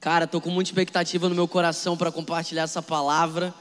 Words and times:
Cara, 0.00 0.26
tô 0.26 0.40
com 0.40 0.48
muita 0.48 0.70
expectativa 0.70 1.28
no 1.28 1.34
meu 1.34 1.46
coração 1.46 1.94
para 1.94 2.10
compartilhar 2.10 2.62
essa 2.62 2.80
palavra. 2.80 3.54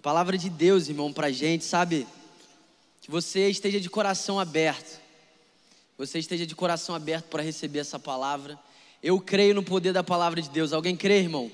Palavra 0.00 0.38
de 0.38 0.48
Deus, 0.48 0.88
irmão, 0.88 1.12
pra 1.12 1.30
gente, 1.30 1.62
sabe? 1.62 2.06
Que 3.02 3.10
você 3.10 3.50
esteja 3.50 3.78
de 3.78 3.90
coração 3.90 4.40
aberto. 4.40 4.98
Você 5.98 6.18
esteja 6.18 6.46
de 6.46 6.54
coração 6.54 6.94
aberto 6.94 7.26
para 7.26 7.42
receber 7.42 7.80
essa 7.80 7.98
palavra. 7.98 8.58
Eu 9.02 9.20
creio 9.20 9.54
no 9.54 9.62
poder 9.62 9.92
da 9.92 10.02
palavra 10.02 10.40
de 10.40 10.48
Deus. 10.48 10.72
Alguém 10.72 10.96
crê, 10.96 11.18
irmão? 11.18 11.50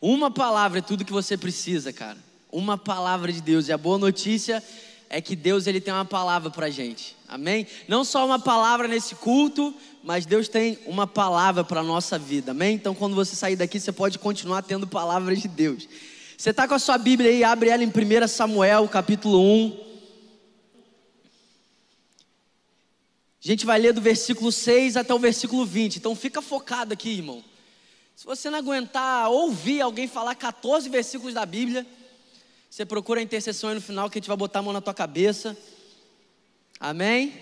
Uma 0.00 0.30
palavra 0.30 0.78
é 0.78 0.82
tudo 0.82 1.04
que 1.04 1.12
você 1.12 1.36
precisa, 1.36 1.92
cara. 1.92 2.16
Uma 2.50 2.78
palavra 2.78 3.30
de 3.30 3.42
Deus. 3.42 3.68
E 3.68 3.72
a 3.74 3.78
boa 3.78 3.98
notícia 3.98 4.64
é 5.12 5.20
que 5.20 5.34
Deus 5.34 5.66
ele 5.66 5.80
tem 5.80 5.92
uma 5.92 6.04
palavra 6.04 6.50
para 6.50 6.70
gente. 6.70 7.16
Amém? 7.26 7.66
Não 7.88 8.04
só 8.04 8.24
uma 8.24 8.38
palavra 8.38 8.86
nesse 8.86 9.16
culto, 9.16 9.74
mas 10.04 10.24
Deus 10.24 10.48
tem 10.48 10.78
uma 10.86 11.04
palavra 11.04 11.64
para 11.64 11.82
nossa 11.82 12.16
vida. 12.16 12.52
Amém? 12.52 12.76
Então, 12.76 12.94
quando 12.94 13.16
você 13.16 13.34
sair 13.34 13.56
daqui, 13.56 13.80
você 13.80 13.90
pode 13.90 14.20
continuar 14.20 14.62
tendo 14.62 14.86
palavras 14.86 15.42
de 15.42 15.48
Deus. 15.48 15.88
Você 16.38 16.50
está 16.50 16.68
com 16.68 16.74
a 16.74 16.78
sua 16.78 16.96
Bíblia 16.96 17.28
aí, 17.28 17.42
abre 17.42 17.70
ela 17.70 17.82
em 17.82 17.88
1 17.88 18.28
Samuel, 18.28 18.86
capítulo 18.86 19.42
1. 19.42 19.90
A 23.42 23.48
gente 23.48 23.66
vai 23.66 23.80
ler 23.80 23.92
do 23.92 24.00
versículo 24.00 24.52
6 24.52 24.96
até 24.96 25.12
o 25.12 25.18
versículo 25.18 25.66
20. 25.66 25.96
Então, 25.96 26.14
fica 26.14 26.40
focado 26.40 26.92
aqui, 26.92 27.10
irmão. 27.10 27.42
Se 28.14 28.24
você 28.24 28.48
não 28.48 28.58
aguentar 28.58 29.28
ouvir 29.28 29.80
alguém 29.80 30.06
falar 30.06 30.36
14 30.36 30.88
versículos 30.88 31.34
da 31.34 31.44
Bíblia, 31.44 31.84
você 32.70 32.86
procura 32.86 33.18
a 33.18 33.22
intercessão 33.22 33.70
aí 33.70 33.74
no 33.74 33.80
final 33.80 34.08
que 34.08 34.16
a 34.16 34.20
gente 34.20 34.28
vai 34.28 34.36
botar 34.36 34.60
a 34.60 34.62
mão 34.62 34.72
na 34.72 34.80
tua 34.80 34.94
cabeça. 34.94 35.58
Amém? 36.78 37.34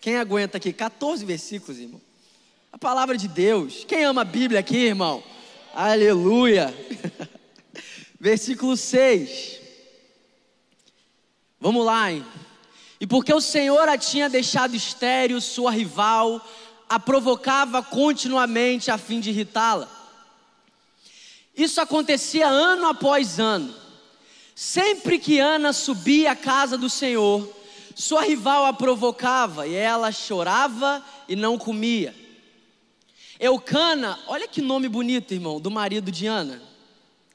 Quem 0.00 0.16
aguenta 0.16 0.56
aqui? 0.56 0.72
14 0.72 1.24
versículos, 1.24 1.78
irmão. 1.78 2.00
A 2.72 2.76
palavra 2.76 3.16
de 3.16 3.28
Deus. 3.28 3.84
Quem 3.86 4.02
ama 4.02 4.22
a 4.22 4.24
Bíblia 4.24 4.58
aqui, 4.58 4.78
irmão? 4.78 5.22
Aleluia. 5.72 6.74
Versículo 8.18 8.76
6. 8.76 9.60
Vamos 11.60 11.86
lá, 11.86 12.10
hein? 12.10 12.26
E 13.00 13.06
porque 13.06 13.32
o 13.32 13.40
Senhor 13.40 13.88
a 13.88 13.96
tinha 13.96 14.28
deixado 14.28 14.74
estéril, 14.74 15.40
sua 15.40 15.70
rival, 15.70 16.44
a 16.88 16.98
provocava 16.98 17.80
continuamente 17.80 18.90
a 18.90 18.98
fim 18.98 19.20
de 19.20 19.30
irritá-la. 19.30 19.88
Isso 21.56 21.80
acontecia 21.80 22.48
ano 22.48 22.88
após 22.88 23.38
ano. 23.38 23.83
Sempre 24.54 25.18
que 25.18 25.40
Ana 25.40 25.72
subia 25.72 26.32
à 26.32 26.36
casa 26.36 26.78
do 26.78 26.88
Senhor, 26.88 27.52
sua 27.94 28.22
rival 28.22 28.64
a 28.64 28.72
provocava 28.72 29.66
e 29.66 29.74
ela 29.74 30.12
chorava 30.12 31.04
e 31.28 31.34
não 31.34 31.58
comia. 31.58 32.14
Eucana, 33.38 34.18
olha 34.28 34.46
que 34.46 34.62
nome 34.62 34.88
bonito, 34.88 35.34
irmão, 35.34 35.60
do 35.60 35.70
marido 35.70 36.10
de 36.12 36.26
Ana. 36.26 36.62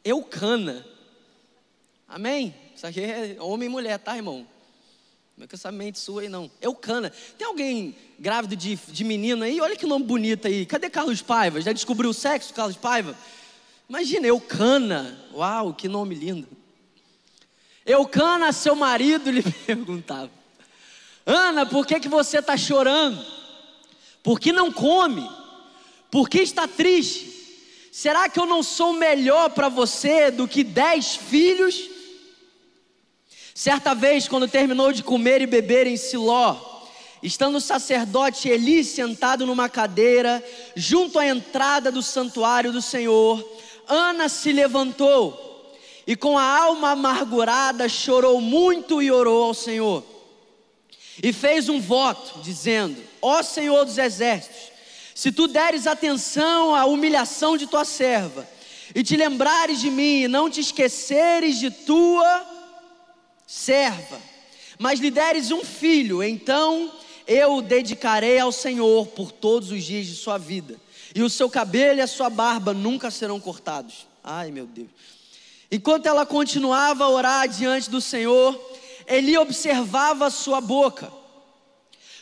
Eucana. 0.03 0.85
Amém? 2.07 2.55
Isso 2.73 2.87
aqui 2.87 3.01
é 3.01 3.35
homem 3.39 3.67
e 3.67 3.71
mulher, 3.71 3.99
tá, 3.99 4.15
irmão? 4.15 4.47
Não 5.37 5.43
é 5.43 5.47
com 5.47 5.55
essa 5.55 5.71
mente 5.71 5.99
sua 5.99 6.21
aí, 6.21 6.29
não. 6.29 6.49
Eucana. 6.61 7.11
Tem 7.37 7.45
alguém 7.45 7.95
grávido 8.17 8.55
de, 8.55 8.75
de 8.75 9.03
menino 9.03 9.43
aí? 9.43 9.59
Olha 9.61 9.75
que 9.75 9.85
nome 9.85 10.05
bonito 10.05 10.47
aí. 10.47 10.65
Cadê 10.65 10.89
Carlos 10.89 11.21
Paiva? 11.21 11.61
Já 11.61 11.71
descobriu 11.73 12.09
o 12.09 12.13
sexo, 12.13 12.53
Carlos 12.53 12.77
Paiva? 12.77 13.15
Imagina, 13.87 14.27
Eucana. 14.27 15.17
Uau, 15.33 15.73
que 15.73 15.87
nome 15.87 16.15
lindo. 16.15 16.58
Eucana, 17.89 18.53
seu 18.53 18.75
marido, 18.75 19.31
lhe 19.31 19.41
perguntava: 19.41 20.29
Ana, 21.25 21.65
por 21.65 21.85
que, 21.87 21.99
que 21.99 22.07
você 22.07 22.37
está 22.37 22.55
chorando? 22.55 23.19
Por 24.21 24.39
que 24.39 24.53
não 24.53 24.71
come? 24.71 25.27
Por 26.11 26.29
que 26.29 26.39
está 26.39 26.67
triste? 26.67 27.37
Será 27.91 28.29
que 28.29 28.39
eu 28.39 28.45
não 28.45 28.61
sou 28.61 28.93
melhor 28.93 29.49
para 29.49 29.69
você 29.69 30.29
do 30.29 30.47
que 30.47 30.63
dez 30.63 31.15
filhos? 31.15 31.89
Certa 33.55 33.95
vez, 33.95 34.27
quando 34.27 34.47
terminou 34.47 34.93
de 34.93 35.03
comer 35.03 35.41
e 35.41 35.47
beber 35.47 35.87
em 35.87 35.97
Siló, 35.97 36.55
estando 37.21 37.57
o 37.57 37.61
sacerdote 37.61 38.47
Eli 38.47 38.83
sentado 38.83 39.45
numa 39.45 39.67
cadeira, 39.67 40.43
junto 40.75 41.17
à 41.17 41.25
entrada 41.25 41.91
do 41.91 42.01
santuário 42.01 42.71
do 42.71 42.81
Senhor, 42.81 43.43
Ana 43.87 44.29
se 44.29 44.53
levantou 44.53 45.48
e 46.09 46.15
com 46.15 46.39
a 46.39 46.43
alma 46.43 46.89
amargurada 46.93 47.87
chorou 47.87 48.41
muito 48.41 48.99
e 48.99 49.11
orou 49.11 49.43
ao 49.43 49.53
Senhor. 49.53 50.03
E 51.21 51.31
fez 51.31 51.69
um 51.69 51.79
voto, 51.79 52.39
dizendo: 52.41 52.99
Ó 53.21 53.43
Senhor 53.43 53.85
dos 53.85 53.99
exércitos, 53.99 54.71
se 55.13 55.31
tu 55.31 55.47
deres 55.47 55.85
atenção 55.85 56.73
à 56.73 56.83
humilhação 56.85 57.55
de 57.55 57.67
tua 57.67 57.85
serva, 57.85 58.49
e 58.95 59.03
te 59.03 59.15
lembrares 59.15 59.79
de 59.79 59.91
mim, 59.91 60.23
e 60.23 60.27
não 60.27 60.49
te 60.49 60.61
esqueceres 60.61 61.59
de 61.59 61.69
tua 61.69 62.43
serva, 63.45 64.19
mas 64.79 64.99
lhe 64.99 65.11
deres 65.11 65.51
um 65.51 65.63
filho, 65.63 66.23
então 66.23 66.91
eu 67.27 67.57
o 67.57 67.61
dedicarei 67.61 68.39
ao 68.39 68.51
Senhor 68.51 69.05
por 69.09 69.31
todos 69.31 69.69
os 69.69 69.83
dias 69.83 70.07
de 70.07 70.15
sua 70.15 70.39
vida, 70.39 70.75
e 71.13 71.21
o 71.21 71.29
seu 71.29 71.51
cabelo 71.51 71.99
e 71.99 72.01
a 72.01 72.07
sua 72.07 72.31
barba 72.31 72.73
nunca 72.73 73.11
serão 73.11 73.39
cortados. 73.39 74.07
Ai, 74.23 74.49
meu 74.49 74.65
Deus. 74.65 75.18
Enquanto 75.71 76.07
ela 76.07 76.25
continuava 76.25 77.03
a 77.03 77.09
orar 77.09 77.47
diante 77.47 77.89
do 77.89 78.01
Senhor, 78.01 78.59
Eli 79.07 79.37
observava 79.37 80.29
sua 80.29 80.59
boca. 80.59 81.11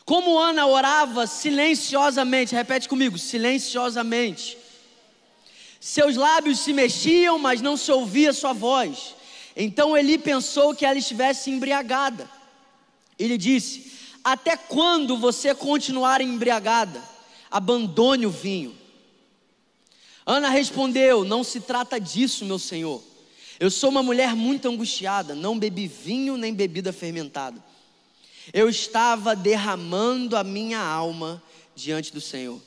Como 0.06 0.38
Ana 0.38 0.66
orava 0.66 1.28
silenciosamente, 1.28 2.56
repete 2.56 2.88
comigo, 2.88 3.18
silenciosamente. 3.18 4.58
Seus 5.80 6.16
lábios 6.16 6.60
se 6.60 6.74
mexiam, 6.74 7.38
mas 7.40 7.62
não 7.62 7.78
se 7.78 7.92
ouvia 7.92 8.34
sua 8.34 8.54
voz. 8.54 9.16
Então 9.56 9.98
Eli 9.98 10.18
pensou 10.18 10.76
que 10.76 10.86
ela 10.86 10.98
estivesse 10.98 11.50
embriagada. 11.50 12.30
Ele 13.18 13.38
disse: 13.38 13.92
Até 14.24 14.58
quando 14.58 15.18
você 15.18 15.56
continuar 15.56 16.22
embriagada? 16.22 17.02
Abandone 17.50 18.26
o 18.26 18.30
vinho. 18.30 18.78
Ana 20.26 20.50
respondeu: 20.50 21.24
Não 21.24 21.44
se 21.44 21.62
trata 21.62 22.00
disso, 22.00 22.46
meu 22.46 22.60
senhor. 22.60 23.02
Eu 23.60 23.72
sou 23.72 23.90
uma 23.90 24.04
mulher 24.04 24.36
muito 24.36 24.68
angustiada, 24.68 25.34
não 25.34 25.58
bebi 25.58 25.88
vinho 25.88 26.38
nem 26.38 26.54
bebida 26.54 26.94
fermentada. 26.94 27.64
Eu 28.54 28.70
estava 28.70 29.36
derramando 29.36 30.38
a 30.38 30.44
minha 30.44 30.80
alma 30.80 31.42
diante 31.76 32.14
do 32.14 32.22
Senhor. 32.22 32.62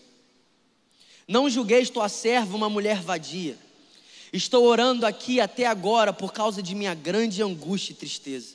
Não 1.29 1.49
julgueis 1.49 1.89
tua 1.91 2.09
serva 2.09 2.57
uma 2.57 2.69
mulher 2.69 3.01
vadia. 3.01 3.57
Estou 4.33 4.65
orando 4.65 5.07
aqui 5.07 5.41
até 5.41 5.65
agora 5.65 6.13
por 6.13 6.33
causa 6.33 6.63
de 6.63 6.75
minha 6.75 6.95
grande 6.95 7.43
angústia 7.43 7.93
e 7.93 7.97
tristeza. 7.97 8.55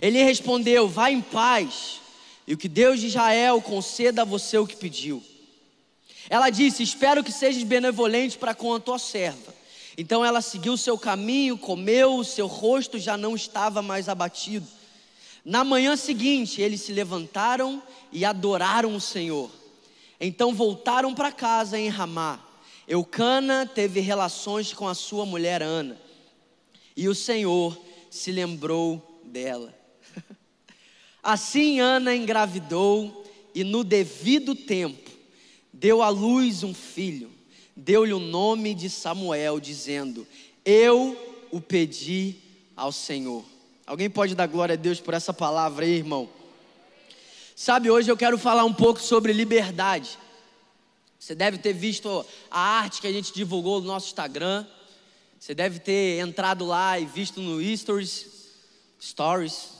Ele 0.00 0.22
respondeu: 0.22 0.88
Vá 0.88 1.10
em 1.10 1.20
paz, 1.20 2.00
e 2.46 2.54
o 2.54 2.58
que 2.58 2.68
Deus 2.68 3.00
de 3.00 3.08
Israel 3.08 3.60
conceda 3.60 4.22
a 4.22 4.24
você 4.24 4.56
o 4.56 4.66
que 4.66 4.76
pediu. 4.76 5.22
Ela 6.30 6.48
disse: 6.50 6.82
Espero 6.82 7.22
que 7.22 7.32
sejas 7.32 7.62
benevolente 7.62 8.38
para 8.38 8.54
com 8.54 8.74
a 8.74 8.80
tua 8.80 8.98
serva. 8.98 9.57
Então 10.00 10.24
ela 10.24 10.40
seguiu 10.40 10.76
seu 10.76 10.96
caminho, 10.96 11.58
comeu, 11.58 12.22
seu 12.22 12.46
rosto 12.46 13.00
já 13.00 13.16
não 13.16 13.34
estava 13.34 13.82
mais 13.82 14.08
abatido. 14.08 14.64
Na 15.44 15.64
manhã 15.64 15.96
seguinte, 15.96 16.62
eles 16.62 16.82
se 16.82 16.92
levantaram 16.92 17.82
e 18.12 18.24
adoraram 18.24 18.94
o 18.94 19.00
Senhor. 19.00 19.50
Então 20.20 20.54
voltaram 20.54 21.12
para 21.12 21.32
casa 21.32 21.76
em 21.76 21.88
Ramá. 21.88 22.38
Eucana 22.86 23.66
teve 23.66 23.98
relações 23.98 24.72
com 24.72 24.86
a 24.86 24.94
sua 24.94 25.26
mulher 25.26 25.64
Ana, 25.64 26.00
e 26.96 27.08
o 27.08 27.14
Senhor 27.14 27.76
se 28.08 28.30
lembrou 28.30 29.20
dela. 29.24 29.74
Assim 31.20 31.80
Ana 31.80 32.14
engravidou 32.14 33.24
e 33.52 33.64
no 33.64 33.82
devido 33.82 34.54
tempo 34.54 35.10
deu 35.72 36.02
à 36.02 36.08
luz 36.08 36.62
um 36.62 36.72
filho 36.72 37.37
deu-lhe 37.78 38.12
o 38.12 38.18
nome 38.18 38.74
de 38.74 38.90
Samuel, 38.90 39.60
dizendo: 39.60 40.26
Eu 40.64 41.16
o 41.50 41.60
pedi 41.60 42.36
ao 42.76 42.90
Senhor. 42.90 43.44
Alguém 43.86 44.10
pode 44.10 44.34
dar 44.34 44.46
glória 44.46 44.74
a 44.74 44.76
Deus 44.76 45.00
por 45.00 45.14
essa 45.14 45.32
palavra 45.32 45.84
aí, 45.84 45.92
irmão? 45.92 46.28
Sabe, 47.54 47.90
hoje 47.90 48.10
eu 48.10 48.16
quero 48.16 48.36
falar 48.36 48.64
um 48.64 48.74
pouco 48.74 49.00
sobre 49.00 49.32
liberdade. 49.32 50.18
Você 51.18 51.34
deve 51.34 51.58
ter 51.58 51.72
visto 51.72 52.24
a 52.50 52.60
arte 52.60 53.00
que 53.00 53.06
a 53.06 53.12
gente 53.12 53.32
divulgou 53.32 53.80
no 53.80 53.86
nosso 53.86 54.08
Instagram. 54.08 54.66
Você 55.38 55.54
deve 55.54 55.78
ter 55.78 56.20
entrado 56.20 56.66
lá 56.66 56.98
e 56.98 57.06
visto 57.06 57.40
no 57.40 57.60
Stories. 57.76 58.26
Stories. 59.00 59.70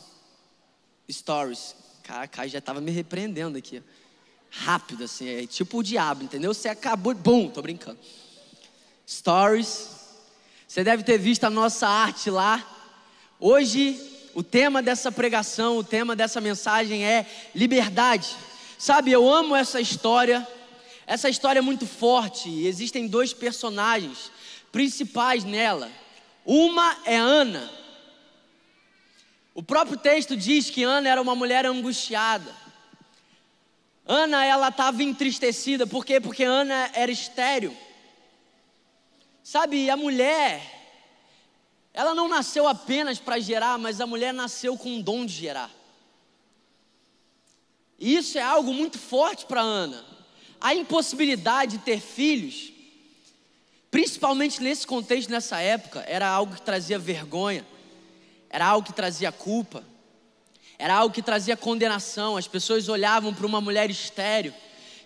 Stories. 1.11 1.75
Caraca, 2.03 2.49
já 2.49 2.59
estava 2.59 2.81
me 2.81 2.91
repreendendo 2.91 3.59
aqui 3.59 3.83
rápido, 4.50 5.05
assim, 5.05 5.29
é 5.29 5.47
tipo 5.47 5.79
o 5.79 5.83
diabo, 5.83 6.25
entendeu? 6.25 6.53
Você 6.53 6.69
acabou, 6.69 7.15
bum, 7.15 7.49
tô 7.49 7.62
brincando. 7.62 7.99
Stories. 9.06 9.91
Você 10.67 10.85
deve 10.85 11.03
ter 11.03 11.19
visto 11.19 11.45
a 11.45 11.50
nossa 11.50 11.89
arte 11.89 12.31
lá. 12.31 12.67
Hoje, 13.41 13.99
o 14.35 14.43
tema 14.43 14.83
dessa 14.83 15.11
pregação, 15.11 15.79
o 15.79 15.85
tema 15.85 16.15
dessa 16.15 16.41
mensagem 16.41 17.05
é 17.05 17.27
liberdade. 17.55 18.37
Sabe, 18.79 19.11
eu 19.11 19.29
amo 19.29 19.56
essa 19.56 19.81
história. 19.81 20.47
Essa 21.06 21.29
história 21.29 21.59
é 21.59 21.62
muito 21.62 21.87
forte 21.87 22.67
existem 22.67 23.06
dois 23.06 23.33
personagens 23.33 24.31
principais 24.71 25.43
nela. 25.44 25.91
Uma 26.44 26.97
é 27.05 27.17
Ana. 27.17 27.71
O 29.55 29.62
próprio 29.62 29.97
texto 29.97 30.37
diz 30.37 30.71
que 30.71 30.83
Ana 30.83 31.09
era 31.09 31.21
uma 31.21 31.35
mulher 31.35 31.67
angustiada. 31.67 32.55
Ana, 34.10 34.43
ela 34.43 34.69
estava 34.69 35.02
entristecida, 35.02 35.87
por 35.87 36.02
quê? 36.02 36.19
Porque 36.19 36.43
Ana 36.43 36.90
era 36.94 37.12
estéril. 37.12 37.76
Sabe, 39.44 39.90
a 39.90 39.99
mulher, 39.99 40.62
ela 41.93 42.14
não 42.14 42.26
nasceu 42.26 42.66
apenas 42.66 43.19
para 43.19 43.38
gerar, 43.38 43.76
mas 43.76 44.00
a 44.00 44.06
mulher 44.06 44.32
nasceu 44.32 44.78
com 44.78 44.99
o 44.99 45.02
dom 45.02 45.26
de 45.26 45.34
gerar. 45.34 45.70
E 47.99 48.16
isso 48.16 48.38
é 48.38 48.43
algo 48.43 48.72
muito 48.72 48.99
forte 48.99 49.44
para 49.44 49.60
Ana. 49.60 50.02
A 50.58 50.75
impossibilidade 50.75 51.76
de 51.76 51.84
ter 51.84 52.00
filhos, 52.00 52.72
principalmente 53.90 54.62
nesse 54.62 54.87
contexto, 54.87 55.28
nessa 55.28 55.60
época, 55.60 56.02
era 56.08 56.26
algo 56.26 56.55
que 56.55 56.62
trazia 56.62 56.99
vergonha, 56.99 57.66
era 58.49 58.66
algo 58.66 58.87
que 58.87 58.94
trazia 58.94 59.31
culpa, 59.31 59.84
era 60.79 60.95
algo 60.95 61.15
que 61.15 61.23
trazia 61.23 61.57
condenação. 61.57 62.37
As 62.37 62.47
pessoas 62.47 62.89
olhavam 62.89 63.35
para 63.35 63.47
uma 63.47 63.61
mulher 63.61 63.91
estéril 63.91 64.55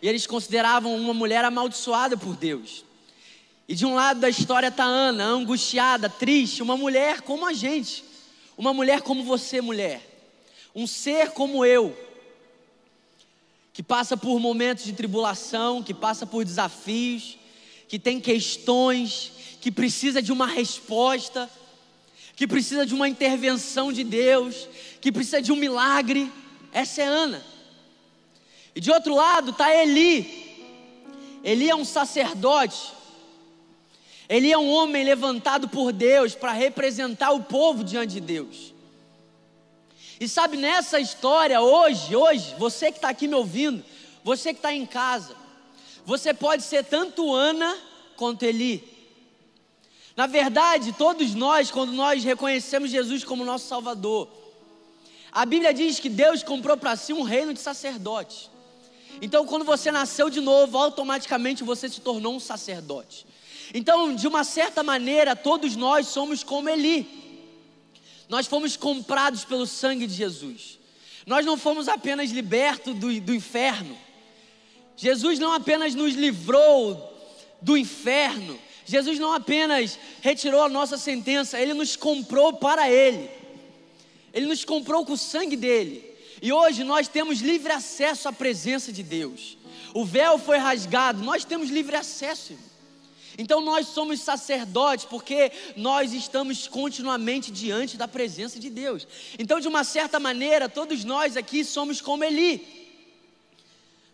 e 0.02 0.08
eles 0.08 0.26
consideravam 0.26 0.94
uma 0.94 1.14
mulher 1.14 1.44
amaldiçoada 1.44 2.16
por 2.16 2.36
Deus. 2.36 2.84
E 3.68 3.74
de 3.74 3.86
um 3.86 3.94
lado 3.94 4.20
da 4.20 4.28
história 4.28 4.66
está 4.66 4.84
Ana, 4.84 5.24
angustiada, 5.24 6.08
triste, 6.08 6.62
uma 6.62 6.76
mulher 6.76 7.22
como 7.22 7.46
a 7.46 7.52
gente, 7.52 8.04
uma 8.58 8.74
mulher 8.74 9.00
como 9.00 9.24
você, 9.24 9.60
mulher, 9.60 10.02
um 10.74 10.86
ser 10.86 11.30
como 11.30 11.64
eu, 11.64 11.96
que 13.72 13.82
passa 13.82 14.16
por 14.16 14.38
momentos 14.38 14.84
de 14.84 14.92
tribulação, 14.92 15.82
que 15.82 15.94
passa 15.94 16.26
por 16.26 16.44
desafios, 16.44 17.38
que 17.88 17.98
tem 17.98 18.20
questões, 18.20 19.32
que 19.60 19.70
precisa 19.70 20.20
de 20.20 20.32
uma 20.32 20.46
resposta, 20.46 21.48
que 22.34 22.46
precisa 22.46 22.84
de 22.86 22.94
uma 22.94 23.08
intervenção 23.08 23.92
de 23.92 24.04
Deus, 24.04 24.68
que 25.00 25.12
precisa 25.12 25.40
de 25.40 25.52
um 25.52 25.56
milagre. 25.56 26.30
Essa 26.72 27.02
é 27.02 27.06
Ana. 27.06 27.44
E 28.74 28.80
de 28.80 28.90
outro 28.90 29.14
lado 29.14 29.50
está 29.50 29.74
Eli. 29.74 30.40
Eli 31.44 31.68
é 31.68 31.74
um 31.74 31.84
sacerdote 31.84 33.02
ele 34.32 34.50
é 34.50 34.56
um 34.56 34.70
homem 34.70 35.04
levantado 35.04 35.68
por 35.68 35.92
Deus 35.92 36.34
para 36.34 36.52
representar 36.52 37.32
o 37.32 37.42
povo 37.42 37.84
diante 37.84 38.14
de 38.14 38.20
Deus. 38.20 38.72
E 40.18 40.26
sabe, 40.26 40.56
nessa 40.56 40.98
história, 40.98 41.60
hoje, 41.60 42.16
hoje, 42.16 42.54
você 42.56 42.90
que 42.90 42.96
está 42.96 43.10
aqui 43.10 43.28
me 43.28 43.34
ouvindo, 43.34 43.84
você 44.24 44.54
que 44.54 44.58
está 44.58 44.72
em 44.72 44.86
casa, 44.86 45.36
você 46.06 46.32
pode 46.32 46.62
ser 46.62 46.82
tanto 46.82 47.34
Ana 47.34 47.76
quanto 48.16 48.44
Eli. 48.44 48.82
Na 50.16 50.26
verdade, 50.26 50.92
todos 50.92 51.34
nós, 51.34 51.70
quando 51.70 51.92
nós 51.92 52.22
reconhecemos 52.22 52.90
Jesus 52.90 53.24
como 53.24 53.44
nosso 53.44 53.66
Salvador, 53.66 54.28
a 55.30 55.46
Bíblia 55.46 55.72
diz 55.72 55.98
que 55.98 56.10
Deus 56.10 56.42
comprou 56.42 56.76
para 56.76 56.94
si 56.96 57.12
um 57.12 57.22
reino 57.22 57.54
de 57.54 57.60
sacerdotes. 57.60 58.50
Então, 59.20 59.46
quando 59.46 59.64
você 59.64 59.90
nasceu 59.90 60.28
de 60.28 60.40
novo, 60.40 60.76
automaticamente 60.76 61.64
você 61.64 61.88
se 61.88 62.00
tornou 62.00 62.34
um 62.34 62.40
sacerdote. 62.40 63.26
Então, 63.72 64.14
de 64.14 64.26
uma 64.26 64.44
certa 64.44 64.82
maneira, 64.82 65.34
todos 65.34 65.76
nós 65.76 66.08
somos 66.08 66.42
como 66.44 66.68
Eli. 66.68 67.08
Nós 68.28 68.46
fomos 68.46 68.76
comprados 68.76 69.44
pelo 69.44 69.66
sangue 69.66 70.06
de 70.06 70.14
Jesus. 70.14 70.78
Nós 71.26 71.46
não 71.46 71.56
fomos 71.56 71.88
apenas 71.88 72.30
libertos 72.30 72.94
do, 72.94 73.20
do 73.20 73.34
inferno. 73.34 73.96
Jesus 74.96 75.38
não 75.38 75.52
apenas 75.52 75.94
nos 75.94 76.14
livrou 76.14 77.10
do 77.60 77.76
inferno. 77.76 78.58
Jesus 78.92 79.18
não 79.18 79.32
apenas 79.32 79.98
retirou 80.20 80.62
a 80.64 80.68
nossa 80.68 80.98
sentença, 80.98 81.58
ele 81.58 81.72
nos 81.72 81.96
comprou 81.96 82.52
para 82.52 82.90
ele. 82.90 83.30
Ele 84.34 84.44
nos 84.44 84.66
comprou 84.66 85.06
com 85.06 85.14
o 85.14 85.16
sangue 85.16 85.56
dele. 85.56 86.04
E 86.42 86.52
hoje 86.52 86.84
nós 86.84 87.08
temos 87.08 87.40
livre 87.40 87.72
acesso 87.72 88.28
à 88.28 88.32
presença 88.34 88.92
de 88.92 89.02
Deus. 89.02 89.56
O 89.94 90.04
véu 90.04 90.38
foi 90.38 90.58
rasgado, 90.58 91.24
nós 91.24 91.42
temos 91.42 91.70
livre 91.70 91.96
acesso. 91.96 92.52
Então 93.38 93.62
nós 93.62 93.86
somos 93.88 94.20
sacerdotes 94.20 95.06
porque 95.06 95.50
nós 95.74 96.12
estamos 96.12 96.68
continuamente 96.68 97.50
diante 97.50 97.96
da 97.96 98.06
presença 98.06 98.60
de 98.60 98.68
Deus. 98.68 99.08
Então, 99.38 99.58
de 99.58 99.68
uma 99.68 99.84
certa 99.84 100.20
maneira, 100.20 100.68
todos 100.68 101.02
nós 101.02 101.34
aqui 101.34 101.64
somos 101.64 101.98
como 102.02 102.24
Eli. 102.24 102.60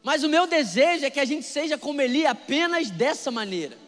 Mas 0.04 0.22
o 0.22 0.28
meu 0.28 0.46
desejo 0.46 1.04
é 1.04 1.10
que 1.10 1.18
a 1.18 1.24
gente 1.24 1.44
seja 1.44 1.76
como 1.76 2.00
Eli 2.00 2.24
apenas 2.24 2.90
dessa 2.90 3.32
maneira. 3.32 3.87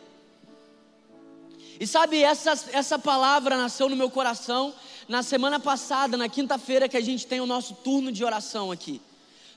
E 1.80 1.86
sabe, 1.86 2.22
essa, 2.22 2.52
essa 2.72 2.98
palavra 2.98 3.56
nasceu 3.56 3.88
no 3.88 3.96
meu 3.96 4.10
coração 4.10 4.74
na 5.08 5.22
semana 5.22 5.58
passada, 5.58 6.14
na 6.14 6.28
quinta-feira, 6.28 6.86
que 6.86 6.96
a 6.96 7.00
gente 7.00 7.26
tem 7.26 7.40
o 7.40 7.46
nosso 7.46 7.72
turno 7.72 8.12
de 8.12 8.22
oração 8.22 8.70
aqui. 8.70 9.00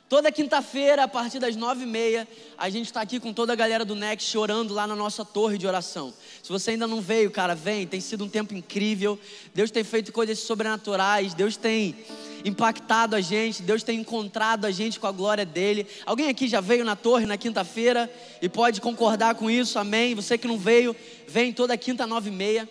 Toda 0.07 0.31
quinta-feira, 0.31 1.03
a 1.03 1.07
partir 1.07 1.39
das 1.39 1.57
nove 1.57 1.83
e 1.83 1.85
meia, 1.85 2.25
a 2.57 2.69
gente 2.69 2.85
está 2.85 3.01
aqui 3.01 3.19
com 3.19 3.33
toda 3.33 3.51
a 3.51 3.55
galera 3.57 3.83
do 3.83 3.93
Next 3.93 4.37
orando 4.37 4.73
lá 4.73 4.87
na 4.87 4.95
nossa 4.95 5.25
torre 5.25 5.57
de 5.57 5.67
oração. 5.67 6.13
Se 6.41 6.49
você 6.49 6.71
ainda 6.71 6.87
não 6.87 7.01
veio, 7.01 7.29
cara, 7.29 7.55
vem. 7.55 7.85
Tem 7.85 7.99
sido 7.99 8.23
um 8.23 8.29
tempo 8.29 8.53
incrível. 8.53 9.19
Deus 9.53 9.69
tem 9.69 9.83
feito 9.83 10.13
coisas 10.13 10.39
sobrenaturais. 10.39 11.33
Deus 11.33 11.57
tem 11.57 12.05
impactado 12.43 13.15
a 13.15 13.21
gente. 13.21 13.61
Deus 13.63 13.83
tem 13.83 13.99
encontrado 13.99 14.65
a 14.65 14.71
gente 14.71 14.99
com 14.99 15.07
a 15.07 15.11
glória 15.11 15.45
dele. 15.45 15.87
Alguém 16.05 16.29
aqui 16.29 16.47
já 16.47 16.61
veio 16.61 16.83
na 16.83 16.95
torre 16.95 17.25
na 17.25 17.37
quinta-feira 17.37 18.11
e 18.41 18.49
pode 18.49 18.81
concordar 18.81 19.35
com 19.35 19.49
isso? 19.49 19.79
Amém. 19.79 20.15
Você 20.15 20.37
que 20.37 20.47
não 20.47 20.57
veio, 20.57 20.95
vem 21.27 21.53
toda 21.53 21.77
quinta 21.77 22.05
nove 22.05 22.29
e 22.29 22.33
meia. 22.33 22.69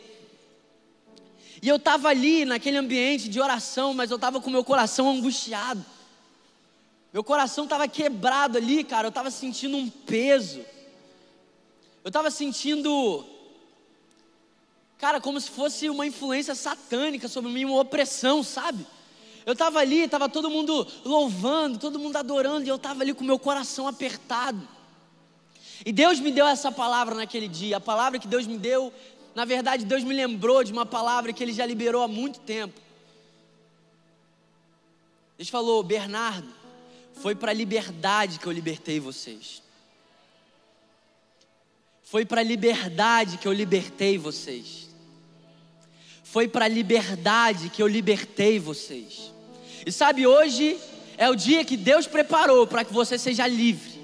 E 1.63 1.69
eu 1.69 1.77
estava 1.77 2.09
ali 2.09 2.45
naquele 2.45 2.77
ambiente 2.77 3.29
de 3.29 3.41
oração, 3.41 3.95
mas 3.95 4.11
eu 4.11 4.17
estava 4.17 4.41
com 4.41 4.51
meu 4.51 4.65
coração 4.65 5.09
angustiado. 5.09 5.85
Meu 7.13 7.23
coração 7.23 7.65
estava 7.65 7.87
quebrado 7.87 8.59
ali, 8.59 8.83
cara. 8.83 9.07
Eu 9.07 9.11
estava 9.11 9.31
sentindo 9.31 9.77
um 9.77 9.89
peso. 9.89 10.61
Eu 12.03 12.09
estava 12.09 12.33
sentindo, 12.33 13.25
cara, 14.99 15.21
como 15.21 15.41
se 15.41 15.51
fosse 15.51 15.89
uma 15.89 16.05
influência 16.05 16.55
satânica 16.55 17.29
sobre 17.29 17.53
mim, 17.53 17.65
uma 17.65 17.81
opressão, 17.81 18.43
sabe? 18.43 18.85
Eu 19.45 19.55
estava 19.55 19.81
ali, 19.81 20.01
estava 20.05 20.29
todo 20.29 20.51
mundo 20.51 20.87
louvando, 21.05 21.79
todo 21.79 21.99
mundo 21.99 22.17
adorando, 22.17 22.65
e 22.65 22.69
eu 22.69 22.77
estava 22.77 23.03
ali 23.03 23.13
com 23.13 23.25
meu 23.25 23.39
coração 23.39 23.89
apertado. 23.89 24.69
E 25.85 25.93
Deus 25.93 26.21
me 26.21 26.31
deu 26.31 26.47
essa 26.47 26.71
palavra 26.71 27.15
naquele 27.15 27.49
dia. 27.49 27.79
A 27.79 27.81
palavra 27.81 28.19
que 28.19 28.29
Deus 28.29 28.47
me 28.47 28.57
deu, 28.57 28.93
na 29.35 29.45
verdade, 29.45 29.85
Deus 29.85 30.05
me 30.05 30.15
lembrou 30.15 30.63
de 30.63 30.73
uma 30.73 30.87
palavra 30.87 31.33
que 31.33 31.43
Ele 31.43 31.53
já 31.53 31.67
liberou 31.67 32.03
há 32.03 32.09
muito 32.09 32.39
tempo. 32.41 32.81
Deus 35.37 35.49
falou: 35.49 35.83
Bernardo, 35.83 36.49
foi 37.15 37.35
para 37.35 37.51
a 37.51 37.55
liberdade 37.55 38.39
que 38.39 38.47
eu 38.47 38.53
libertei 38.53 39.01
vocês. 39.01 39.63
Foi 42.05 42.25
para 42.25 42.43
a 42.43 42.45
liberdade 42.45 43.39
que 43.39 43.49
eu 43.49 43.53
libertei 43.53 44.19
vocês. 44.19 44.91
Foi 46.23 46.47
para 46.47 46.67
a 46.67 46.69
liberdade 46.69 47.71
que 47.71 47.83
eu 47.83 47.87
libertei 47.87 48.59
vocês. 48.59 49.32
E 49.85 49.91
sabe, 49.91 50.27
hoje 50.27 50.79
é 51.17 51.29
o 51.29 51.35
dia 51.35 51.65
que 51.65 51.77
Deus 51.77 52.07
preparou 52.07 52.67
para 52.67 52.85
que 52.85 52.93
você 52.93 53.19
seja 53.19 53.47
livre. 53.47 54.01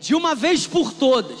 De 0.00 0.14
uma 0.14 0.34
vez 0.34 0.66
por 0.66 0.92
todas. 0.92 1.38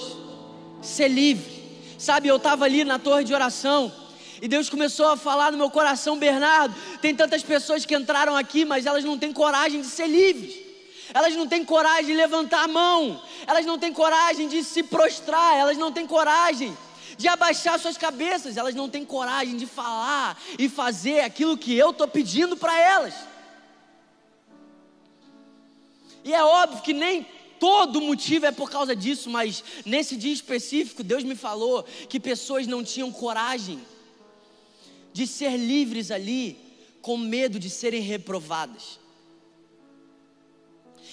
Ser 0.82 1.08
livre. 1.08 1.58
Sabe, 1.98 2.28
eu 2.28 2.36
estava 2.36 2.64
ali 2.64 2.84
na 2.84 2.98
torre 2.98 3.24
de 3.24 3.34
oração. 3.34 3.92
E 4.40 4.46
Deus 4.46 4.68
começou 4.70 5.08
a 5.08 5.16
falar 5.16 5.50
no 5.50 5.58
meu 5.58 5.70
coração, 5.70 6.18
Bernardo. 6.18 6.74
Tem 7.00 7.14
tantas 7.14 7.42
pessoas 7.42 7.84
que 7.84 7.96
entraram 7.96 8.36
aqui, 8.36 8.64
mas 8.64 8.86
elas 8.86 9.04
não 9.04 9.18
têm 9.18 9.32
coragem 9.32 9.80
de 9.80 9.86
ser 9.86 10.06
livres 10.06 10.68
elas 11.14 11.34
não 11.34 11.46
têm 11.46 11.64
coragem 11.64 12.06
de 12.06 12.14
levantar 12.14 12.64
a 12.64 12.68
mão, 12.68 13.20
elas 13.46 13.64
não 13.64 13.78
têm 13.78 13.92
coragem 13.92 14.48
de 14.48 14.62
se 14.62 14.82
prostrar, 14.82 15.56
elas 15.56 15.76
não 15.76 15.92
têm 15.92 16.06
coragem 16.06 16.76
de 17.16 17.26
abaixar 17.26 17.78
suas 17.78 17.96
cabeças, 17.96 18.56
elas 18.56 18.74
não 18.74 18.88
têm 18.88 19.04
coragem 19.04 19.56
de 19.56 19.66
falar 19.66 20.38
e 20.58 20.68
fazer 20.68 21.20
aquilo 21.20 21.56
que 21.56 21.76
eu 21.76 21.90
estou 21.90 22.06
pedindo 22.06 22.56
para 22.56 22.78
elas. 22.78 23.14
E 26.28 26.34
é 26.34 26.44
óbvio 26.44 26.82
que 26.82 26.92
nem 26.92 27.26
todo 27.58 28.02
motivo 28.02 28.44
é 28.44 28.52
por 28.52 28.70
causa 28.70 28.94
disso, 28.94 29.30
mas 29.30 29.64
nesse 29.82 30.14
dia 30.14 30.30
específico, 30.30 31.02
Deus 31.02 31.24
me 31.24 31.34
falou 31.34 31.82
que 32.06 32.20
pessoas 32.20 32.66
não 32.66 32.84
tinham 32.84 33.10
coragem 33.10 33.80
de 35.10 35.26
ser 35.26 35.56
livres 35.56 36.10
ali, 36.10 36.58
com 37.00 37.16
medo 37.16 37.58
de 37.58 37.70
serem 37.70 38.02
reprovadas. 38.02 39.00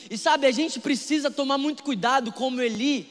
E 0.09 0.17
sabe, 0.17 0.47
a 0.47 0.51
gente 0.51 0.81
precisa 0.81 1.31
tomar 1.31 1.57
muito 1.57 1.81
cuidado, 1.81 2.33
como 2.33 2.59
Eli, 2.61 3.07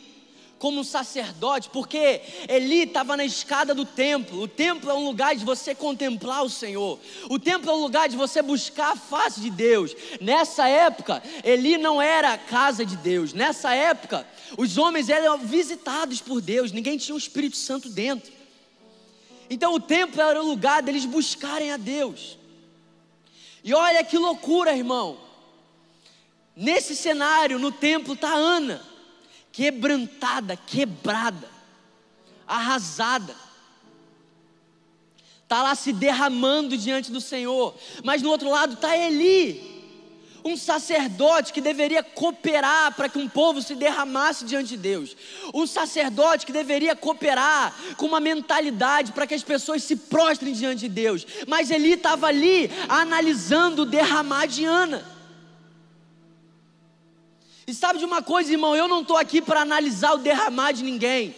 como 0.64 0.80
um 0.80 0.85
sacerdote, 0.85 1.68
porque 1.68 2.23
Eli 2.49 2.85
estava 2.85 3.18
na 3.18 3.25
escada 3.26 3.75
do 3.75 3.85
templo. 3.85 4.40
O 4.40 4.49
templo 4.49 4.90
é 4.90 4.94
um 4.94 5.04
lugar 5.04 5.37
de 5.37 5.44
você 5.44 5.75
contemplar 5.75 6.42
o 6.42 6.49
Senhor. 6.49 6.99
O 7.28 7.38
templo 7.38 7.71
é 7.71 7.75
um 7.75 7.83
lugar 7.83 8.09
de 8.09 8.16
você 8.16 8.40
buscar 8.40 8.92
a 8.92 8.97
face 8.97 9.42
de 9.42 9.50
Deus. 9.50 9.94
Nessa 10.23 10.66
época, 10.66 11.23
Eli 11.44 11.76
não 11.76 12.00
era 12.00 12.33
a 12.33 12.38
casa 12.38 12.83
de 12.83 12.97
Deus. 12.97 13.35
Nessa 13.35 13.75
época, 13.75 14.26
os 14.56 14.78
homens 14.78 15.11
eram 15.11 15.37
visitados 15.37 16.23
por 16.23 16.40
Deus. 16.40 16.73
Ninguém 16.73 16.97
tinha 16.97 17.14
o 17.14 17.18
Espírito 17.18 17.59
Santo 17.59 17.90
dentro. 17.90 18.33
Então 19.50 19.75
o 19.75 19.80
templo 19.80 20.18
era 20.18 20.42
o 20.42 20.49
lugar 20.49 20.83
deles 20.83 21.04
buscarem 21.04 21.73
a 21.73 21.76
Deus. 21.76 22.38
E 23.62 23.75
olha 23.75 24.02
que 24.02 24.16
loucura, 24.16 24.75
irmão. 24.75 25.18
Nesse 26.56 26.97
cenário, 26.97 27.59
no 27.59 27.71
templo, 27.71 28.14
está 28.14 28.33
Ana, 28.33 28.94
quebrantada, 29.54 30.56
quebrada, 30.56 31.49
arrasada. 32.46 33.34
Está 35.44 35.62
lá 35.62 35.75
se 35.76 35.92
derramando 35.92 36.76
diante 36.76 37.12
do 37.12 37.20
Senhor. 37.20 37.73
Mas 38.02 38.20
no 38.20 38.30
outro 38.30 38.50
lado 38.50 38.75
está 38.75 38.96
Eli, 38.96 39.73
um 40.44 40.56
sacerdote 40.56 41.52
que 41.52 41.61
deveria 41.61 42.02
cooperar 42.02 42.96
para 42.96 43.08
que 43.08 43.16
um 43.16 43.28
povo 43.28 43.62
se 43.62 43.76
derramasse 43.76 44.44
diante 44.44 44.70
de 44.70 44.76
Deus, 44.76 45.16
um 45.54 45.68
sacerdote 45.68 46.44
que 46.44 46.52
deveria 46.52 46.96
cooperar 46.96 47.73
com 47.96 48.06
uma 48.06 48.18
mentalidade 48.18 49.12
para 49.12 49.26
que 49.26 49.34
as 49.34 49.44
pessoas 49.44 49.84
se 49.84 49.94
prostrem 49.94 50.52
diante 50.52 50.80
de 50.80 50.88
Deus, 50.88 51.25
mas 51.46 51.70
ele 51.70 51.92
estava 51.92 52.26
ali 52.26 52.68
analisando 52.88 53.82
o 53.82 53.87
derramar 53.87 54.46
de 54.46 54.64
Ana. 54.64 55.13
E 57.66 57.73
sabe 57.73 57.99
de 57.99 58.04
uma 58.04 58.23
coisa, 58.23 58.52
irmão? 58.52 58.76
Eu 58.76 58.87
não 58.87 59.00
estou 59.00 59.16
aqui 59.16 59.40
para 59.40 59.61
analisar 59.61 60.14
o 60.14 60.18
derramar 60.18 60.73
de 60.73 60.83
ninguém. 60.83 61.35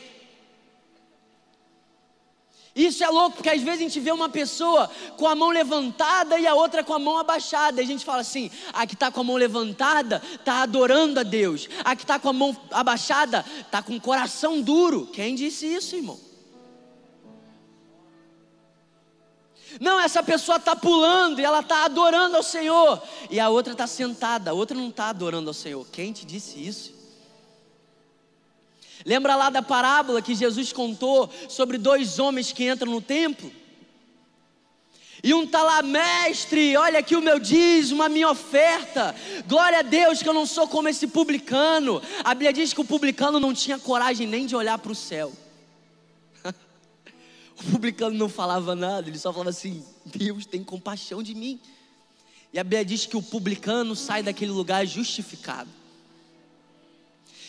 Isso 2.76 3.02
é 3.02 3.09
louco, 3.09 3.37
porque 3.37 3.49
às 3.49 3.62
vezes 3.62 3.80
a 3.80 3.83
gente 3.85 4.00
vê 4.00 4.12
uma 4.12 4.28
pessoa 4.28 4.90
com 5.16 5.26
a 5.26 5.35
mão 5.35 5.49
levantada 5.49 6.38
e 6.38 6.47
a 6.47 6.54
outra 6.54 6.85
com 6.85 6.92
a 6.92 6.99
mão 6.99 7.16
abaixada. 7.16 7.80
E 7.80 7.85
a 7.85 7.87
gente 7.87 8.04
fala 8.04 8.21
assim: 8.21 8.50
a 8.71 8.87
que 8.87 8.92
está 8.92 9.11
com 9.11 9.21
a 9.21 9.25
mão 9.25 9.37
levantada 9.37 10.23
está 10.35 10.61
adorando 10.62 11.18
a 11.18 11.23
Deus, 11.23 11.71
a 11.83 11.97
que 11.97 12.02
está 12.02 12.18
com 12.18 12.28
a 12.28 12.35
mão 12.35 12.54
abaixada 12.71 13.47
está 13.61 13.83
com 13.83 13.97
o 13.97 14.00
coração 14.00 14.61
duro. 14.61 15.06
Quem 15.06 15.35
disse 15.35 15.66
isso, 15.66 15.97
irmão? 15.97 16.25
Não, 19.80 20.00
essa 20.00 20.23
pessoa 20.23 20.56
está 20.56 20.75
pulando 20.75 21.40
e 21.40 21.45
ela 21.45 21.61
está 21.61 21.85
adorando 21.85 22.37
ao 22.37 22.42
Senhor, 22.42 23.02
e 23.30 23.38
a 23.38 23.49
outra 23.49 23.73
está 23.73 23.87
sentada, 23.87 24.50
a 24.50 24.54
outra 24.54 24.76
não 24.76 24.88
está 24.88 25.09
adorando 25.09 25.50
ao 25.50 25.54
Senhor. 25.54 25.87
Quem 25.92 26.12
te 26.12 26.25
disse 26.25 26.59
isso? 26.59 26.95
Lembra 29.04 29.37
lá 29.37 29.50
da 29.50 29.62
parábola 29.62 30.23
que 30.23 30.35
Jesus 30.35 30.73
contou 30.73 31.30
sobre 31.49 31.78
dois 31.78 32.18
homens 32.18 32.52
que 32.52 32.68
entram 32.68 32.90
no 32.90 33.00
templo? 33.00 33.52
E 35.23 35.35
um 35.35 35.45
está 35.45 35.62
lá, 35.62 35.83
mestre, 35.83 36.76
olha 36.76 36.99
aqui 36.99 37.16
o 37.16 37.23
meu 37.23 37.38
dízimo, 37.38 38.02
a 38.02 38.09
minha 38.09 38.30
oferta. 38.30 39.14
Glória 39.47 39.80
a 39.80 39.83
Deus 39.83 40.23
que 40.23 40.28
eu 40.28 40.35
não 40.35 40.47
sou 40.47 40.68
como 40.68 40.88
esse 40.88 41.06
publicano. 41.06 42.02
A 42.23 42.35
Bíblia 42.35 42.52
diz 42.52 42.73
que 42.73 42.80
o 42.80 42.85
publicano 42.85 43.40
não 43.40 43.52
tinha 43.52 43.78
coragem 43.78 44.26
nem 44.26 44.47
de 44.47 44.54
olhar 44.54 44.78
para 44.78 44.92
o 44.92 44.95
céu. 44.95 45.33
O 47.59 47.71
publicano 47.71 48.17
não 48.17 48.29
falava 48.29 48.75
nada, 48.75 49.09
ele 49.09 49.19
só 49.19 49.33
falava 49.33 49.51
assim: 49.51 49.85
Deus 50.05 50.45
tem 50.45 50.63
compaixão 50.63 51.23
de 51.23 51.35
mim. 51.35 51.61
E 52.53 52.59
a 52.59 52.65
Bíblia 52.65 52.85
diz 52.85 53.07
que 53.07 53.17
o 53.17 53.23
publicano 53.23 53.97
sai 53.97 54.23
daquele 54.23 54.51
lugar 54.51 54.87
justificado. 54.87 55.69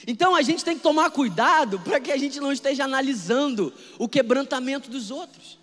Então 0.06 0.36
a 0.36 0.42
gente 0.42 0.64
tem 0.64 0.78
que 0.78 0.84
tomar 0.84 1.12
cuidado 1.12 1.80
para 1.80 2.00
que 2.00 2.12
a 2.12 2.18
gente 2.18 2.40
não 2.40 2.52
esteja 2.52 2.86
analisando 2.86 3.74
o 4.00 4.08
quebrantamento 4.08 4.90
dos 4.90 5.12
outros, 5.12 5.60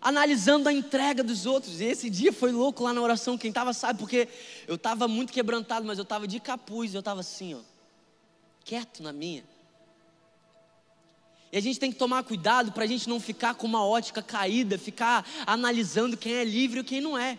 analisando 0.00 0.68
a 0.68 0.72
entrega 0.72 1.22
dos 1.22 1.46
outros. 1.46 1.80
E 1.80 1.84
esse 1.84 2.10
dia 2.10 2.32
foi 2.32 2.52
louco 2.52 2.82
lá 2.82 2.92
na 2.92 3.00
oração. 3.00 3.38
Quem 3.38 3.48
estava 3.48 3.72
sabe, 3.72 3.98
porque 3.98 4.28
eu 4.68 4.74
estava 4.74 5.08
muito 5.08 5.32
quebrantado, 5.32 5.86
mas 5.86 5.98
eu 5.98 6.02
estava 6.02 6.28
de 6.28 6.38
capuz, 6.40 6.92
eu 6.92 7.00
estava 7.00 7.20
assim, 7.20 7.54
ó, 7.54 7.60
quieto 8.64 9.02
na 9.02 9.12
minha. 9.12 9.44
E 11.54 11.56
a 11.56 11.60
gente 11.60 11.78
tem 11.78 11.92
que 11.92 11.96
tomar 11.96 12.24
cuidado 12.24 12.72
para 12.72 12.82
a 12.82 12.86
gente 12.86 13.08
não 13.08 13.20
ficar 13.20 13.54
com 13.54 13.64
uma 13.64 13.86
ótica 13.86 14.20
caída, 14.20 14.76
ficar 14.76 15.24
analisando 15.46 16.16
quem 16.16 16.34
é 16.34 16.42
livre 16.42 16.80
e 16.80 16.82
quem 16.82 17.00
não 17.00 17.16
é, 17.16 17.38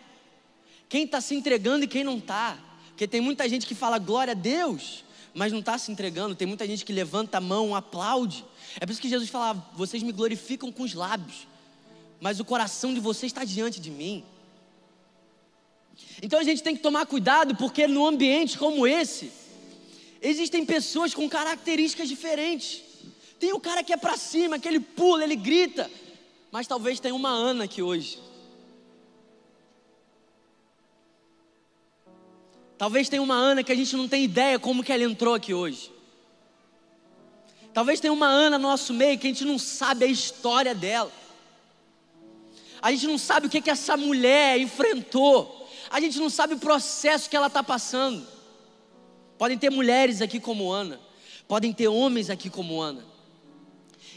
quem 0.88 1.04
está 1.04 1.20
se 1.20 1.36
entregando 1.36 1.84
e 1.84 1.88
quem 1.88 2.02
não 2.02 2.18
está. 2.18 2.58
Porque 2.88 3.10
tem 3.10 3.20
muita 3.20 3.50
gente 3.50 3.68
que 3.68 3.76
fala 3.76 4.00
glória 4.00 4.32
a 4.32 4.34
Deus, 4.34 5.04
mas 5.34 5.52
não 5.52 5.60
está 5.60 5.78
se 5.78 5.92
entregando. 5.92 6.34
Tem 6.34 6.48
muita 6.48 6.66
gente 6.66 6.86
que 6.86 6.94
levanta 6.94 7.40
a 7.40 7.42
mão, 7.42 7.76
aplaude. 7.76 8.46
É 8.80 8.86
por 8.86 8.94
isso 8.94 9.02
que 9.02 9.10
Jesus 9.10 9.30
fala: 9.30 9.70
vocês 9.76 10.02
me 10.02 10.14
glorificam 10.14 10.72
com 10.72 10.84
os 10.84 10.94
lábios, 10.94 11.46
mas 12.22 12.40
o 12.40 12.46
coração 12.46 12.94
de 12.94 13.02
vocês 13.02 13.34
está 13.34 13.44
diante 13.44 13.82
de 13.82 13.92
mim. 13.92 14.24
Então 16.22 16.40
a 16.40 16.44
gente 16.44 16.64
tem 16.64 16.74
que 16.74 16.82
tomar 16.82 17.06
cuidado, 17.06 17.54
porque 17.58 17.86
no 17.86 18.08
ambiente 18.08 18.58
como 18.58 18.88
esse, 18.88 19.30
existem 20.22 20.66
pessoas 20.66 21.14
com 21.14 21.28
características 21.28 22.08
diferentes. 22.08 22.85
Tem 23.40 23.54
o 23.54 23.60
cara 23.60 23.84
que 23.84 23.94
é 23.94 23.98
para 23.98 24.18
cima, 24.18 24.60
que 24.60 24.68
ele 24.68 24.80
pula, 24.80 25.24
ele 25.24 25.36
grita, 25.36 25.90
mas 26.52 26.68
talvez 26.68 27.00
tenha 27.00 27.14
uma 27.14 27.30
Ana 27.30 27.66
aqui 27.66 27.82
hoje 27.82 28.20
Talvez 32.78 33.08
tenha 33.08 33.22
uma 33.22 33.36
Ana 33.36 33.64
que 33.64 33.72
a 33.72 33.76
gente 33.76 33.96
não 33.96 34.08
tem 34.08 34.24
ideia 34.24 34.60
como 34.60 34.84
que 34.84 34.92
ela 34.92 35.04
entrou 35.04 35.34
aqui 35.34 35.54
hoje. 35.54 35.92
Talvez 37.74 38.00
tenha 38.00 38.14
uma 38.14 38.28
Ana 38.28 38.58
no 38.58 38.68
nosso 38.68 38.94
meio 38.94 39.18
que 39.18 39.28
a 39.28 39.30
gente 39.30 39.46
não 39.46 39.58
sabe 39.58 40.06
a 40.06 40.08
história 40.08 40.76
dela. 40.76 41.12
A 42.82 42.92
gente 42.92 43.08
não 43.08 43.18
sabe 43.18 43.48
o 43.48 43.50
que, 43.50 43.62
que 43.62 43.70
essa 43.70 43.96
mulher 43.96 44.60
enfrentou. 44.60 45.70
A 45.90 46.00
gente 46.00 46.20
não 46.20 46.30
sabe 46.30 46.56
o 46.56 46.60
processo 46.60 47.30
que 47.30 47.36
ela 47.36 47.48
está 47.48 47.64
passando. 47.64 48.26
Podem 49.38 49.58
ter 49.58 49.70
mulheres 49.70 50.22
aqui 50.22 50.40
como 50.40 50.72
Ana. 50.72 51.00
Podem 51.48 51.72
ter 51.74 51.88
homens 51.88 52.30
aqui 52.30 52.50
como 52.50 52.82
Ana. 52.82 53.04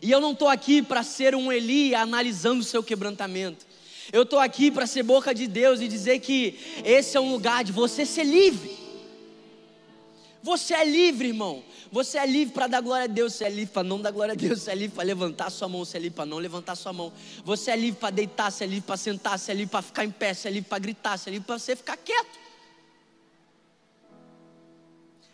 E 0.02 0.11
eu 0.11 0.21
não 0.21 0.33
estou 0.33 0.49
aqui 0.49 0.83
para 0.83 1.02
ser 1.02 1.35
um 1.35 1.52
Eli 1.52 1.95
analisando 1.95 2.61
o 2.61 2.64
seu 2.64 2.83
quebrantamento. 2.83 3.67
Eu 4.12 4.23
estou 4.23 4.38
aqui 4.38 4.71
para 4.71 4.87
ser 4.87 5.02
boca 5.02 5.35
de 5.35 5.47
Deus 5.47 5.81
e 5.81 5.88
dizer 5.88 6.21
que 6.21 6.59
esse 6.85 7.17
é 7.17 7.21
um 7.21 7.31
lugar 7.31 7.62
de 7.62 7.73
você 7.73 8.07
ser 8.07 8.25
livre. 8.25 8.76
Você 10.43 10.73
é 10.73 10.85
livre, 10.85 11.28
irmão. 11.28 11.62
Você 11.90 12.19
é 12.19 12.26
livre 12.26 12.55
para 12.55 12.67
dar 12.67 12.81
glória 12.81 13.05
a 13.05 13.07
Deus, 13.07 13.33
você 13.33 13.45
é 13.45 13.49
livre 13.49 13.73
para 13.73 13.83
não 13.83 14.00
dar 14.00 14.11
glória 14.11 14.33
a 14.33 14.37
Deus, 14.37 14.62
você 14.62 14.71
é 14.71 14.75
livre 14.75 14.95
para 14.95 15.05
levantar 15.05 15.50
sua 15.50 15.69
mão, 15.69 15.85
você 15.85 15.97
é 15.97 16.00
livre 16.00 16.17
para 16.17 16.26
não 16.26 16.38
levantar 16.38 16.76
sua 16.76 16.93
mão. 16.93 17.12
Você 17.45 17.71
é 17.71 17.76
livre 17.76 17.99
para 17.99 18.11
deitar, 18.11 18.52
você 18.52 18.64
é 18.64 18.67
livre 18.67 18.87
para 18.87 18.97
sentar, 18.97 19.38
você 19.38 19.52
é 19.52 19.55
livre 19.55 19.71
para 19.71 19.83
ficar 19.83 20.05
em 20.05 20.11
pé, 20.11 20.35
você 20.35 20.49
é 20.49 20.50
livre 20.50 20.69
para 20.69 20.78
gritar, 20.78 21.19
você 21.19 21.31
é 21.31 21.33
livre 21.33 21.47
para 21.47 21.59
você 21.59 21.75
ficar 21.75 21.97
quieto. 21.97 22.48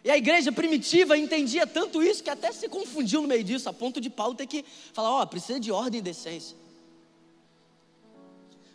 E 0.05 0.11
a 0.11 0.19
igreja 0.19 0.53
primitiva 0.53 1.17
entendia 1.17 1.67
tanto 1.67 2.03
isso 2.03 2.23
que 2.23 2.29
até 2.29 2.53
se 2.53 2.69
confundiu 2.69 3.23
no 3.23 3.29
meio 3.29 3.43
disso, 3.43 3.71
a 3.71 3.73
ponto 3.73 4.03
de 4.03 4.11
Paulo 4.11 4.35
ter 4.35 4.47
que 4.47 4.63
falar: 4.93 5.11
ó, 5.11 5.23
oh, 5.23 5.27
precisa 5.27 5.59
de 5.59 5.73
ordem 5.73 6.01
e 6.01 6.03
decência. 6.03 6.55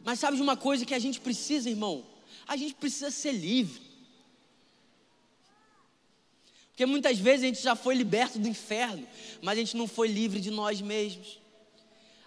Mas 0.03 0.19
sabe 0.19 0.37
de 0.37 0.41
uma 0.41 0.57
coisa 0.57 0.85
que 0.85 0.93
a 0.93 0.99
gente 0.99 1.19
precisa, 1.19 1.69
irmão? 1.69 2.03
A 2.47 2.57
gente 2.57 2.73
precisa 2.73 3.11
ser 3.11 3.31
livre. 3.31 3.79
Porque 6.69 6.85
muitas 6.85 7.19
vezes 7.19 7.43
a 7.43 7.47
gente 7.47 7.61
já 7.61 7.75
foi 7.75 7.93
liberto 7.93 8.39
do 8.39 8.47
inferno, 8.47 9.05
mas 9.41 9.57
a 9.57 9.61
gente 9.61 9.77
não 9.77 9.85
foi 9.85 10.07
livre 10.07 10.39
de 10.39 10.49
nós 10.49 10.81
mesmos. 10.81 11.39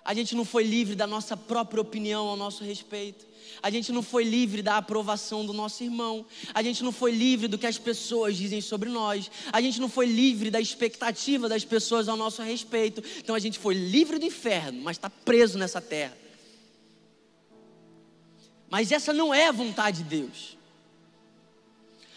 A 0.05 0.15
gente 0.15 0.37
não 0.37 0.45
foi 0.45 0.63
livre 0.63 0.95
da 0.95 1.07
nossa 1.07 1.37
própria 1.37 1.81
opinião 1.81 2.29
ao 2.29 2.37
nosso 2.37 2.63
respeito. 2.63 3.27
A 3.61 3.71
gente 3.71 3.91
não 3.91 4.03
foi 4.03 4.25
livre 4.25 4.63
da 4.63 4.77
aprovação 4.77 5.45
do 5.45 5.53
nosso 5.53 5.83
irmão. 5.83 6.25
A 6.55 6.63
gente 6.63 6.85
não 6.85 6.93
foi 6.93 7.11
livre 7.11 7.49
do 7.49 7.59
que 7.59 7.67
as 7.67 7.79
pessoas 7.79 8.37
dizem 8.37 8.61
sobre 8.61 8.89
nós. 8.89 9.31
A 9.53 9.61
gente 9.61 9.81
não 9.81 9.89
foi 9.89 10.07
livre 10.07 10.51
da 10.51 10.61
expectativa 10.61 11.49
das 11.49 11.65
pessoas 11.65 12.09
ao 12.09 12.17
nosso 12.17 12.43
respeito. 12.43 13.03
Então 13.19 13.35
a 13.35 13.39
gente 13.39 13.59
foi 13.59 13.75
livre 13.75 14.19
do 14.19 14.27
inferno, 14.27 14.83
mas 14.83 14.97
está 14.97 15.11
preso 15.11 15.59
nessa 15.59 15.81
terra. 15.81 16.17
Mas 18.71 18.91
essa 18.91 19.13
não 19.13 19.35
é 19.35 19.49
a 19.49 19.53
vontade 19.53 19.99
de 19.99 20.05
Deus. 20.05 20.57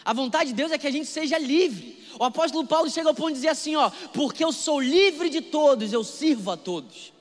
A 0.04 0.12
vontade 0.12 0.50
de 0.50 0.56
Deus 0.56 0.70
é 0.70 0.78
que 0.78 0.86
a 0.86 0.90
gente 0.90 1.06
seja 1.06 1.36
livre. 1.36 2.02
O 2.18 2.24
apóstolo 2.24 2.66
Paulo 2.66 2.88
chega 2.88 3.08
ao 3.08 3.14
ponto 3.14 3.30
de 3.30 3.34
dizer 3.34 3.48
assim: 3.48 3.74
ó, 3.76 3.90
porque 4.14 4.44
eu 4.44 4.52
sou 4.52 4.80
livre 4.80 5.28
de 5.28 5.40
todos, 5.40 5.92
eu 5.92 6.04
sirvo 6.04 6.52
a 6.52 6.56
todos. 6.56 7.12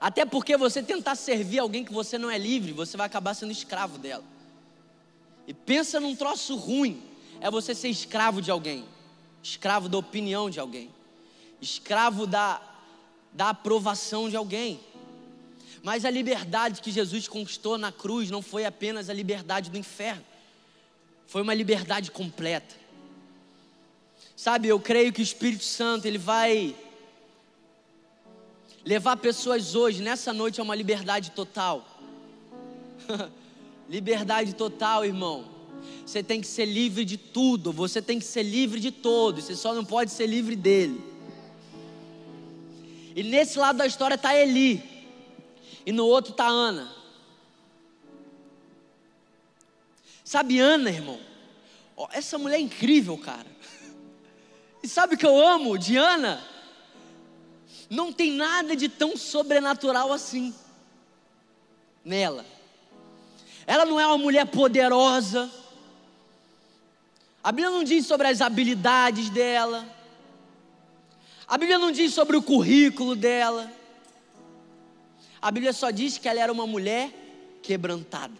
Até 0.00 0.24
porque 0.24 0.56
você 0.56 0.82
tentar 0.82 1.16
servir 1.16 1.58
alguém 1.58 1.84
que 1.84 1.92
você 1.92 2.18
não 2.18 2.30
é 2.30 2.38
livre, 2.38 2.72
você 2.72 2.96
vai 2.96 3.06
acabar 3.06 3.34
sendo 3.34 3.50
escravo 3.50 3.98
dela. 3.98 4.24
E 5.46 5.52
pensa 5.54 5.98
num 5.98 6.14
troço 6.14 6.56
ruim, 6.56 7.02
é 7.40 7.50
você 7.50 7.74
ser 7.74 7.88
escravo 7.88 8.40
de 8.40 8.50
alguém, 8.50 8.84
escravo 9.42 9.88
da 9.88 9.98
opinião 9.98 10.48
de 10.50 10.60
alguém, 10.60 10.90
escravo 11.60 12.26
da, 12.26 12.60
da 13.32 13.50
aprovação 13.50 14.28
de 14.28 14.36
alguém. 14.36 14.80
Mas 15.82 16.04
a 16.04 16.10
liberdade 16.10 16.80
que 16.80 16.90
Jesus 16.90 17.26
conquistou 17.26 17.78
na 17.78 17.90
cruz 17.90 18.30
não 18.30 18.42
foi 18.42 18.64
apenas 18.64 19.08
a 19.08 19.14
liberdade 19.14 19.70
do 19.70 19.78
inferno, 19.78 20.24
foi 21.26 21.42
uma 21.42 21.54
liberdade 21.54 22.10
completa. 22.10 22.74
Sabe, 24.36 24.68
eu 24.68 24.78
creio 24.78 25.12
que 25.12 25.20
o 25.20 25.22
Espírito 25.22 25.64
Santo, 25.64 26.06
ele 26.06 26.18
vai 26.18 26.76
levar 28.84 29.16
pessoas 29.16 29.74
hoje, 29.74 30.02
nessa 30.02 30.32
noite, 30.32 30.60
a 30.60 30.64
uma 30.64 30.74
liberdade 30.74 31.30
total. 31.32 31.86
liberdade 33.88 34.54
total, 34.54 35.04
irmão. 35.04 35.44
Você 36.04 36.22
tem 36.22 36.40
que 36.40 36.46
ser 36.46 36.64
livre 36.64 37.04
de 37.04 37.16
tudo, 37.16 37.72
você 37.72 38.00
tem 38.00 38.18
que 38.18 38.24
ser 38.24 38.42
livre 38.42 38.80
de 38.80 38.90
todos, 38.90 39.44
você 39.44 39.54
só 39.54 39.74
não 39.74 39.84
pode 39.84 40.10
ser 40.10 40.26
livre 40.26 40.56
dele. 40.56 41.00
E 43.14 43.22
nesse 43.22 43.58
lado 43.58 43.76
da 43.76 43.86
história 43.86 44.14
está 44.14 44.34
Eli, 44.34 44.82
e 45.84 45.92
no 45.92 46.06
outro 46.06 46.32
está 46.32 46.46
Ana. 46.46 46.90
Sabe 50.24 50.58
Ana, 50.58 50.90
irmão? 50.90 51.18
Essa 52.12 52.38
mulher 52.38 52.56
é 52.56 52.60
incrível, 52.60 53.16
cara. 53.18 53.46
E 54.80 54.86
sabe 54.86 55.16
o 55.16 55.18
que 55.18 55.26
eu 55.26 55.44
amo 55.44 55.76
de 55.76 55.96
Ana? 55.96 56.40
Não 57.88 58.12
tem 58.12 58.32
nada 58.32 58.76
de 58.76 58.88
tão 58.88 59.16
sobrenatural 59.16 60.12
assim 60.12 60.54
nela. 62.04 62.44
Ela 63.66 63.84
não 63.84 64.00
é 64.00 64.06
uma 64.06 64.18
mulher 64.18 64.46
poderosa. 64.46 65.50
A 67.42 67.52
Bíblia 67.52 67.70
não 67.70 67.84
diz 67.84 68.06
sobre 68.06 68.26
as 68.26 68.40
habilidades 68.40 69.30
dela. 69.30 69.86
A 71.46 71.56
Bíblia 71.56 71.78
não 71.78 71.90
diz 71.90 72.12
sobre 72.12 72.36
o 72.36 72.42
currículo 72.42 73.14
dela. 73.14 73.70
A 75.40 75.50
Bíblia 75.50 75.72
só 75.72 75.90
diz 75.90 76.18
que 76.18 76.28
ela 76.28 76.40
era 76.40 76.52
uma 76.52 76.66
mulher 76.66 77.10
quebrantada. 77.62 78.34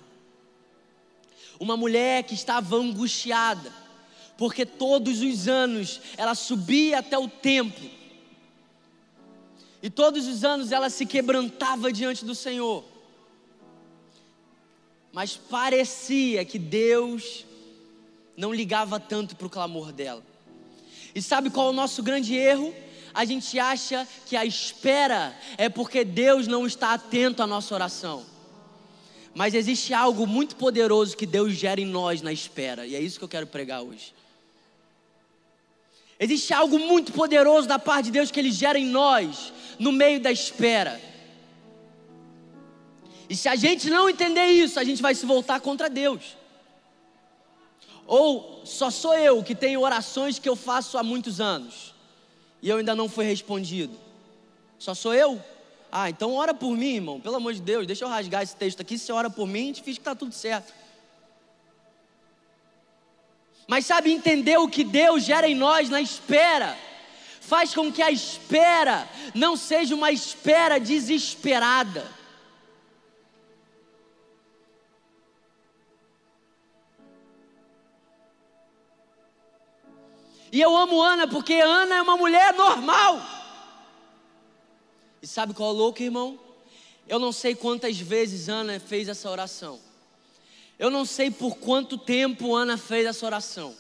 Uma 1.59 1.77
mulher 1.77 2.23
que 2.25 2.35
estava 2.35 2.77
angustiada 2.77 3.73
porque 4.39 4.65
todos 4.65 5.21
os 5.21 5.49
anos 5.49 6.01
ela 6.17 6.35
subia 6.35 7.01
até 7.01 7.19
o 7.19 7.29
templo, 7.29 7.91
e 9.83 9.89
todos 9.89 10.27
os 10.27 10.45
anos 10.45 10.73
ela 10.73 10.91
se 10.91 11.07
quebrantava 11.07 11.93
diante 11.93 12.25
do 12.25 12.35
Senhor, 12.35 12.85
mas 15.13 15.37
parecia 15.37 16.45
que 16.45 16.59
Deus 16.59 17.45
não 18.37 18.53
ligava 18.53 19.01
tanto 19.01 19.35
para 19.35 19.47
o 19.47 19.51
clamor 19.51 19.93
dela. 19.93 20.23
E 21.15 21.23
sabe 21.23 21.51
qual 21.51 21.69
é 21.69 21.71
o 21.71 21.73
nosso 21.75 22.03
grande 22.03 22.35
erro? 22.37 22.73
A 23.13 23.25
gente 23.25 23.59
acha 23.59 24.07
que 24.27 24.37
a 24.37 24.45
espera 24.45 25.37
é 25.57 25.69
porque 25.69 26.05
Deus 26.05 26.47
não 26.47 26.67
está 26.67 26.95
atento 26.95 27.43
à 27.43 27.47
nossa 27.47 27.75
oração. 27.75 28.25
Mas 29.35 29.55
existe 29.55 29.93
algo 29.95 30.27
muito 30.27 30.57
poderoso 30.57 31.17
que 31.17 31.27
Deus 31.27 31.55
gera 31.55 31.81
em 31.81 31.87
nós 31.87 32.23
na 32.23 32.33
espera, 32.33 32.87
e 32.87 32.95
é 32.95 33.01
isso 33.01 33.19
que 33.19 33.25
eu 33.25 33.29
quero 33.29 33.47
pregar 33.47 33.83
hoje. 33.83 34.15
Existe 36.21 36.53
algo 36.53 36.79
muito 36.79 37.13
poderoso 37.13 37.69
da 37.69 37.79
parte 37.79 38.07
de 38.07 38.13
Deus 38.13 38.31
que 38.31 38.41
Ele 38.41 38.51
gera 38.51 38.79
em 38.79 38.87
nós, 38.87 39.53
no 39.79 39.93
meio 39.93 40.21
da 40.21 40.33
espera. 40.33 41.01
E 43.29 43.37
se 43.37 43.49
a 43.49 43.55
gente 43.55 43.91
não 43.91 44.09
entender 44.09 44.47
isso, 44.47 44.81
a 44.81 44.85
gente 44.85 45.03
vai 45.03 45.15
se 45.15 45.27
voltar 45.27 45.61
contra 45.61 45.89
Deus. 45.89 46.37
Ou 48.07 48.63
só 48.65 48.91
sou 48.91 49.15
eu 49.15 49.45
que 49.45 49.55
tenho 49.55 49.83
orações 49.83 50.39
que 50.39 50.49
eu 50.49 50.57
faço 50.57 50.97
há 50.97 51.03
muitos 51.03 51.41
anos 51.41 51.95
e 52.63 52.69
eu 52.69 52.79
ainda 52.79 52.95
não 52.95 53.09
fui 53.09 53.25
respondido. 53.25 53.95
Só 54.79 54.95
sou 54.95 55.15
eu? 55.15 55.43
Ah, 55.93 56.09
então 56.09 56.35
ora 56.35 56.55
por 56.55 56.77
mim, 56.77 56.95
irmão. 56.95 57.21
Pelo 57.21 57.37
amor 57.37 57.53
de 57.53 57.61
Deus, 57.61 57.87
deixa 57.87 58.05
eu 58.05 58.09
rasgar 58.09 58.43
esse 58.43 58.57
texto 58.57 58.81
aqui. 58.81 58.99
Se 58.99 59.07
você 59.07 59.13
ora 59.13 59.31
por 59.31 59.47
mim, 59.47 59.73
te 59.73 59.83
fiz 59.83 59.97
que 59.97 60.01
está 60.01 60.15
tudo 60.15 60.35
certo. 60.35 60.73
Mas 63.69 63.85
sabe, 63.85 64.11
entender 64.11 64.57
o 64.57 64.67
que 64.67 64.83
Deus 64.83 65.23
gera 65.23 65.47
em 65.47 65.55
nós 65.55 65.91
na 65.91 66.01
espera, 66.01 66.75
faz 67.39 67.75
com 67.75 67.93
que 67.93 68.01
a 68.01 68.11
espera 68.11 69.07
não 69.35 69.59
seja 69.59 69.95
uma 69.95 70.11
espera 70.11 70.81
desesperada. 70.81 72.11
E 80.51 80.59
eu 80.63 80.75
amo 80.75 81.03
Ana 81.03 81.29
porque 81.29 81.53
Ana 81.61 81.97
é 81.97 82.03
uma 82.03 82.17
mulher 82.17 82.55
normal. 82.55 83.21
E 85.21 85.27
sabe 85.27 85.53
qual 85.53 85.69
é 85.69 85.73
o 85.75 85.77
louco, 85.77 86.03
irmão? 86.03 86.41
Eu 87.07 87.19
não 87.19 87.33
sei 87.33 87.55
quantas 87.55 87.99
vezes 87.99 88.49
Ana 88.49 88.81
fez 88.81 89.09
essa 89.09 89.31
oração. 89.31 89.88
Eu 90.79 90.91
não 90.91 91.05
sei 91.05 91.31
por 91.31 91.57
quanto 91.57 91.99
tempo 91.99 92.55
Ana 92.55 92.77
fez 92.77 93.05
essa 93.05 93.27
oração. 93.27 93.75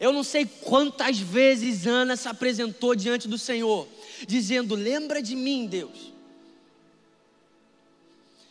Eu 0.00 0.12
não 0.12 0.24
sei 0.24 0.44
quantas 0.44 1.18
vezes 1.18 1.86
Ana 1.86 2.16
se 2.16 2.26
apresentou 2.26 2.96
diante 2.96 3.28
do 3.28 3.38
Senhor, 3.38 3.86
dizendo: 4.26 4.74
Lembra 4.74 5.22
de 5.22 5.36
mim, 5.36 5.66
Deus. 5.66 6.12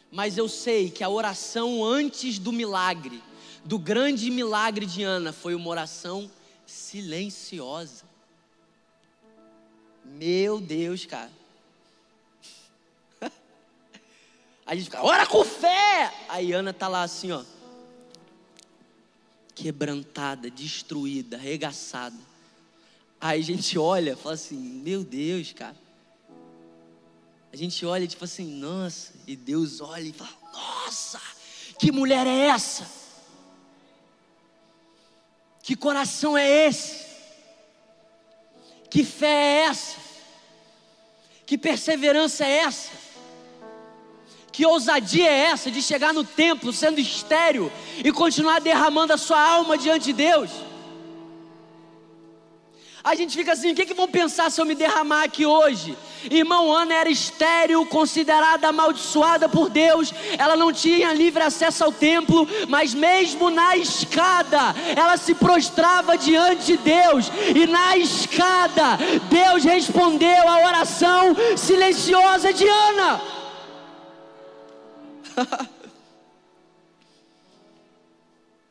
Mas 0.10 0.38
eu 0.38 0.48
sei 0.48 0.90
que 0.90 1.04
a 1.04 1.10
oração 1.10 1.84
antes 1.84 2.40
do 2.40 2.54
milagre, 2.54 3.22
do 3.66 3.78
grande 3.78 4.32
milagre 4.32 4.86
de 4.86 5.04
Ana, 5.04 5.34
foi 5.34 5.54
uma 5.54 5.68
oração 5.70 6.32
silenciosa. 6.66 8.06
Meu 10.06 10.62
Deus, 10.62 11.06
cara. 11.06 11.32
A 14.66 14.76
gente 14.76 14.86
fica, 14.86 15.04
ora 15.04 15.26
com 15.26 15.44
fé! 15.44 16.14
Aí 16.30 16.54
Ana 16.54 16.72
tá 16.72 16.88
lá 16.88 17.04
assim, 17.04 17.32
ó 17.32 17.44
quebrantada, 19.56 20.50
destruída, 20.50 21.38
arregaçada. 21.38 22.18
Aí 23.20 23.40
a 23.40 23.44
gente 23.44 23.78
olha 23.78 24.18
fala 24.18 24.36
assim: 24.36 24.58
Meu 24.58 25.04
Deus, 25.04 25.54
cara. 25.54 25.76
A 27.52 27.56
gente 27.56 27.86
olha 27.86 28.08
tipo 28.08 28.26
assim: 28.26 28.46
Nossa. 28.46 29.14
E 29.26 29.36
Deus 29.36 29.80
olha 29.82 30.08
e 30.08 30.14
fala: 30.14 30.32
Nossa, 30.52 31.22
que 31.80 31.92
mulher 31.92 32.28
é 32.28 32.48
essa? 32.48 32.90
Que 35.62 35.76
coração 35.76 36.38
é 36.38 36.68
esse? 36.68 37.06
Que 38.90 39.04
fé 39.06 39.28
é 39.28 39.60
essa? 39.66 39.98
Que 41.46 41.58
perseverança 41.58 42.46
é 42.46 42.58
essa? 42.58 43.03
Que 44.54 44.68
ousadia 44.68 45.28
é 45.28 45.46
essa 45.46 45.72
de 45.72 45.82
chegar 45.82 46.14
no 46.14 46.24
templo 46.24 46.72
sendo 46.72 47.00
estéreo 47.00 47.72
e 47.98 48.12
continuar 48.12 48.62
derramando 48.62 49.12
a 49.12 49.18
sua 49.18 49.42
alma 49.42 49.76
diante 49.76 50.06
de 50.06 50.14
Deus? 50.14 50.52
A 53.04 53.16
gente 53.16 53.36
fica 53.36 53.54
assim: 53.54 53.72
o 53.72 53.76
que, 53.76 53.88
que 53.88 53.96
vão 53.96 54.08
pensar 54.08 54.52
se 54.52 54.62
eu 54.62 54.66
me 54.66 54.76
derramar 54.76 55.24
aqui 55.24 55.44
hoje? 55.44 55.98
Irmão, 56.30 56.72
Ana 56.72 56.94
era 56.94 57.10
estéril, 57.10 57.84
considerada 57.88 58.68
amaldiçoada 58.68 59.50
por 59.50 59.70
Deus, 59.70 60.14
ela 60.38 60.56
não 60.56 60.72
tinha 60.72 61.12
livre 61.14 61.42
acesso 61.42 61.84
ao 61.84 61.92
templo, 61.92 62.48
mas 62.70 62.94
mesmo 62.94 63.50
na 63.50 63.76
escada, 63.76 64.74
ela 64.96 65.18
se 65.18 65.34
prostrava 65.34 66.16
diante 66.16 66.64
de 66.64 66.78
Deus, 66.78 67.30
e 67.56 67.66
na 67.66 67.98
escada, 67.98 68.98
Deus 69.30 69.64
respondeu 69.64 70.48
a 70.48 70.68
oração 70.68 71.36
silenciosa 71.58 72.54
de 72.54 72.68
Ana. 72.68 73.43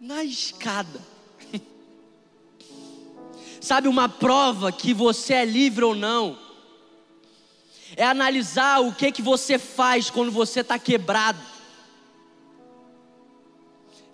Na 0.00 0.24
escada. 0.24 1.00
Sabe 3.60 3.88
uma 3.88 4.08
prova 4.08 4.72
que 4.72 4.92
você 4.92 5.34
é 5.34 5.44
livre 5.44 5.84
ou 5.84 5.94
não? 5.94 6.38
É 7.96 8.04
analisar 8.04 8.80
o 8.80 8.92
que 8.92 9.12
que 9.12 9.22
você 9.22 9.58
faz 9.58 10.10
quando 10.10 10.32
você 10.32 10.60
está 10.60 10.78
quebrado. 10.78 11.40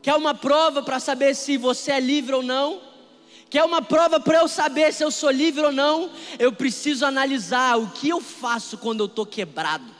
Quer 0.02 0.14
uma 0.14 0.34
prova 0.34 0.82
para 0.82 0.98
saber 0.98 1.34
se 1.34 1.56
você 1.56 1.92
é 1.92 2.00
livre 2.00 2.34
ou 2.34 2.42
não? 2.42 2.80
Quer 3.50 3.64
uma 3.64 3.80
prova 3.80 4.20
para 4.20 4.38
eu 4.38 4.48
saber 4.48 4.92
se 4.92 5.02
eu 5.02 5.10
sou 5.10 5.30
livre 5.30 5.64
ou 5.64 5.72
não? 5.72 6.10
Eu 6.38 6.52
preciso 6.52 7.06
analisar 7.06 7.78
o 7.78 7.90
que 7.90 8.08
eu 8.08 8.20
faço 8.20 8.76
quando 8.76 9.00
eu 9.00 9.06
estou 9.06 9.24
quebrado. 9.24 9.97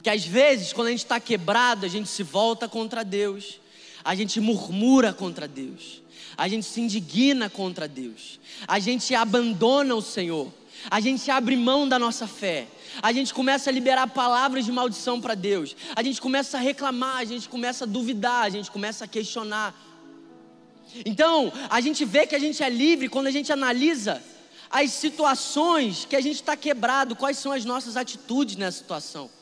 Porque 0.00 0.08
às 0.08 0.24
vezes, 0.24 0.72
quando 0.72 0.86
a 0.86 0.90
gente 0.92 1.00
está 1.00 1.20
quebrado, 1.20 1.84
a 1.84 1.88
gente 1.88 2.08
se 2.08 2.22
volta 2.22 2.66
contra 2.66 3.04
Deus, 3.04 3.60
a 4.02 4.14
gente 4.14 4.40
murmura 4.40 5.12
contra 5.12 5.46
Deus, 5.46 6.00
a 6.38 6.48
gente 6.48 6.64
se 6.64 6.80
indigna 6.80 7.50
contra 7.50 7.86
Deus, 7.86 8.40
a 8.66 8.78
gente 8.78 9.14
abandona 9.14 9.94
o 9.94 10.00
Senhor, 10.00 10.50
a 10.90 11.00
gente 11.00 11.30
abre 11.30 11.54
mão 11.54 11.86
da 11.86 11.98
nossa 11.98 12.26
fé, 12.26 12.66
a 13.02 13.12
gente 13.12 13.34
começa 13.34 13.68
a 13.68 13.72
liberar 13.74 14.06
palavras 14.06 14.64
de 14.64 14.72
maldição 14.72 15.20
para 15.20 15.34
Deus, 15.34 15.76
a 15.94 16.02
gente 16.02 16.18
começa 16.18 16.56
a 16.56 16.60
reclamar, 16.62 17.18
a 17.18 17.24
gente 17.26 17.46
começa 17.46 17.84
a 17.84 17.86
duvidar, 17.86 18.44
a 18.44 18.48
gente 18.48 18.70
começa 18.70 19.04
a 19.04 19.06
questionar. 19.06 19.78
Então, 21.04 21.52
a 21.68 21.78
gente 21.82 22.06
vê 22.06 22.26
que 22.26 22.34
a 22.34 22.38
gente 22.38 22.62
é 22.62 22.70
livre 22.70 23.06
quando 23.06 23.26
a 23.26 23.30
gente 23.30 23.52
analisa 23.52 24.22
as 24.70 24.92
situações 24.92 26.06
que 26.06 26.16
a 26.16 26.22
gente 26.22 26.36
está 26.36 26.56
quebrado, 26.56 27.14
quais 27.14 27.36
são 27.36 27.52
as 27.52 27.66
nossas 27.66 27.98
atitudes 27.98 28.56
nessa 28.56 28.78
situação. 28.78 29.39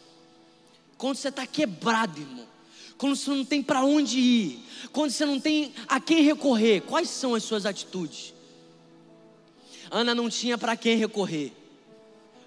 Quando 0.98 1.16
você 1.16 1.28
está 1.28 1.46
quebrado, 1.46 2.20
irmão. 2.20 2.46
quando 2.98 3.14
você 3.14 3.30
não 3.30 3.44
tem 3.44 3.62
para 3.62 3.84
onde 3.84 4.18
ir, 4.18 4.64
quando 4.92 5.12
você 5.12 5.24
não 5.24 5.38
tem 5.38 5.72
a 5.86 6.00
quem 6.00 6.22
recorrer, 6.22 6.80
quais 6.82 7.08
são 7.08 7.36
as 7.36 7.44
suas 7.44 7.64
atitudes? 7.64 8.34
Ana 9.88 10.12
não 10.12 10.28
tinha 10.28 10.58
para 10.58 10.76
quem 10.76 10.96
recorrer, 10.96 11.52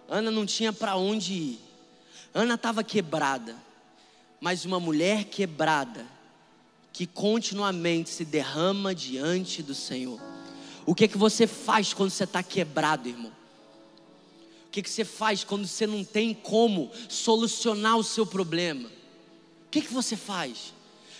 Ana 0.10 0.30
não 0.30 0.46
tinha 0.46 0.74
para 0.74 0.98
onde 0.98 1.34
ir, 1.34 1.60
Ana 2.34 2.56
estava 2.56 2.84
quebrada, 2.84 3.56
mas 4.42 4.66
uma 4.66 4.80
mulher 4.80 5.24
quebrada, 5.26 6.06
que 6.92 7.08
continuamente 7.08 8.10
se 8.10 8.26
derrama 8.26 8.94
diante 8.94 9.64
do 9.64 9.74
Senhor. 9.74 10.20
O 10.86 10.94
que 10.94 11.06
é 11.06 11.08
que 11.08 11.18
você 11.18 11.48
faz 11.48 11.94
quando 11.94 12.10
você 12.10 12.26
está 12.26 12.44
quebrado, 12.44 13.08
irmão? 13.08 13.32
O 14.72 14.74
que, 14.74 14.82
que 14.82 14.90
você 14.90 15.04
faz 15.04 15.44
quando 15.44 15.68
você 15.68 15.86
não 15.86 16.02
tem 16.02 16.34
como 16.34 16.90
solucionar 17.10 17.98
o 17.98 18.04
seu 18.06 18.26
problema? 18.26 18.88
O 18.88 19.70
que, 19.70 19.82
que 19.82 19.94
você 19.94 20.16
faz? 20.16 20.74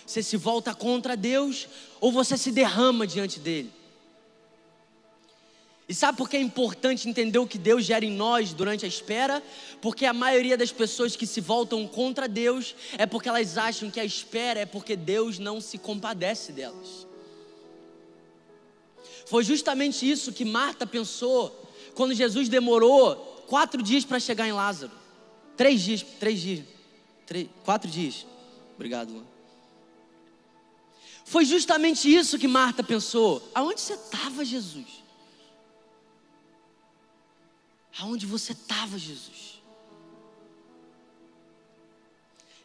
Você 0.06 0.22
se 0.22 0.38
volta 0.38 0.74
contra 0.74 1.14
Deus 1.14 1.68
ou 2.00 2.10
você 2.10 2.38
se 2.38 2.50
derrama 2.50 3.06
diante 3.06 3.38
dele? 3.38 3.70
E 5.86 5.92
sabe 5.92 6.16
por 6.16 6.30
que 6.30 6.38
é 6.38 6.40
importante 6.40 7.06
entender 7.06 7.38
o 7.38 7.46
que 7.46 7.58
Deus 7.58 7.84
gera 7.84 8.06
em 8.06 8.10
nós 8.10 8.54
durante 8.54 8.86
a 8.86 8.88
espera? 8.88 9.42
Porque 9.82 10.06
a 10.06 10.14
maioria 10.14 10.56
das 10.56 10.72
pessoas 10.72 11.14
que 11.14 11.26
se 11.26 11.42
voltam 11.42 11.86
contra 11.86 12.26
Deus 12.26 12.74
é 12.96 13.04
porque 13.04 13.28
elas 13.28 13.58
acham 13.58 13.90
que 13.90 14.00
a 14.00 14.04
espera 14.04 14.60
é 14.60 14.64
porque 14.64 14.96
Deus 14.96 15.38
não 15.38 15.60
se 15.60 15.76
compadece 15.76 16.52
delas. 16.52 17.06
Foi 19.26 19.44
justamente 19.44 20.10
isso 20.10 20.32
que 20.32 20.46
Marta 20.46 20.86
pensou 20.86 21.70
quando 21.94 22.14
Jesus 22.14 22.48
demorou 22.48 23.31
quatro 23.52 23.82
dias 23.82 24.02
para 24.02 24.18
chegar 24.18 24.48
em 24.48 24.52
Lázaro. 24.52 24.92
Três 25.58 25.82
dias, 25.82 26.00
três 26.18 26.40
dias, 26.40 26.64
três, 27.26 27.50
quatro 27.66 27.90
dias. 27.90 28.26
Obrigado, 28.76 29.12
Luan. 29.12 29.26
Foi 31.26 31.44
justamente 31.44 32.10
isso 32.10 32.38
que 32.38 32.48
Marta 32.48 32.82
pensou. 32.82 33.46
Aonde 33.54 33.82
você 33.82 33.92
estava, 33.92 34.42
Jesus? 34.42 34.86
Aonde 38.00 38.24
você 38.24 38.52
estava, 38.52 38.98
Jesus? 38.98 39.60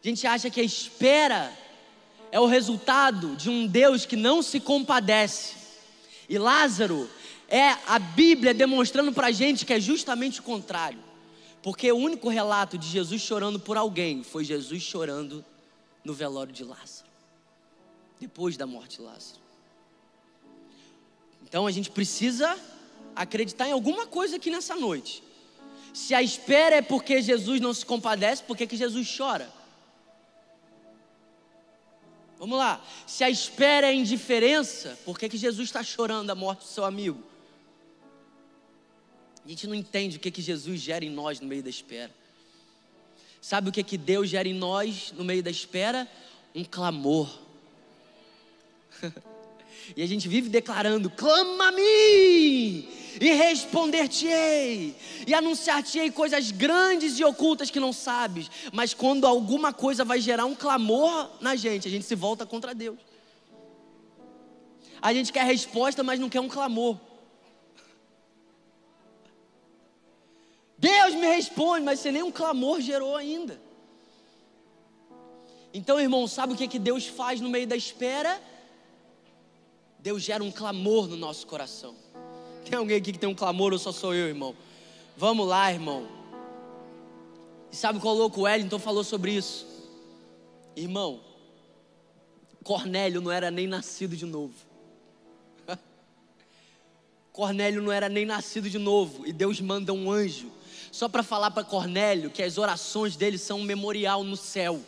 A 0.02 0.08
gente 0.08 0.26
acha 0.26 0.48
que 0.48 0.62
a 0.62 0.64
espera 0.64 1.52
é 2.32 2.40
o 2.40 2.46
resultado 2.46 3.36
de 3.36 3.50
um 3.50 3.66
Deus 3.66 4.06
que 4.06 4.16
não 4.16 4.40
se 4.40 4.58
compadece. 4.58 5.54
E 6.30 6.38
Lázaro 6.38 7.10
é 7.48 7.70
a 7.86 7.98
Bíblia 7.98 8.52
demonstrando 8.52 9.12
para 9.12 9.28
a 9.28 9.32
gente 9.32 9.64
que 9.64 9.72
é 9.72 9.80
justamente 9.80 10.40
o 10.40 10.42
contrário. 10.42 11.02
Porque 11.62 11.90
o 11.90 11.96
único 11.96 12.28
relato 12.28 12.76
de 12.76 12.86
Jesus 12.86 13.22
chorando 13.22 13.58
por 13.58 13.76
alguém 13.76 14.22
foi 14.22 14.44
Jesus 14.44 14.82
chorando 14.82 15.44
no 16.04 16.12
velório 16.12 16.52
de 16.52 16.62
Lázaro, 16.62 17.08
depois 18.20 18.56
da 18.56 18.66
morte 18.66 18.96
de 18.96 19.02
Lázaro. 19.02 19.40
Então 21.42 21.66
a 21.66 21.70
gente 21.70 21.90
precisa 21.90 22.56
acreditar 23.16 23.66
em 23.66 23.72
alguma 23.72 24.06
coisa 24.06 24.36
aqui 24.36 24.50
nessa 24.50 24.76
noite. 24.76 25.22
Se 25.92 26.14
a 26.14 26.22
espera 26.22 26.76
é 26.76 26.82
porque 26.82 27.20
Jesus 27.22 27.60
não 27.60 27.72
se 27.72 27.84
compadece, 27.84 28.42
por 28.42 28.56
que, 28.56 28.66
que 28.66 28.76
Jesus 28.76 29.16
chora? 29.16 29.50
Vamos 32.38 32.56
lá. 32.56 32.80
Se 33.06 33.24
a 33.24 33.30
espera 33.30 33.88
é 33.88 33.94
indiferença, 33.94 34.96
por 35.04 35.18
que, 35.18 35.28
que 35.28 35.36
Jesus 35.36 35.68
está 35.68 35.82
chorando 35.82 36.30
a 36.30 36.34
morte 36.36 36.60
do 36.60 36.66
seu 36.66 36.84
amigo? 36.84 37.27
A 39.48 39.50
gente 39.50 39.66
não 39.66 39.74
entende 39.74 40.18
o 40.18 40.20
que, 40.20 40.30
que 40.30 40.42
Jesus 40.42 40.78
gera 40.78 41.02
em 41.02 41.08
nós 41.08 41.40
no 41.40 41.48
meio 41.48 41.62
da 41.62 41.70
espera. 41.70 42.14
Sabe 43.40 43.70
o 43.70 43.72
que, 43.72 43.82
que 43.82 43.96
Deus 43.96 44.28
gera 44.28 44.46
em 44.46 44.52
nós 44.52 45.10
no 45.16 45.24
meio 45.24 45.42
da 45.42 45.50
espera? 45.50 46.06
Um 46.54 46.62
clamor. 46.62 47.34
e 49.96 50.02
a 50.02 50.06
gente 50.06 50.28
vive 50.28 50.50
declarando: 50.50 51.08
clama 51.08 51.68
a 51.68 51.72
mim, 51.72 51.80
e 53.18 53.32
responder-te-ei, 53.38 54.94
e 55.26 55.32
anunciar-te-ei 55.32 56.10
coisas 56.10 56.50
grandes 56.50 57.18
e 57.18 57.24
ocultas 57.24 57.70
que 57.70 57.80
não 57.80 57.90
sabes. 57.90 58.50
Mas 58.70 58.92
quando 58.92 59.26
alguma 59.26 59.72
coisa 59.72 60.04
vai 60.04 60.20
gerar 60.20 60.44
um 60.44 60.54
clamor 60.54 61.30
na 61.40 61.56
gente, 61.56 61.88
a 61.88 61.90
gente 61.90 62.04
se 62.04 62.14
volta 62.14 62.44
contra 62.44 62.74
Deus. 62.74 62.98
A 65.00 65.14
gente 65.14 65.32
quer 65.32 65.46
resposta, 65.46 66.02
mas 66.02 66.20
não 66.20 66.28
quer 66.28 66.40
um 66.40 66.48
clamor. 66.48 67.07
Deus 70.78 71.14
me 71.14 71.26
responde, 71.26 71.84
mas 71.84 71.98
você 71.98 72.12
nem 72.12 72.22
um 72.22 72.30
clamor 72.30 72.80
gerou 72.80 73.16
ainda. 73.16 73.60
Então, 75.74 76.00
irmão, 76.00 76.26
sabe 76.28 76.52
o 76.52 76.56
que, 76.56 76.68
que 76.68 76.78
Deus 76.78 77.06
faz 77.06 77.40
no 77.40 77.50
meio 77.50 77.66
da 77.66 77.76
espera? 77.76 78.40
Deus 79.98 80.22
gera 80.22 80.42
um 80.42 80.52
clamor 80.52 81.08
no 81.08 81.16
nosso 81.16 81.46
coração. 81.48 81.96
Tem 82.64 82.78
alguém 82.78 82.96
aqui 82.96 83.12
que 83.12 83.18
tem 83.18 83.28
um 83.28 83.34
clamor 83.34 83.72
ou 83.72 83.78
só 83.78 83.90
sou 83.90 84.14
eu, 84.14 84.28
irmão? 84.28 84.54
Vamos 85.16 85.48
lá, 85.48 85.72
irmão. 85.72 86.06
E 87.72 87.76
sabe 87.76 87.98
qual 87.98 88.14
louco? 88.14 88.40
O 88.40 88.44
Wellington 88.44 88.78
falou 88.78 89.02
sobre 89.02 89.32
isso. 89.32 89.66
Irmão, 90.76 91.20
Cornélio 92.62 93.20
não 93.20 93.32
era 93.32 93.50
nem 93.50 93.66
nascido 93.66 94.16
de 94.16 94.24
novo. 94.24 94.54
Cornélio 97.32 97.82
não 97.82 97.90
era 97.90 98.08
nem 98.08 98.24
nascido 98.24 98.70
de 98.70 98.78
novo. 98.78 99.26
E 99.26 99.32
Deus 99.32 99.60
manda 99.60 99.92
um 99.92 100.10
anjo 100.10 100.52
só 100.90 101.08
para 101.08 101.22
falar 101.22 101.50
para 101.50 101.64
Cornélio 101.64 102.30
que 102.30 102.42
as 102.42 102.58
orações 102.58 103.16
dele 103.16 103.38
são 103.38 103.60
um 103.60 103.64
memorial 103.64 104.22
no 104.24 104.36
céu. 104.36 104.80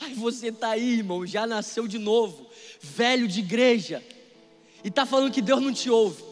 Aí 0.00 0.14
você 0.14 0.48
está 0.48 0.70
aí, 0.70 0.94
irmão, 0.94 1.26
já 1.26 1.46
nasceu 1.46 1.86
de 1.86 1.98
novo, 1.98 2.46
velho 2.80 3.28
de 3.28 3.40
igreja 3.40 4.02
e 4.82 4.88
está 4.88 5.04
falando 5.04 5.32
que 5.32 5.42
Deus 5.42 5.60
não 5.60 5.72
te 5.72 5.90
ouve. 5.90 6.24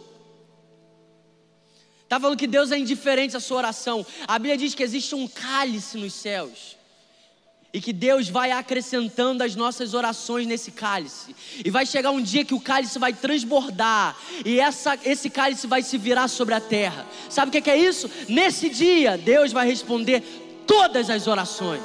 Está 2.05 2.19
falando 2.19 2.39
que 2.39 2.47
Deus 2.47 2.73
é 2.73 2.79
indiferente 2.79 3.37
à 3.37 3.41
sua 3.41 3.59
oração. 3.59 4.05
A 4.27 4.39
Bíblia 4.39 4.57
diz 4.57 4.75
que 4.75 4.83
existe 4.83 5.15
um 5.15 5.29
cálice 5.29 5.99
nos 5.99 6.15
céus. 6.15 6.78
E 7.73 7.81
que 7.81 7.93
Deus 7.93 8.29
vai 8.29 8.51
acrescentando 8.51 9.45
as 9.45 9.55
nossas 9.55 9.93
orações 9.93 10.47
nesse 10.47 10.71
cálice. 10.71 11.37
E 11.63 11.71
vai 11.71 11.85
chegar 11.85 12.11
um 12.11 12.23
dia 12.23 12.45
que 12.45 12.55
o 12.55 12.61
cálice 12.61 12.99
vai 12.99 13.13
transbordar. 13.13 14.17
E 14.45 14.59
essa, 14.59 14.99
esse 15.05 15.29
cálice 15.29 15.67
vai 15.67 15.83
se 15.83 15.99
virar 15.99 16.29
sobre 16.29 16.55
a 16.55 16.61
terra. 16.61 17.07
Sabe 17.29 17.51
o 17.51 17.63
que 17.63 17.71
é 17.71 17.77
isso? 17.77 18.11
Nesse 18.29 18.71
dia, 18.71 19.19
Deus 19.19 19.53
vai 19.53 19.67
responder 19.67 20.23
todas 20.67 21.11
as 21.11 21.27
orações. 21.27 21.85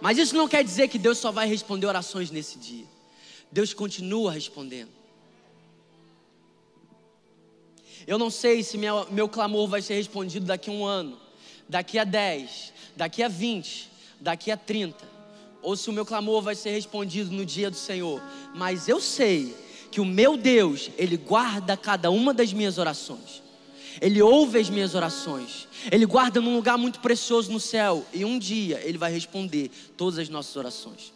Mas 0.00 0.18
isso 0.18 0.34
não 0.34 0.48
quer 0.48 0.64
dizer 0.64 0.88
que 0.88 0.98
Deus 0.98 1.18
só 1.18 1.30
vai 1.30 1.46
responder 1.46 1.86
orações 1.86 2.28
nesse 2.30 2.58
dia. 2.58 2.86
Deus 3.52 3.72
continua 3.72 4.32
respondendo. 4.32 4.90
Eu 8.04 8.18
não 8.18 8.30
sei 8.30 8.64
se 8.64 8.76
meu, 8.76 9.06
meu 9.12 9.28
clamor 9.28 9.68
vai 9.68 9.80
ser 9.80 9.94
respondido 9.94 10.46
daqui 10.46 10.70
a 10.70 10.72
um 10.72 10.84
ano, 10.84 11.20
daqui 11.68 12.00
a 12.00 12.04
10, 12.04 12.72
daqui 12.96 13.22
a 13.22 13.28
20, 13.28 13.91
daqui 14.22 14.52
a 14.52 14.56
30, 14.56 15.04
ou 15.60 15.76
se 15.76 15.90
o 15.90 15.92
meu 15.92 16.06
clamor 16.06 16.42
vai 16.42 16.54
ser 16.54 16.70
respondido 16.70 17.30
no 17.32 17.44
dia 17.44 17.68
do 17.70 17.76
Senhor, 17.76 18.22
mas 18.54 18.88
eu 18.88 19.00
sei 19.00 19.54
que 19.90 20.00
o 20.00 20.04
meu 20.04 20.36
Deus, 20.36 20.90
Ele 20.96 21.16
guarda 21.16 21.76
cada 21.76 22.10
uma 22.10 22.32
das 22.32 22.52
minhas 22.52 22.78
orações, 22.78 23.42
Ele 24.00 24.22
ouve 24.22 24.58
as 24.58 24.70
minhas 24.70 24.94
orações, 24.94 25.66
Ele 25.90 26.06
guarda 26.06 26.40
num 26.40 26.54
lugar 26.54 26.78
muito 26.78 27.00
precioso 27.00 27.50
no 27.50 27.58
céu, 27.58 28.06
e 28.12 28.24
um 28.24 28.38
dia 28.38 28.80
Ele 28.84 28.96
vai 28.96 29.12
responder 29.12 29.70
todas 29.96 30.18
as 30.18 30.28
nossas 30.28 30.54
orações. 30.54 31.12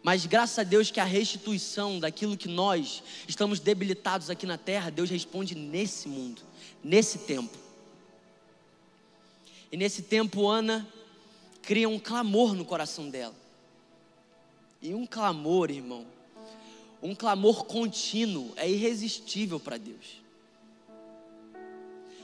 Mas 0.00 0.24
graças 0.24 0.60
a 0.60 0.62
Deus 0.62 0.92
que 0.92 1.00
a 1.00 1.04
restituição 1.04 1.98
daquilo 1.98 2.36
que 2.36 2.48
nós 2.48 3.02
estamos 3.26 3.58
debilitados 3.58 4.30
aqui 4.30 4.46
na 4.46 4.56
terra, 4.56 4.90
Deus 4.90 5.10
responde 5.10 5.56
nesse 5.56 6.08
mundo, 6.08 6.40
nesse 6.84 7.18
tempo. 7.18 7.58
E 9.72 9.76
nesse 9.76 10.02
tempo, 10.02 10.48
Ana 10.48 10.86
cria 11.68 11.86
um 11.86 11.98
clamor 11.98 12.54
no 12.54 12.64
coração 12.64 13.10
dela. 13.10 13.34
E 14.80 14.94
um 14.94 15.06
clamor, 15.06 15.70
irmão, 15.70 16.06
um 17.02 17.14
clamor 17.14 17.66
contínuo 17.66 18.54
é 18.56 18.66
irresistível 18.66 19.60
para 19.60 19.76
Deus. 19.76 20.22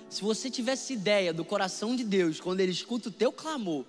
Se 0.09 0.23
você 0.23 0.49
tivesse 0.49 0.95
ideia 0.95 1.31
do 1.31 1.45
coração 1.45 1.95
de 1.95 2.05
Deus 2.05 2.41
quando 2.41 2.61
Ele 2.61 2.73
escuta 2.73 3.11
o 3.11 3.13
teu 3.13 3.31
clamor, 3.31 3.85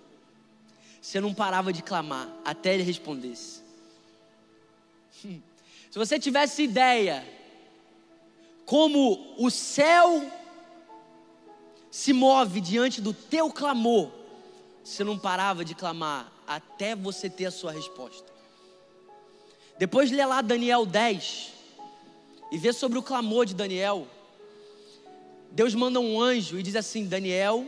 você 1.02 1.22
não 1.22 1.34
parava 1.34 1.72
de 1.72 1.82
clamar 1.82 2.30
até 2.44 2.74
Ele 2.74 2.84
respondesse. 2.84 3.62
Se 5.24 5.98
você 5.98 6.20
tivesse 6.20 6.64
ideia 6.64 7.26
como 8.66 9.34
o 9.38 9.50
céu 9.50 10.30
se 11.90 12.12
move 12.12 12.60
diante 12.60 13.00
do 13.00 13.14
teu 13.14 13.50
clamor, 13.50 14.25
você 14.86 15.04
não 15.04 15.18
parava 15.18 15.66
de 15.66 15.74
clamar 15.74 16.32
até 16.46 16.96
você 16.96 17.28
ter 17.28 17.48
a 17.48 17.52
sua 17.52 17.72
resposta. 17.72 18.32
Depois 19.80 20.12
lê 20.12 20.24
lá 20.24 20.44
Daniel 20.44 20.86
10 20.86 21.54
e 22.52 22.58
vê 22.60 22.72
sobre 22.72 23.00
o 23.00 23.02
clamor 23.02 23.48
de 23.48 23.56
Daniel. 23.56 24.08
Deus 25.52 25.74
manda 25.74 26.00
um 26.00 26.22
anjo 26.22 26.60
e 26.60 26.64
diz 26.64 26.76
assim: 26.76 27.08
Daniel, 27.08 27.66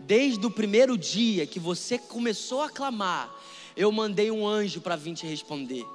desde 0.00 0.44
o 0.44 0.50
primeiro 0.50 0.98
dia 0.98 1.46
que 1.46 1.60
você 1.60 1.98
começou 1.98 2.60
a 2.60 2.68
clamar, 2.68 3.32
eu 3.76 3.92
mandei 3.92 4.32
um 4.32 4.44
anjo 4.44 4.80
para 4.80 4.96
vir 4.96 5.14
te 5.14 5.24
responder. 5.24 5.86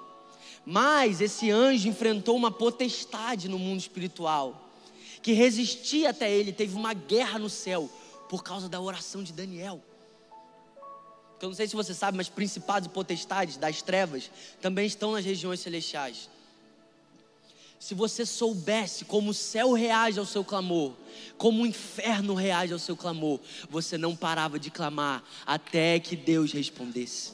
Mas 0.66 1.20
esse 1.20 1.52
anjo 1.52 1.90
enfrentou 1.90 2.36
uma 2.36 2.50
potestade 2.50 3.50
no 3.50 3.60
mundo 3.60 3.82
espiritual, 3.82 4.72
que 5.22 5.34
resistia 5.34 6.12
até 6.12 6.32
ele, 6.32 6.54
teve 6.54 6.76
uma 6.76 6.94
guerra 6.94 7.38
no 7.38 7.50
céu, 7.50 7.90
por 8.30 8.42
causa 8.42 8.70
da 8.70 8.80
oração 8.80 9.22
de 9.22 9.34
Daniel. 9.34 9.84
Eu 11.42 11.50
não 11.50 11.56
sei 11.56 11.68
se 11.68 11.76
você 11.76 11.94
sabe, 11.94 12.18
mas 12.18 12.30
principados 12.30 12.88
e 12.88 12.90
potestades 12.90 13.58
das 13.58 13.82
trevas 13.82 14.30
também 14.62 14.86
estão 14.86 15.14
nas 15.14 15.26
regiões 15.26 15.60
celestiais. 15.60 16.30
Se 17.80 17.96
você 17.96 18.28
soubesse 18.28 19.06
como 19.06 19.32
o 19.32 19.34
céu 19.34 19.74
reage 19.74 20.20
ao 20.20 20.26
seu 20.26 20.44
clamor, 20.46 20.94
como 21.40 21.64
o 21.64 21.66
inferno 21.66 22.36
reage 22.36 22.74
ao 22.74 22.78
seu 22.78 22.96
clamor, 22.96 23.40
você 23.72 23.98
não 23.98 24.16
parava 24.16 24.60
de 24.60 24.70
clamar 24.70 25.24
até 25.48 26.00
que 26.00 26.16
Deus 26.16 26.52
respondesse. 26.52 27.32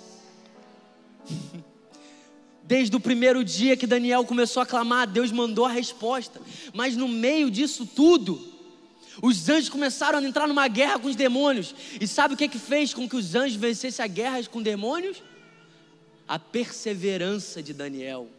Desde 2.64 2.96
o 2.96 3.00
primeiro 3.00 3.44
dia 3.44 3.76
que 3.76 3.88
Daniel 3.88 4.26
começou 4.26 4.62
a 4.62 4.66
clamar, 4.66 5.08
Deus 5.08 5.32
mandou 5.34 5.66
a 5.66 5.70
resposta. 5.70 6.42
Mas 6.74 6.96
no 6.96 7.10
meio 7.10 7.52
disso 7.52 7.86
tudo, 7.86 8.57
os 9.22 9.50
anjos 9.50 9.70
começaram 9.70 10.20
a 10.20 10.24
entrar 10.24 10.48
numa 10.48 10.68
guerra 10.68 11.00
com 11.00 11.08
os 11.08 11.16
demônios. 11.16 11.74
E 12.00 12.08
sabe 12.08 12.34
o 12.34 12.38
que, 12.38 12.48
que 12.48 12.60
fez 12.60 12.94
com 12.94 13.08
que 13.08 13.16
os 13.16 13.36
anjos 13.36 13.56
vencessem 13.56 14.04
a 14.04 14.08
guerra 14.08 14.44
com 14.46 14.62
demônios? 14.62 15.24
A 16.28 16.38
perseverança 16.38 17.64
de 17.64 17.74
Daniel 17.74 18.30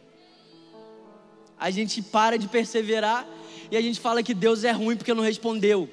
a 1.59 1.69
gente 1.69 2.01
para 2.01 2.37
de 2.37 2.47
perseverar 2.47 3.27
e 3.69 3.75
a 3.75 3.81
gente 3.81 3.99
fala 3.99 4.23
que 4.23 4.33
Deus 4.33 4.63
é 4.63 4.71
ruim 4.71 4.95
porque 4.95 5.13
não 5.13 5.23
respondeu. 5.23 5.89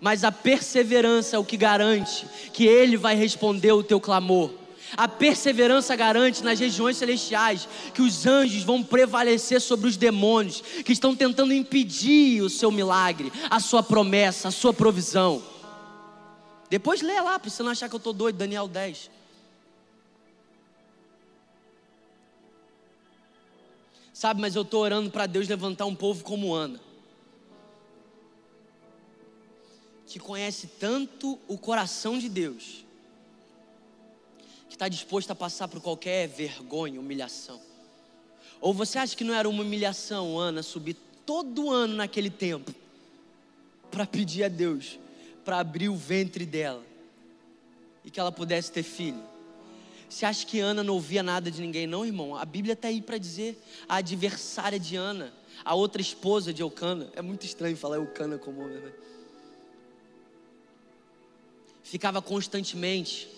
Mas 0.00 0.22
a 0.22 0.30
perseverança 0.30 1.36
é 1.36 1.38
o 1.38 1.44
que 1.44 1.56
garante 1.56 2.26
que 2.52 2.66
Ele 2.66 2.96
vai 2.96 3.16
responder 3.16 3.72
o 3.72 3.82
teu 3.82 3.98
clamor. 3.98 4.52
A 4.94 5.08
perseverança 5.08 5.96
garante 5.96 6.44
nas 6.44 6.60
regiões 6.60 6.98
celestiais 6.98 7.66
que 7.94 8.02
os 8.02 8.26
anjos 8.26 8.62
vão 8.62 8.82
prevalecer 8.82 9.60
sobre 9.60 9.88
os 9.88 9.96
demônios 9.96 10.60
que 10.60 10.92
estão 10.92 11.16
tentando 11.16 11.54
impedir 11.54 12.42
o 12.42 12.50
seu 12.50 12.70
milagre, 12.70 13.32
a 13.48 13.58
sua 13.58 13.82
promessa, 13.82 14.48
a 14.48 14.52
sua 14.52 14.74
provisão. 14.74 15.42
Depois 16.68 17.00
lê 17.00 17.20
lá, 17.20 17.38
para 17.38 17.48
você 17.48 17.62
não 17.62 17.70
achar 17.70 17.88
que 17.88 17.94
eu 17.94 17.98
estou 17.98 18.12
doido, 18.12 18.36
Daniel 18.36 18.68
10. 18.68 19.10
Sabe, 24.16 24.40
mas 24.40 24.56
eu 24.56 24.62
estou 24.62 24.80
orando 24.80 25.10
para 25.10 25.26
Deus 25.26 25.46
levantar 25.46 25.84
um 25.84 25.94
povo 25.94 26.24
como 26.24 26.54
Ana. 26.54 26.80
Que 30.06 30.18
conhece 30.18 30.68
tanto 30.80 31.38
o 31.46 31.58
coração 31.58 32.18
de 32.18 32.30
Deus, 32.30 32.85
que 34.76 34.84
está 34.84 34.88
disposto 34.88 35.30
a 35.30 35.34
passar 35.34 35.68
por 35.68 35.80
qualquer 35.80 36.28
vergonha, 36.28 37.00
humilhação. 37.00 37.58
Ou 38.60 38.74
você 38.74 38.98
acha 38.98 39.16
que 39.16 39.24
não 39.24 39.32
era 39.32 39.48
uma 39.48 39.62
humilhação, 39.62 40.38
Ana, 40.38 40.62
subir 40.62 40.94
todo 41.24 41.70
ano 41.70 41.94
naquele 41.94 42.28
tempo 42.28 42.74
para 43.90 44.06
pedir 44.06 44.44
a 44.44 44.48
Deus 44.48 44.98
para 45.46 45.60
abrir 45.60 45.88
o 45.88 45.96
ventre 45.96 46.44
dela 46.44 46.84
e 48.04 48.10
que 48.10 48.20
ela 48.20 48.30
pudesse 48.30 48.70
ter 48.70 48.82
filho? 48.82 49.22
Você 50.10 50.26
acha 50.26 50.44
que 50.44 50.60
Ana 50.60 50.84
não 50.84 50.92
ouvia 50.92 51.22
nada 51.22 51.50
de 51.50 51.62
ninguém? 51.62 51.86
Não, 51.86 52.04
irmão. 52.04 52.36
A 52.36 52.44
Bíblia 52.44 52.74
está 52.74 52.88
aí 52.88 53.00
para 53.00 53.16
dizer 53.16 53.58
a 53.88 53.96
adversária 53.96 54.78
de 54.78 54.94
Ana, 54.94 55.32
a 55.64 55.74
outra 55.74 56.02
esposa 56.02 56.52
de 56.52 56.60
Eucana. 56.60 57.10
É 57.16 57.22
muito 57.22 57.46
estranho 57.46 57.78
falar 57.78 57.96
Eucana 57.96 58.36
como 58.36 58.60
homem, 58.60 58.78
né? 58.78 58.92
Ficava 61.82 62.20
constantemente 62.20 63.35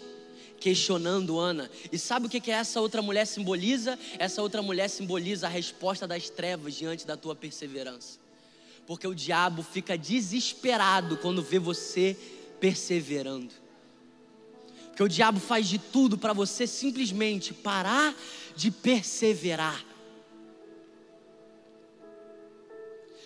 questionando 0.58 1.38
Ana. 1.38 1.70
E 1.90 1.98
sabe 1.98 2.26
o 2.26 2.28
que, 2.28 2.40
que 2.40 2.50
essa 2.50 2.80
outra 2.80 3.00
mulher 3.00 3.26
simboliza? 3.26 3.98
Essa 4.18 4.42
outra 4.42 4.62
mulher 4.62 4.88
simboliza 4.88 5.46
a 5.46 5.50
resposta 5.50 6.06
das 6.06 6.28
trevas 6.28 6.74
diante 6.74 7.06
da 7.06 7.16
tua 7.16 7.34
perseverança. 7.34 8.18
Porque 8.86 9.06
o 9.06 9.14
diabo 9.14 9.62
fica 9.62 9.96
desesperado 9.96 11.16
quando 11.18 11.42
vê 11.42 11.58
você 11.58 12.16
perseverando. 12.58 13.54
Porque 14.88 15.02
o 15.02 15.08
diabo 15.08 15.38
faz 15.38 15.68
de 15.68 15.78
tudo 15.78 16.18
para 16.18 16.32
você 16.32 16.66
simplesmente 16.66 17.54
parar 17.54 18.14
de 18.56 18.70
perseverar. 18.70 19.84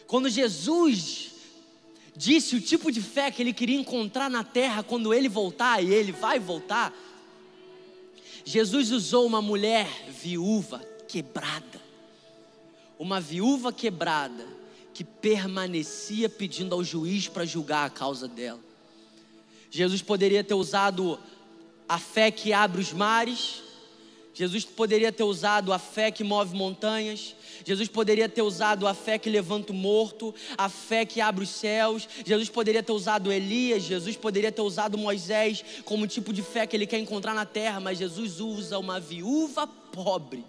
Quando 0.07 0.29
Jesus 0.29 1.31
disse 2.15 2.57
o 2.57 2.61
tipo 2.61 2.93
de 2.93 3.01
fé 3.01 3.31
que 3.31 3.41
ele 3.41 3.55
queria 3.55 3.79
encontrar 3.79 4.29
na 4.29 4.45
terra 4.45 4.83
quando 4.83 5.15
ele 5.15 5.29
voltar, 5.29 5.83
e 5.83 5.91
ele 5.91 6.13
vai 6.13 6.39
voltar, 6.39 6.95
Jesus 8.45 8.91
usou 8.91 9.27
uma 9.27 9.41
mulher 9.41 9.89
viúva 10.09 10.81
quebrada. 11.09 11.81
Uma 12.99 13.21
viúva 13.21 13.73
quebrada 13.73 14.47
que 14.95 15.05
permanecia 15.05 16.29
pedindo 16.29 16.75
ao 16.75 16.85
juiz 16.85 17.29
para 17.29 17.45
julgar 17.45 17.87
a 17.87 17.91
causa 17.91 18.29
dela. 18.29 18.61
Jesus 19.71 20.03
poderia 20.03 20.45
ter 20.45 20.55
usado 20.55 21.19
a 21.89 21.99
fé 21.99 22.31
que 22.31 22.53
abre 22.53 22.81
os 22.81 22.93
mares. 22.93 23.63
Jesus 24.35 24.65
poderia 24.65 25.13
ter 25.13 25.25
usado 25.25 25.73
a 25.73 25.79
fé 25.79 26.11
que 26.11 26.25
move 26.25 26.57
montanhas. 26.57 27.37
Jesus 27.65 27.89
poderia 27.89 28.29
ter 28.29 28.43
usado 28.43 28.87
a 28.87 28.95
fé 28.95 29.19
que 29.19 29.29
levanta 29.29 29.73
o 29.73 29.77
morto, 29.77 30.35
a 30.57 30.69
fé 30.69 31.05
que 31.05 31.21
abre 31.21 31.45
os 31.45 31.51
céus. 31.51 32.09
Jesus 32.25 32.49
poderia 32.49 32.83
ter 32.83 32.93
usado 32.93 33.31
Elias, 33.31 33.83
Jesus 33.83 34.17
poderia 34.17 34.51
ter 34.51 34.63
usado 34.63 34.97
Moisés 34.97 35.63
como 35.85 36.07
tipo 36.07 36.33
de 36.33 36.43
fé 36.43 36.67
que 36.67 36.75
ele 36.75 36.87
quer 36.87 36.99
encontrar 36.99 37.35
na 37.35 37.45
terra, 37.45 37.79
mas 37.79 37.99
Jesus 37.99 38.41
usa 38.41 38.79
uma 38.79 38.99
viúva 38.99 39.67
pobre 39.67 40.45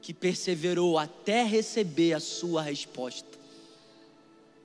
que 0.00 0.14
perseverou 0.14 0.98
até 0.98 1.42
receber 1.42 2.12
a 2.12 2.20
sua 2.20 2.62
resposta. 2.62 3.26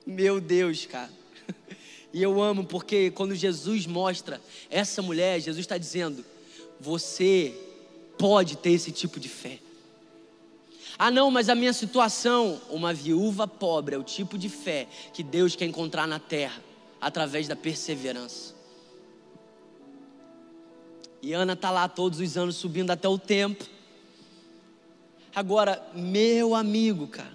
Meu 0.06 0.40
Deus, 0.40 0.86
cara. 0.86 1.10
E 2.14 2.22
eu 2.22 2.42
amo 2.42 2.62
porque 2.66 3.10
quando 3.10 3.34
Jesus 3.34 3.86
mostra 3.86 4.38
essa 4.68 5.00
mulher, 5.00 5.40
Jesus 5.40 5.60
está 5.60 5.78
dizendo: 5.78 6.22
você 6.78 7.54
pode 8.22 8.56
ter 8.56 8.70
esse 8.70 8.92
tipo 8.92 9.18
de 9.18 9.28
fé. 9.28 9.58
Ah, 10.96 11.10
não, 11.10 11.28
mas 11.28 11.48
a 11.48 11.56
minha 11.56 11.72
situação, 11.72 12.60
uma 12.70 12.94
viúva 12.94 13.48
pobre, 13.48 13.96
é 13.96 13.98
o 13.98 14.04
tipo 14.04 14.38
de 14.38 14.48
fé 14.48 14.86
que 15.12 15.24
Deus 15.24 15.56
quer 15.56 15.64
encontrar 15.64 16.06
na 16.06 16.20
terra 16.20 16.62
através 17.00 17.48
da 17.48 17.56
perseverança. 17.56 18.54
E 21.20 21.32
Ana 21.32 21.54
está 21.54 21.72
lá 21.72 21.88
todos 21.88 22.20
os 22.20 22.36
anos 22.36 22.54
subindo 22.54 22.92
até 22.92 23.08
o 23.08 23.18
templo. 23.18 23.66
Agora, 25.34 25.84
meu 25.92 26.54
amigo, 26.54 27.08
cara, 27.08 27.34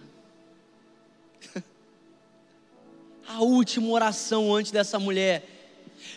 a 3.28 3.41
última 3.41 3.89
oração 3.89 4.56
antes 4.56 4.71
dessa 4.71 4.97
mulher 4.97 5.45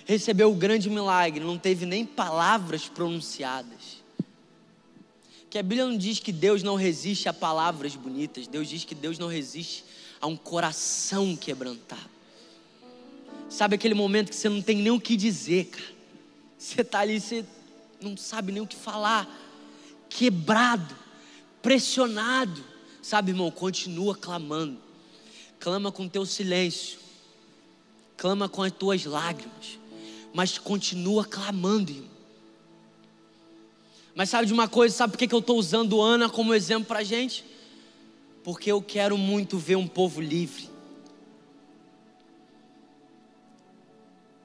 recebeu 0.07 0.53
o 0.53 0.55
grande 0.55 0.89
milagre, 0.89 1.43
não 1.43 1.59
teve 1.59 1.85
nem 1.85 2.07
palavras 2.07 2.89
pronunciadas. 2.89 3.80
Que 5.51 5.59
a 5.59 5.63
Bíblia 5.63 5.85
não 5.85 5.99
diz 5.99 6.21
que 6.21 6.33
Deus 6.33 6.63
não 6.63 6.77
resiste 6.77 7.29
a 7.29 7.33
palavras 7.33 7.95
bonitas, 7.97 8.47
Deus 8.47 8.69
diz 8.69 8.85
que 8.85 8.95
Deus 8.95 9.19
não 9.19 9.27
resiste 9.27 9.85
a 10.21 10.27
um 10.27 10.37
coração 10.37 11.37
quebrantado. 11.37 12.09
Sabe 13.49 13.75
aquele 13.75 13.95
momento 13.95 14.31
que 14.31 14.37
você 14.37 14.49
não 14.49 14.63
tem 14.63 14.77
nem 14.77 14.93
o 14.93 15.01
que 15.01 15.17
dizer, 15.17 15.67
cara? 15.67 16.01
Você 16.57 16.83
está 16.83 17.01
ali, 17.01 17.21
você 17.21 17.45
não 18.01 18.17
sabe 18.17 18.53
nem 18.53 18.63
o 18.63 18.67
que 18.67 18.77
falar, 18.77 19.29
quebrado, 20.09 20.97
pressionado. 21.61 22.65
Sabe, 23.03 23.33
irmão, 23.33 23.51
continua 23.51 24.15
clamando. 24.15 24.79
Clama 25.59 25.91
com 25.91 26.09
teu 26.09 26.25
silêncio 26.25 27.01
clama 28.21 28.51
com 28.51 28.63
as 28.63 28.71
tuas 28.71 29.07
lágrimas, 29.07 29.79
mas 30.35 30.59
continua 30.59 31.25
clamando, 31.25 31.91
irmão. 31.91 32.20
Mas 34.14 34.29
sabe 34.29 34.46
de 34.46 34.53
uma 34.53 34.68
coisa, 34.68 34.94
sabe 34.94 35.12
por 35.12 35.18
que 35.18 35.33
eu 35.33 35.38
estou 35.38 35.59
usando 35.59 36.01
Ana 36.01 36.29
como 36.29 36.55
exemplo 36.55 36.87
para 36.87 37.01
a 37.01 37.05
gente? 37.05 37.44
Porque 38.42 38.70
eu 38.70 38.83
quero 38.83 39.16
muito 39.16 39.59
ver 39.59 39.77
um 39.77 39.87
povo 39.87 40.20
livre. 40.20 40.68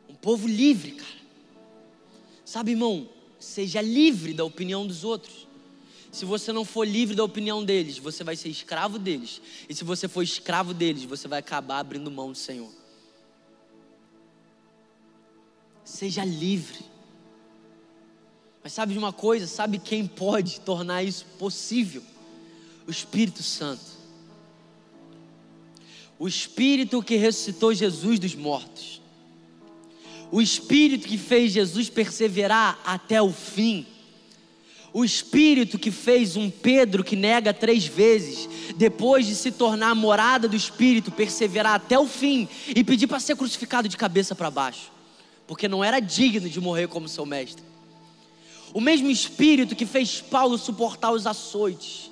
Um 0.10 0.16
povo 0.16 0.48
livre, 0.48 0.92
cara. 0.92 1.16
Sabe, 2.44 2.72
irmão, 2.72 3.10
seja 3.40 3.82
livre 3.82 4.34
da 4.34 4.46
opinião 4.46 4.86
dos 4.86 5.04
outros. 5.04 5.48
Se 6.12 6.24
você 6.24 6.54
não 6.54 6.64
for 6.64 6.88
livre 6.88 7.16
da 7.16 7.24
opinião 7.24 7.64
deles, 7.66 7.98
você 7.98 8.24
vai 8.24 8.38
ser 8.38 8.48
escravo 8.48 8.98
deles. 8.98 9.42
E 9.68 9.76
se 9.76 9.84
você 9.84 10.08
for 10.08 10.22
escravo 10.24 10.74
deles, 10.74 11.04
você 11.04 11.28
vai 11.28 11.40
acabar 11.40 11.80
abrindo 11.80 12.10
mão 12.10 12.32
do 12.32 12.38
Senhor. 12.38 12.72
Seja 15.84 16.24
livre. 16.24 16.95
Mas 18.66 18.74
sabe 18.74 18.94
de 18.94 18.98
uma 18.98 19.14
coisa? 19.14 19.46
Sabe 19.46 19.78
quem 19.78 20.08
pode 20.08 20.60
tornar 20.60 21.04
isso 21.04 21.24
possível? 21.38 22.02
O 22.88 22.90
Espírito 22.90 23.44
Santo. 23.44 23.84
O 26.18 26.28
Espírito 26.28 27.04
que 27.04 27.16
ressuscitou 27.16 27.76
Jesus 27.76 28.18
dos 28.18 28.34
mortos. 28.34 29.04
O 30.32 30.42
Espírito 30.42 31.08
que 31.08 31.16
fez 31.16 31.52
Jesus 31.52 31.92
perseverar 31.92 32.80
até 32.84 33.22
o 33.22 33.32
fim. 33.32 33.86
O 34.92 35.06
Espírito 35.06 35.78
que 35.78 35.92
fez 35.92 36.36
um 36.36 36.50
Pedro 36.50 37.04
que 37.04 37.16
nega 37.16 37.54
três 37.54 37.86
vezes, 37.86 38.50
depois 38.78 39.28
de 39.28 39.36
se 39.36 39.52
tornar 39.52 39.94
morada 39.94 40.48
do 40.48 40.56
Espírito, 40.56 41.12
perseverar 41.12 41.76
até 41.76 42.00
o 42.00 42.08
fim 42.08 42.50
e 42.76 42.84
pedir 42.84 43.06
para 43.06 43.20
ser 43.20 43.36
crucificado 43.36 43.88
de 43.88 43.96
cabeça 43.96 44.34
para 44.34 44.50
baixo, 44.50 44.92
porque 45.46 45.68
não 45.68 45.84
era 45.84 46.00
digno 46.00 46.50
de 46.50 46.60
morrer 46.60 46.88
como 46.88 47.08
seu 47.08 47.28
mestre. 47.28 47.75
O 48.74 48.82
mesmo 48.82 49.10
Espírito 49.10 49.76
que 49.76 49.86
fez 49.86 50.22
Paulo 50.22 50.58
suportar 50.58 51.12
os 51.12 51.26
açoites, 51.26 52.12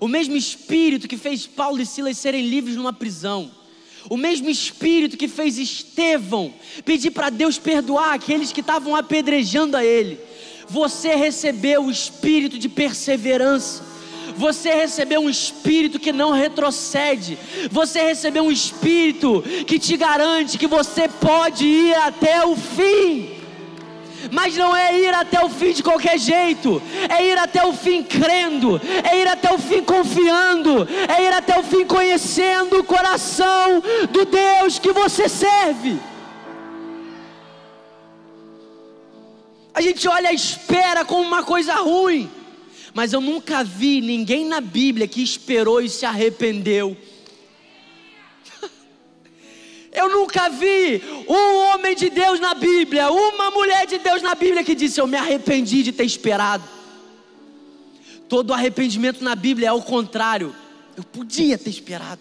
o 0.00 0.08
mesmo 0.08 0.36
Espírito 0.36 1.08
que 1.08 1.16
fez 1.16 1.46
Paulo 1.46 1.80
e 1.80 1.86
Silas 1.86 2.16
serem 2.18 2.46
livres 2.48 2.76
numa 2.76 2.92
prisão, 2.92 3.50
o 4.08 4.16
mesmo 4.16 4.48
Espírito 4.48 5.16
que 5.16 5.28
fez 5.28 5.58
Estevão 5.58 6.52
pedir 6.84 7.10
para 7.10 7.30
Deus 7.30 7.58
perdoar 7.58 8.14
aqueles 8.14 8.52
que 8.52 8.60
estavam 8.60 8.96
apedrejando 8.96 9.76
a 9.76 9.84
ele 9.84 10.28
você 10.68 11.14
recebeu 11.14 11.84
o 11.84 11.90
espírito 11.90 12.58
de 12.58 12.68
perseverança. 12.68 13.82
Você 14.36 14.72
recebeu 14.72 15.22
um 15.22 15.30
espírito 15.30 15.98
que 15.98 16.12
não 16.12 16.30
retrocede. 16.30 17.38
Você 17.70 18.02
recebeu 18.02 18.44
um 18.44 18.52
espírito 18.52 19.42
que 19.66 19.78
te 19.78 19.96
garante 19.96 20.58
que 20.58 20.66
você 20.66 21.08
pode 21.08 21.64
ir 21.64 21.94
até 21.94 22.44
o 22.44 22.54
fim. 22.54 23.37
Mas 24.32 24.56
não 24.56 24.74
é 24.74 24.98
ir 24.98 25.14
até 25.14 25.44
o 25.44 25.48
fim 25.48 25.72
de 25.72 25.82
qualquer 25.82 26.18
jeito, 26.18 26.82
é 27.08 27.24
ir 27.24 27.38
até 27.38 27.64
o 27.64 27.72
fim 27.72 28.02
crendo, 28.02 28.80
é 29.04 29.20
ir 29.20 29.28
até 29.28 29.52
o 29.52 29.58
fim 29.58 29.82
confiando, 29.82 30.88
é 31.08 31.22
ir 31.22 31.32
até 31.32 31.58
o 31.58 31.62
fim 31.62 31.84
conhecendo 31.84 32.78
o 32.78 32.84
coração 32.84 33.82
do 34.10 34.24
Deus 34.24 34.78
que 34.78 34.92
você 34.92 35.28
serve. 35.28 35.98
A 39.72 39.80
gente 39.80 40.08
olha 40.08 40.30
a 40.30 40.32
espera 40.32 41.04
como 41.04 41.22
uma 41.22 41.44
coisa 41.44 41.74
ruim, 41.76 42.28
mas 42.92 43.12
eu 43.12 43.20
nunca 43.20 43.62
vi 43.62 44.00
ninguém 44.00 44.44
na 44.44 44.60
Bíblia 44.60 45.06
que 45.06 45.22
esperou 45.22 45.80
e 45.80 45.88
se 45.88 46.04
arrependeu. 46.04 46.96
Nunca 50.38 50.48
vi 50.50 51.02
um 51.28 51.56
homem 51.66 51.96
de 51.96 52.08
Deus 52.08 52.38
na 52.38 52.54
Bíblia, 52.54 53.10
uma 53.10 53.50
mulher 53.50 53.86
de 53.86 53.98
Deus 53.98 54.22
na 54.22 54.34
Bíblia 54.34 54.62
que 54.62 54.74
disse: 54.74 55.00
Eu 55.00 55.06
me 55.06 55.16
arrependi 55.16 55.82
de 55.82 55.92
ter 55.92 56.04
esperado. 56.04 56.64
Todo 58.28 58.54
arrependimento 58.54 59.24
na 59.24 59.34
Bíblia 59.34 59.68
é 59.68 59.72
o 59.72 59.82
contrário. 59.82 60.54
Eu 60.96 61.02
podia 61.02 61.58
ter 61.58 61.70
esperado. 61.70 62.20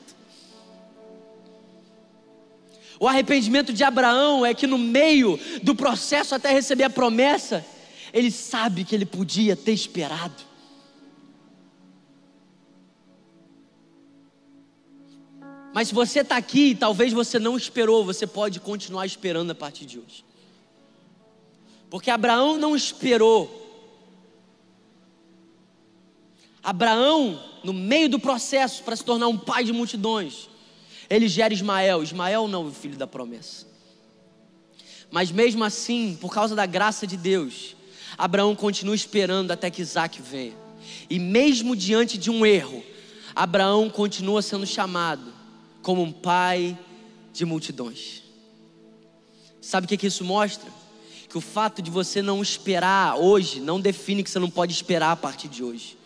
O 2.99 3.07
arrependimento 3.07 3.71
de 3.71 3.83
Abraão 3.83 4.43
é 4.43 4.53
que 4.55 4.65
no 4.65 4.77
meio 4.77 5.39
do 5.61 5.75
processo 5.75 6.33
até 6.33 6.51
receber 6.51 6.85
a 6.85 6.89
promessa, 6.89 7.63
ele 8.11 8.31
sabe 8.31 8.83
que 8.83 8.95
ele 8.95 9.05
podia 9.05 9.55
ter 9.55 9.73
esperado. 9.73 10.46
Mas 15.77 15.89
se 15.89 15.93
você 15.93 16.21
está 16.21 16.35
aqui, 16.35 16.73
talvez 16.73 17.13
você 17.13 17.37
não 17.37 17.55
esperou, 17.55 18.03
você 18.03 18.25
pode 18.25 18.59
continuar 18.59 19.05
esperando 19.05 19.51
a 19.51 19.53
partir 19.53 19.85
de 19.85 19.99
hoje. 19.99 20.25
Porque 21.87 22.09
Abraão 22.09 22.57
não 22.57 22.75
esperou. 22.75 23.47
Abraão, 26.63 27.39
no 27.63 27.73
meio 27.73 28.09
do 28.09 28.19
processo 28.19 28.81
para 28.81 28.95
se 28.95 29.05
tornar 29.05 29.27
um 29.27 29.37
pai 29.37 29.63
de 29.63 29.71
multidões, 29.71 30.49
ele 31.07 31.27
gera 31.27 31.53
Ismael. 31.53 32.01
Ismael 32.01 32.47
não, 32.47 32.65
o 32.65 32.71
filho 32.71 32.97
da 32.97 33.05
promessa. 33.05 33.67
Mas 35.11 35.31
mesmo 35.31 35.63
assim, 35.63 36.17
por 36.19 36.33
causa 36.33 36.55
da 36.55 36.65
graça 36.65 37.05
de 37.05 37.15
Deus, 37.15 37.75
Abraão 38.17 38.55
continua 38.55 38.95
esperando 38.95 39.51
até 39.51 39.69
que 39.69 39.83
Isaac 39.83 40.23
venha. 40.23 40.57
E 41.07 41.19
mesmo 41.19 41.75
diante 41.75 42.17
de 42.17 42.31
um 42.31 42.43
erro, 42.43 42.83
Abraão 43.35 43.91
continua 43.91 44.41
sendo 44.41 44.65
chamado 44.65 45.36
como 45.81 46.01
um 46.01 46.11
pai 46.11 46.77
de 47.33 47.45
multidões. 47.45 48.23
Sabe 49.61 49.85
o 49.85 49.87
que, 49.87 49.97
que 49.97 50.07
isso 50.07 50.23
mostra? 50.23 50.71
Que 51.29 51.37
o 51.37 51.41
fato 51.41 51.81
de 51.81 51.91
você 51.91 52.21
não 52.21 52.41
esperar 52.41 53.17
hoje 53.17 53.59
não 53.59 53.79
define 53.79 54.23
que 54.23 54.29
você 54.29 54.39
não 54.39 54.49
pode 54.49 54.73
esperar 54.73 55.11
a 55.11 55.15
partir 55.15 55.47
de 55.47 55.63
hoje. 55.63 55.97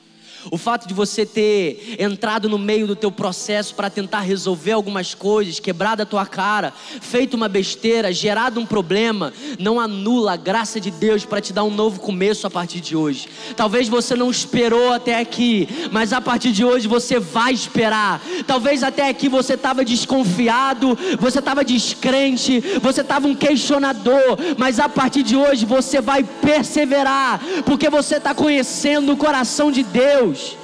O 0.49 0.57
fato 0.57 0.87
de 0.87 0.93
você 0.93 1.25
ter 1.25 1.95
entrado 1.99 2.49
no 2.49 2.57
meio 2.57 2.87
do 2.87 2.95
teu 2.95 3.11
processo 3.11 3.75
para 3.75 3.89
tentar 3.89 4.21
resolver 4.21 4.71
algumas 4.71 5.13
coisas, 5.13 5.59
quebrado 5.59 6.01
a 6.01 6.05
tua 6.05 6.25
cara, 6.25 6.73
feito 7.01 7.35
uma 7.35 7.47
besteira, 7.47 8.11
gerado 8.11 8.59
um 8.59 8.65
problema, 8.65 9.33
não 9.59 9.79
anula 9.79 10.33
a 10.33 10.37
graça 10.37 10.79
de 10.79 10.89
Deus 10.89 11.25
para 11.25 11.41
te 11.41 11.53
dar 11.53 11.63
um 11.63 11.69
novo 11.69 11.99
começo 11.99 12.47
a 12.47 12.49
partir 12.49 12.79
de 12.79 12.95
hoje. 12.95 13.27
Talvez 13.55 13.87
você 13.87 14.15
não 14.15 14.31
esperou 14.31 14.93
até 14.93 15.19
aqui, 15.19 15.67
mas 15.91 16.13
a 16.13 16.21
partir 16.21 16.51
de 16.51 16.63
hoje 16.63 16.87
você 16.87 17.19
vai 17.19 17.53
esperar. 17.53 18.21
Talvez 18.47 18.83
até 18.83 19.09
aqui 19.09 19.29
você 19.29 19.53
estava 19.53 19.83
desconfiado, 19.85 20.97
você 21.19 21.39
estava 21.39 21.63
descrente, 21.63 22.59
você 22.81 23.01
estava 23.01 23.27
um 23.27 23.35
questionador, 23.35 24.37
mas 24.57 24.79
a 24.79 24.89
partir 24.89 25.23
de 25.23 25.35
hoje 25.35 25.65
você 25.65 26.01
vai 26.01 26.23
perseverar, 26.23 27.41
porque 27.65 27.89
você 27.89 28.15
está 28.15 28.33
conhecendo 28.33 29.13
o 29.13 29.17
coração 29.17 29.71
de 29.71 29.83
Deus. 29.83 30.30
Deus. 30.31 30.57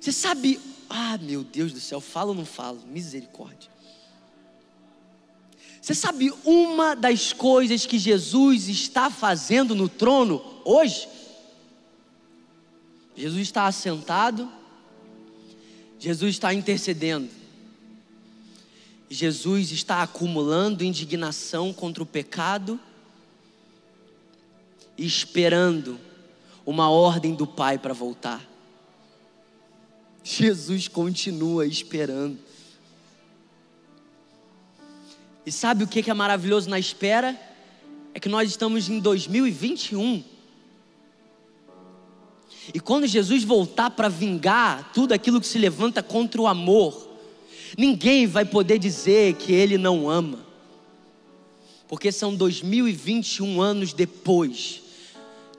Você 0.00 0.12
sabe, 0.12 0.58
ah, 0.88 1.18
meu 1.18 1.44
Deus 1.44 1.72
do 1.72 1.80
céu, 1.80 2.00
falo 2.00 2.30
ou 2.30 2.34
não 2.34 2.46
falo? 2.46 2.80
Misericórdia. 2.86 3.70
Você 5.80 5.94
sabe 5.94 6.32
uma 6.44 6.94
das 6.94 7.32
coisas 7.32 7.84
que 7.86 7.98
Jesus 7.98 8.68
está 8.68 9.10
fazendo 9.10 9.74
no 9.74 9.88
trono 9.88 10.42
hoje? 10.64 11.08
Jesus 13.14 13.42
está 13.42 13.66
assentado, 13.66 14.50
Jesus 15.98 16.34
está 16.34 16.54
intercedendo, 16.54 17.28
Jesus 19.10 19.70
está 19.72 20.02
acumulando 20.02 20.84
indignação 20.84 21.72
contra 21.72 22.02
o 22.02 22.06
pecado 22.06 22.80
esperando 25.00 25.98
uma 26.66 26.90
ordem 26.90 27.34
do 27.34 27.46
Pai 27.46 27.78
para 27.78 27.94
voltar. 27.94 28.46
Jesus 30.22 30.86
continua 30.86 31.66
esperando. 31.66 32.38
E 35.46 35.50
sabe 35.50 35.84
o 35.84 35.88
que 35.88 36.08
é 36.08 36.14
maravilhoso 36.14 36.68
na 36.68 36.78
espera? 36.78 37.38
É 38.12 38.20
que 38.20 38.28
nós 38.28 38.50
estamos 38.50 38.88
em 38.88 39.00
2021. 39.00 40.22
E 42.74 42.78
quando 42.78 43.06
Jesus 43.06 43.42
voltar 43.42 43.90
para 43.90 44.08
vingar 44.08 44.92
tudo 44.92 45.12
aquilo 45.12 45.40
que 45.40 45.46
se 45.46 45.58
levanta 45.58 46.02
contra 46.02 46.40
o 46.40 46.46
amor, 46.46 47.08
ninguém 47.76 48.26
vai 48.26 48.44
poder 48.44 48.78
dizer 48.78 49.34
que 49.34 49.52
ele 49.52 49.78
não 49.78 50.10
ama. 50.10 50.40
Porque 51.88 52.12
são 52.12 52.34
2021 52.36 53.60
anos 53.60 53.92
depois 53.94 54.89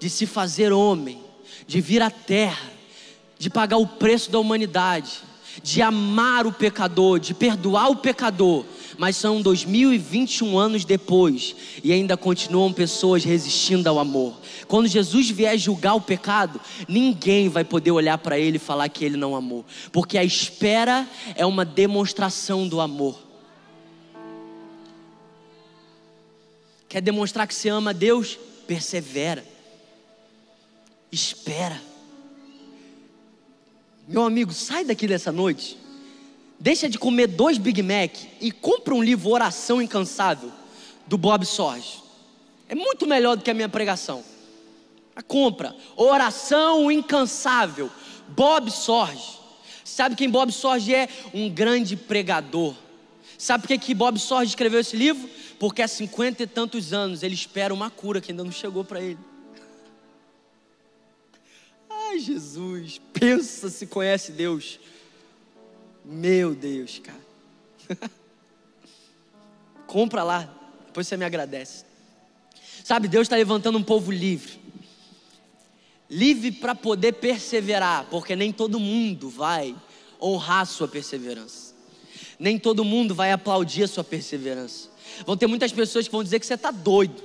de 0.01 0.09
se 0.09 0.25
fazer 0.25 0.73
homem, 0.73 1.21
de 1.67 1.79
vir 1.79 2.01
à 2.01 2.09
terra, 2.09 2.71
de 3.37 3.51
pagar 3.51 3.77
o 3.77 3.85
preço 3.85 4.31
da 4.31 4.39
humanidade, 4.39 5.19
de 5.61 5.79
amar 5.79 6.47
o 6.47 6.51
pecador, 6.51 7.19
de 7.19 7.35
perdoar 7.35 7.91
o 7.91 7.97
pecador, 7.97 8.65
mas 8.97 9.15
são 9.15 9.43
2021 9.43 10.57
anos 10.57 10.85
depois 10.85 11.55
e 11.83 11.93
ainda 11.93 12.17
continuam 12.17 12.73
pessoas 12.73 13.23
resistindo 13.23 13.87
ao 13.87 13.99
amor. 13.99 14.33
Quando 14.67 14.87
Jesus 14.87 15.29
vier 15.29 15.55
julgar 15.55 15.93
o 15.93 16.01
pecado, 16.01 16.59
ninguém 16.87 17.47
vai 17.47 17.63
poder 17.63 17.91
olhar 17.91 18.17
para 18.17 18.39
ele 18.39 18.57
e 18.57 18.59
falar 18.59 18.89
que 18.89 19.05
ele 19.05 19.17
não 19.17 19.35
amou, 19.35 19.63
porque 19.91 20.17
a 20.17 20.23
espera 20.23 21.07
é 21.35 21.45
uma 21.45 21.63
demonstração 21.63 22.67
do 22.67 22.81
amor. 22.81 23.19
Quer 26.89 27.01
demonstrar 27.01 27.45
que 27.45 27.53
você 27.53 27.69
ama 27.69 27.93
Deus? 27.93 28.39
Persevera 28.65 29.50
espera. 31.11 31.81
Meu 34.07 34.23
amigo, 34.23 34.53
sai 34.53 34.83
daqui 34.83 35.07
dessa 35.07 35.31
noite. 35.31 35.77
Deixa 36.59 36.87
de 36.87 36.97
comer 36.97 37.27
dois 37.27 37.57
Big 37.57 37.81
Mac 37.81 38.11
e 38.39 38.51
compra 38.51 38.93
um 38.93 39.03
livro 39.03 39.29
Oração 39.29 39.81
Incansável 39.81 40.51
do 41.07 41.17
Bob 41.17 41.45
Sorge. 41.45 42.01
É 42.69 42.75
muito 42.75 43.05
melhor 43.07 43.35
do 43.35 43.43
que 43.43 43.51
a 43.51 43.53
minha 43.53 43.69
pregação. 43.69 44.23
A 45.15 45.21
compra 45.21 45.75
Oração 45.95 46.91
Incansável 46.91 47.89
Bob 48.29 48.71
Sorge. 48.71 49.39
Sabe 49.83 50.15
quem 50.15 50.29
Bob 50.29 50.51
Sorge 50.51 50.93
é? 50.93 51.09
Um 51.33 51.49
grande 51.49 51.97
pregador. 51.97 52.75
Sabe 53.37 53.63
por 53.63 53.67
que, 53.67 53.77
que 53.77 53.93
Bob 53.95 54.19
Sorge 54.19 54.51
escreveu 54.51 54.79
esse 54.79 54.95
livro? 54.95 55.27
Porque 55.59 55.81
há 55.81 55.87
cinquenta 55.87 56.43
e 56.43 56.47
tantos 56.47 56.93
anos 56.93 57.23
ele 57.23 57.33
espera 57.33 57.73
uma 57.73 57.89
cura 57.89 58.21
que 58.21 58.31
ainda 58.31 58.43
não 58.43 58.51
chegou 58.51 58.85
para 58.85 59.01
ele. 59.01 59.17
Jesus, 62.19 62.99
pensa 63.13 63.69
se 63.69 63.87
conhece 63.87 64.31
Deus. 64.31 64.79
Meu 66.03 66.55
Deus, 66.55 66.99
cara. 66.99 67.21
Compra 69.87 70.23
lá, 70.23 70.53
depois 70.87 71.07
você 71.07 71.17
me 71.17 71.25
agradece. 71.25 71.85
Sabe, 72.83 73.07
Deus 73.07 73.23
está 73.23 73.35
levantando 73.35 73.77
um 73.77 73.83
povo 73.83 74.11
livre. 74.11 74.59
Livre 76.09 76.51
para 76.51 76.75
poder 76.75 77.13
perseverar, 77.13 78.07
porque 78.09 78.35
nem 78.35 78.51
todo 78.51 78.79
mundo 78.79 79.29
vai 79.29 79.75
honrar 80.21 80.61
a 80.61 80.65
sua 80.65 80.87
perseverança. 80.87 81.73
Nem 82.37 82.57
todo 82.57 82.83
mundo 82.83 83.13
vai 83.13 83.31
aplaudir 83.31 83.83
a 83.83 83.87
sua 83.87 84.03
perseverança. 84.03 84.89
Vão 85.25 85.37
ter 85.37 85.47
muitas 85.47 85.71
pessoas 85.71 86.07
que 86.07 86.11
vão 86.11 86.23
dizer 86.23 86.39
que 86.39 86.45
você 86.45 86.55
está 86.55 86.71
doido. 86.71 87.21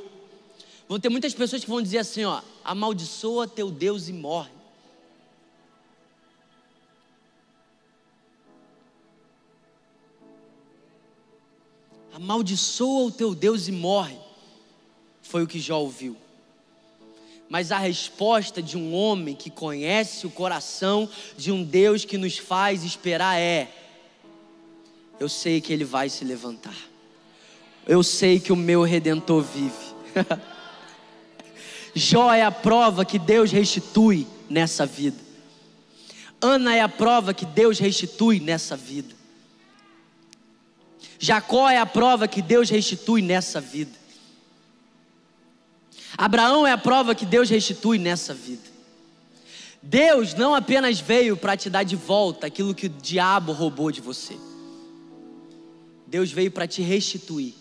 Vão 0.88 1.00
ter 1.00 1.08
muitas 1.08 1.34
pessoas 1.34 1.64
que 1.64 1.70
vão 1.70 1.82
dizer 1.82 1.98
assim: 1.98 2.24
ó, 2.24 2.42
amaldiçoa 2.64 3.48
teu 3.48 3.70
Deus 3.70 4.08
e 4.08 4.12
morre. 4.12 4.55
Amaldiçoa 12.16 13.08
o 13.08 13.10
teu 13.10 13.34
Deus 13.34 13.68
e 13.68 13.72
morre. 13.72 14.16
Foi 15.20 15.42
o 15.42 15.46
que 15.46 15.60
Jó 15.60 15.80
ouviu. 15.80 16.16
Mas 17.46 17.70
a 17.70 17.76
resposta 17.76 18.62
de 18.62 18.78
um 18.78 18.94
homem 18.94 19.34
que 19.34 19.50
conhece 19.50 20.26
o 20.26 20.30
coração 20.30 21.10
de 21.36 21.52
um 21.52 21.62
Deus 21.62 22.06
que 22.06 22.16
nos 22.16 22.38
faz 22.38 22.84
esperar 22.84 23.38
é: 23.38 23.70
Eu 25.20 25.28
sei 25.28 25.60
que 25.60 25.70
ele 25.74 25.84
vai 25.84 26.08
se 26.08 26.24
levantar. 26.24 26.74
Eu 27.86 28.02
sei 28.02 28.40
que 28.40 28.50
o 28.50 28.56
meu 28.56 28.82
redentor 28.82 29.42
vive. 29.42 29.94
Jó 31.94 32.32
é 32.32 32.42
a 32.42 32.50
prova 32.50 33.04
que 33.04 33.18
Deus 33.18 33.50
restitui 33.50 34.26
nessa 34.48 34.86
vida. 34.86 35.18
Ana 36.40 36.74
é 36.74 36.80
a 36.80 36.88
prova 36.88 37.34
que 37.34 37.44
Deus 37.44 37.78
restitui 37.78 38.40
nessa 38.40 38.74
vida. 38.74 39.15
Jacó 41.26 41.68
é 41.68 41.76
a 41.76 41.84
prova 41.84 42.28
que 42.28 42.40
Deus 42.40 42.70
restitui 42.70 43.20
nessa 43.20 43.60
vida. 43.60 43.90
Abraão 46.16 46.64
é 46.64 46.70
a 46.70 46.78
prova 46.78 47.16
que 47.16 47.26
Deus 47.26 47.50
restitui 47.50 47.98
nessa 47.98 48.32
vida. 48.32 48.62
Deus 49.82 50.34
não 50.34 50.54
apenas 50.54 51.00
veio 51.00 51.36
para 51.36 51.56
te 51.56 51.68
dar 51.68 51.82
de 51.82 51.96
volta 51.96 52.46
aquilo 52.46 52.72
que 52.72 52.86
o 52.86 52.88
diabo 52.88 53.50
roubou 53.50 53.90
de 53.90 54.00
você. 54.00 54.36
Deus 56.06 56.30
veio 56.30 56.52
para 56.52 56.68
te 56.68 56.80
restituir. 56.80 57.54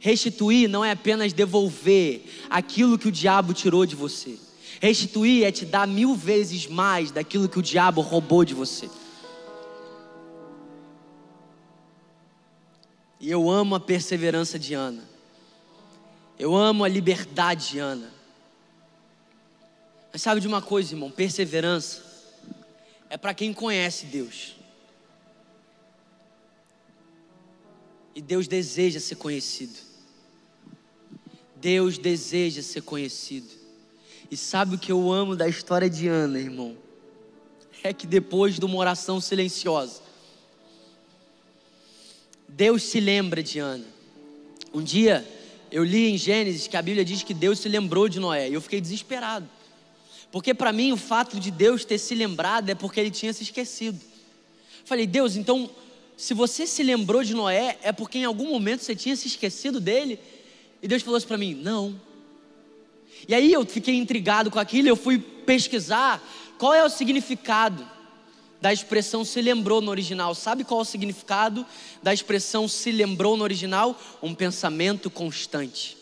Restituir 0.00 0.68
não 0.68 0.84
é 0.84 0.90
apenas 0.90 1.32
devolver 1.32 2.24
aquilo 2.50 2.98
que 2.98 3.06
o 3.06 3.12
diabo 3.12 3.54
tirou 3.54 3.86
de 3.86 3.94
você. 3.94 4.36
Restituir 4.80 5.44
é 5.44 5.52
te 5.52 5.64
dar 5.64 5.86
mil 5.86 6.16
vezes 6.16 6.66
mais 6.66 7.12
daquilo 7.12 7.48
que 7.48 7.60
o 7.60 7.62
diabo 7.62 8.00
roubou 8.00 8.44
de 8.44 8.52
você. 8.52 8.90
E 13.20 13.30
eu 13.30 13.50
amo 13.50 13.74
a 13.74 13.80
perseverança 13.80 14.58
de 14.58 14.74
Ana. 14.74 15.02
Eu 16.38 16.54
amo 16.54 16.84
a 16.84 16.88
liberdade 16.88 17.70
de 17.70 17.78
Ana. 17.78 18.12
Mas 20.12 20.22
sabe 20.22 20.40
de 20.40 20.46
uma 20.46 20.62
coisa, 20.62 20.94
irmão? 20.94 21.10
Perseverança 21.10 22.02
é 23.10 23.16
para 23.16 23.34
quem 23.34 23.52
conhece 23.52 24.06
Deus. 24.06 24.54
E 28.14 28.22
Deus 28.22 28.46
deseja 28.46 29.00
ser 29.00 29.16
conhecido. 29.16 29.78
Deus 31.56 31.98
deseja 31.98 32.62
ser 32.62 32.82
conhecido. 32.82 33.48
E 34.30 34.36
sabe 34.36 34.74
o 34.74 34.78
que 34.78 34.92
eu 34.92 35.10
amo 35.10 35.34
da 35.34 35.48
história 35.48 35.88
de 35.88 36.06
Ana, 36.06 36.38
irmão? 36.38 36.76
É 37.82 37.92
que 37.92 38.06
depois 38.06 38.56
de 38.56 38.64
uma 38.64 38.76
oração 38.76 39.20
silenciosa, 39.20 40.02
Deus 42.48 42.82
se 42.82 42.98
lembra 42.98 43.42
de 43.42 43.58
Ana. 43.58 43.84
Um 44.72 44.82
dia 44.82 45.26
eu 45.70 45.84
li 45.84 46.08
em 46.08 46.16
Gênesis 46.16 46.66
que 46.66 46.76
a 46.76 46.82
Bíblia 46.82 47.04
diz 47.04 47.22
que 47.22 47.34
Deus 47.34 47.58
se 47.58 47.68
lembrou 47.68 48.08
de 48.08 48.18
Noé, 48.18 48.48
e 48.48 48.54
eu 48.54 48.60
fiquei 48.60 48.80
desesperado. 48.80 49.48
Porque 50.32 50.54
para 50.54 50.72
mim 50.72 50.92
o 50.92 50.96
fato 50.96 51.38
de 51.38 51.50
Deus 51.50 51.84
ter 51.84 51.98
se 51.98 52.14
lembrado 52.14 52.68
é 52.70 52.74
porque 52.74 53.00
ele 53.00 53.10
tinha 53.10 53.32
se 53.32 53.42
esquecido. 53.42 54.00
Falei, 54.84 55.06
Deus, 55.06 55.36
então 55.36 55.70
se 56.16 56.34
você 56.34 56.66
se 56.66 56.82
lembrou 56.82 57.22
de 57.22 57.34
Noé, 57.34 57.78
é 57.82 57.92
porque 57.92 58.18
em 58.18 58.24
algum 58.24 58.50
momento 58.50 58.82
você 58.82 58.96
tinha 58.96 59.14
se 59.14 59.28
esquecido 59.28 59.80
dele? 59.80 60.18
E 60.82 60.88
Deus 60.88 61.02
falou 61.02 61.16
assim 61.16 61.26
para 61.26 61.38
mim: 61.38 61.54
não. 61.54 62.00
E 63.26 63.34
aí 63.34 63.52
eu 63.52 63.64
fiquei 63.64 63.94
intrigado 63.94 64.50
com 64.50 64.58
aquilo, 64.58 64.88
eu 64.88 64.96
fui 64.96 65.18
pesquisar 65.18 66.22
qual 66.58 66.74
é 66.74 66.84
o 66.84 66.90
significado 66.90 67.88
da 68.60 68.72
expressão 68.72 69.24
se 69.24 69.40
lembrou 69.40 69.80
no 69.80 69.90
original. 69.90 70.34
Sabe 70.34 70.64
qual 70.64 70.80
é 70.80 70.82
o 70.82 70.86
significado 70.86 71.64
da 72.02 72.12
expressão 72.12 72.66
se 72.66 72.90
lembrou 72.90 73.36
no 73.36 73.44
original? 73.44 73.98
Um 74.22 74.34
pensamento 74.34 75.10
constante. 75.10 75.96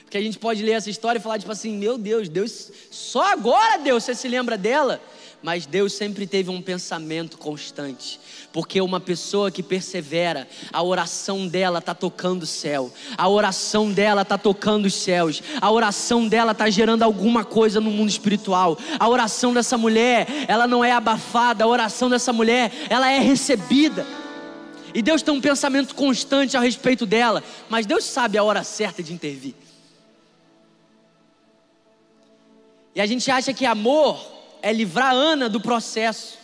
Porque 0.03 0.17
a 0.17 0.21
gente 0.21 0.39
pode 0.39 0.63
ler 0.63 0.71
essa 0.71 0.89
história 0.89 1.19
e 1.19 1.21
falar 1.21 1.37
tipo 1.37 1.51
assim, 1.51 1.77
meu 1.77 1.97
Deus, 1.97 2.27
Deus, 2.27 2.71
só 2.89 3.31
agora 3.31 3.77
Deus 3.77 4.03
você 4.03 4.15
se 4.15 4.27
lembra 4.27 4.57
dela? 4.57 4.99
Mas 5.41 5.65
Deus 5.65 5.93
sempre 5.93 6.27
teve 6.27 6.49
um 6.49 6.61
pensamento 6.61 7.37
constante. 7.37 8.19
Porque 8.51 8.81
uma 8.81 8.99
pessoa 8.99 9.49
que 9.49 9.63
persevera, 9.63 10.47
a 10.71 10.83
oração 10.83 11.47
dela 11.47 11.79
está 11.79 11.93
tocando 11.93 12.43
o 12.43 12.47
céu, 12.47 12.91
a 13.17 13.29
oração 13.29 13.91
dela 13.91 14.23
está 14.23 14.37
tocando 14.37 14.85
os 14.85 14.93
céus, 14.93 15.41
a 15.61 15.71
oração 15.71 16.27
dela 16.27 16.51
está 16.51 16.69
gerando 16.69 17.03
alguma 17.03 17.45
coisa 17.45 17.79
no 17.79 17.89
mundo 17.89 18.09
espiritual. 18.09 18.77
A 18.99 19.07
oração 19.07 19.53
dessa 19.53 19.77
mulher, 19.77 20.27
ela 20.47 20.67
não 20.67 20.83
é 20.83 20.91
abafada, 20.91 21.63
a 21.63 21.67
oração 21.67 22.09
dessa 22.09 22.33
mulher, 22.33 22.71
ela 22.89 23.09
é 23.09 23.19
recebida. 23.19 24.05
E 24.93 25.01
Deus 25.01 25.21
tem 25.21 25.33
um 25.33 25.39
pensamento 25.39 25.95
constante 25.95 26.57
a 26.57 26.59
respeito 26.59 27.05
dela, 27.05 27.43
mas 27.69 27.85
Deus 27.85 28.03
sabe 28.03 28.37
a 28.37 28.43
hora 28.43 28.63
certa 28.63 29.01
de 29.01 29.13
intervir. 29.13 29.53
E 32.93 32.99
a 32.99 33.05
gente 33.05 33.29
acha 33.31 33.53
que 33.53 33.65
amor 33.65 34.38
é 34.61 34.73
livrar 34.73 35.13
Ana 35.13 35.49
do 35.49 35.59
processo. 35.59 36.37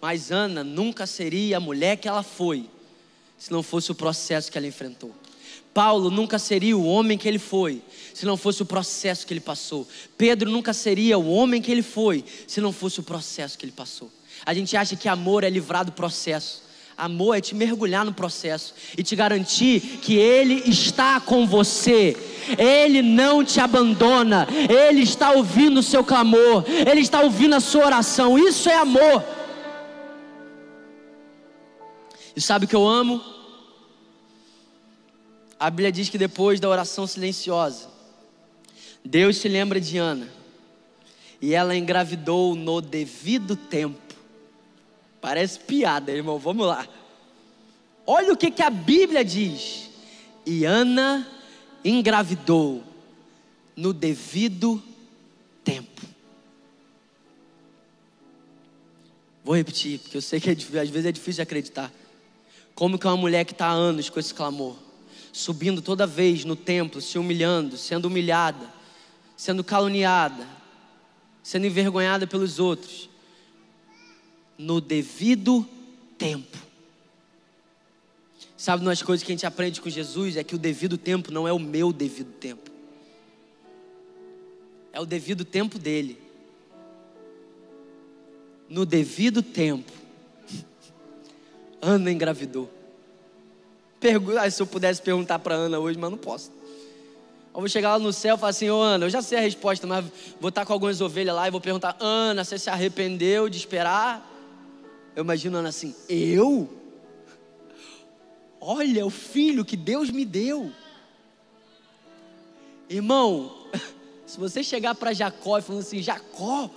Mas 0.00 0.30
Ana 0.30 0.62
nunca 0.62 1.06
seria 1.06 1.56
a 1.56 1.60
mulher 1.60 1.96
que 1.96 2.06
ela 2.06 2.22
foi, 2.22 2.68
se 3.38 3.50
não 3.50 3.62
fosse 3.62 3.90
o 3.90 3.94
processo 3.94 4.52
que 4.52 4.58
ela 4.58 4.66
enfrentou. 4.66 5.14
Paulo 5.72 6.10
nunca 6.10 6.38
seria 6.38 6.76
o 6.76 6.84
homem 6.84 7.18
que 7.18 7.26
ele 7.26 7.38
foi, 7.38 7.82
se 8.12 8.24
não 8.24 8.36
fosse 8.36 8.62
o 8.62 8.66
processo 8.66 9.26
que 9.26 9.32
ele 9.32 9.40
passou. 9.40 9.88
Pedro 10.16 10.50
nunca 10.50 10.72
seria 10.72 11.18
o 11.18 11.28
homem 11.28 11.60
que 11.60 11.70
ele 11.70 11.82
foi, 11.82 12.24
se 12.46 12.60
não 12.60 12.72
fosse 12.72 13.00
o 13.00 13.02
processo 13.02 13.58
que 13.58 13.64
ele 13.64 13.72
passou. 13.72 14.10
A 14.46 14.52
gente 14.54 14.76
acha 14.76 14.94
que 14.94 15.08
amor 15.08 15.42
é 15.42 15.50
livrar 15.50 15.84
do 15.84 15.92
processo. 15.92 16.63
Amor 16.96 17.34
é 17.34 17.40
te 17.40 17.54
mergulhar 17.54 18.04
no 18.04 18.12
processo 18.12 18.74
e 18.96 19.02
te 19.02 19.16
garantir 19.16 19.80
que 20.00 20.14
Ele 20.14 20.62
está 20.68 21.20
com 21.20 21.46
você. 21.46 22.16
Ele 22.58 23.02
não 23.02 23.44
te 23.44 23.58
abandona. 23.58 24.46
Ele 24.68 25.02
está 25.02 25.32
ouvindo 25.32 25.80
o 25.80 25.82
seu 25.82 26.04
clamor. 26.04 26.64
Ele 26.68 27.00
está 27.00 27.20
ouvindo 27.20 27.54
a 27.54 27.60
sua 27.60 27.86
oração. 27.86 28.38
Isso 28.38 28.68
é 28.68 28.76
amor. 28.76 29.24
E 32.36 32.40
sabe 32.40 32.64
o 32.64 32.68
que 32.68 32.76
eu 32.76 32.86
amo? 32.86 33.20
A 35.58 35.70
Bíblia 35.70 35.90
diz 35.90 36.08
que 36.08 36.18
depois 36.18 36.60
da 36.60 36.68
oração 36.68 37.06
silenciosa, 37.06 37.88
Deus 39.04 39.38
se 39.38 39.48
lembra 39.48 39.80
de 39.80 39.98
Ana 39.98 40.28
e 41.40 41.54
ela 41.54 41.76
engravidou 41.76 42.54
no 42.54 42.80
devido 42.80 43.56
tempo. 43.56 44.03
Parece 45.24 45.58
piada, 45.58 46.12
irmão. 46.12 46.38
Vamos 46.38 46.66
lá. 46.66 46.86
Olha 48.06 48.34
o 48.34 48.36
que, 48.36 48.50
que 48.50 48.62
a 48.62 48.68
Bíblia 48.68 49.24
diz. 49.24 49.88
E 50.44 50.66
Ana 50.66 51.26
engravidou 51.82 52.84
no 53.74 53.94
devido 53.94 54.82
tempo. 55.64 56.02
Vou 59.42 59.56
repetir, 59.56 59.98
porque 59.98 60.18
eu 60.18 60.20
sei 60.20 60.38
que 60.38 60.50
é, 60.50 60.52
às 60.52 60.90
vezes 60.90 61.06
é 61.06 61.12
difícil 61.12 61.36
de 61.36 61.42
acreditar. 61.42 61.90
Como 62.74 62.98
que 62.98 63.06
uma 63.06 63.16
mulher 63.16 63.46
que 63.46 63.52
está 63.52 63.68
há 63.68 63.72
anos 63.72 64.10
com 64.10 64.20
esse 64.20 64.34
clamor, 64.34 64.76
subindo 65.32 65.80
toda 65.80 66.06
vez 66.06 66.44
no 66.44 66.54
templo, 66.54 67.00
se 67.00 67.18
humilhando, 67.18 67.78
sendo 67.78 68.08
humilhada, 68.08 68.70
sendo 69.38 69.64
caluniada, 69.64 70.46
sendo 71.42 71.66
envergonhada 71.66 72.26
pelos 72.26 72.58
outros, 72.58 73.08
no 74.58 74.80
devido 74.80 75.66
tempo. 76.16 76.58
Sabe, 78.56 78.82
uma 78.82 78.92
das 78.92 79.02
coisas 79.02 79.24
que 79.24 79.30
a 79.30 79.34
gente 79.34 79.46
aprende 79.46 79.80
com 79.80 79.90
Jesus 79.90 80.36
é 80.36 80.44
que 80.44 80.54
o 80.54 80.58
devido 80.58 80.96
tempo 80.96 81.30
não 81.30 81.46
é 81.46 81.52
o 81.52 81.58
meu 81.58 81.92
devido 81.92 82.32
tempo, 82.32 82.70
é 84.92 85.00
o 85.00 85.04
devido 85.04 85.44
tempo 85.44 85.78
dele. 85.78 86.18
No 88.68 88.86
devido 88.86 89.42
tempo, 89.42 89.92
Ana 91.80 92.10
engravidou. 92.10 92.70
Pergunta, 94.00 94.40
ah, 94.40 94.50
se 94.50 94.62
eu 94.62 94.66
pudesse 94.66 95.02
perguntar 95.02 95.38
para 95.38 95.54
Ana 95.54 95.78
hoje, 95.78 95.98
mas 95.98 96.10
não 96.10 96.18
posso. 96.18 96.50
Eu 97.54 97.60
vou 97.60 97.68
chegar 97.68 97.92
lá 97.92 97.98
no 97.98 98.12
céu 98.12 98.36
e 98.36 98.38
falar 98.38 98.50
assim, 98.50 98.68
ô 98.70 98.80
Ana, 98.80 99.06
eu 99.06 99.10
já 99.10 99.22
sei 99.22 99.38
a 99.38 99.40
resposta, 99.42 99.86
mas 99.86 100.04
vou 100.40 100.48
estar 100.48 100.64
com 100.64 100.72
algumas 100.72 101.00
ovelhas 101.00 101.36
lá 101.36 101.46
e 101.46 101.50
vou 101.50 101.60
perguntar, 101.60 101.96
Ana, 102.00 102.42
você 102.42 102.58
se 102.58 102.68
arrependeu 102.68 103.48
de 103.48 103.58
esperar? 103.58 104.33
Eu 105.14 105.22
imagino 105.22 105.58
Ana 105.58 105.68
assim, 105.68 105.94
eu? 106.08 106.68
Olha 108.60 109.06
o 109.06 109.10
filho 109.10 109.64
que 109.64 109.76
Deus 109.76 110.10
me 110.10 110.24
deu. 110.24 110.72
Irmão, 112.88 113.54
se 114.26 114.38
você 114.38 114.62
chegar 114.62 114.94
para 114.94 115.12
Jacó 115.12 115.58
e 115.58 115.62
falar 115.62 115.80
assim: 115.80 116.02
Jacó, 116.02 116.68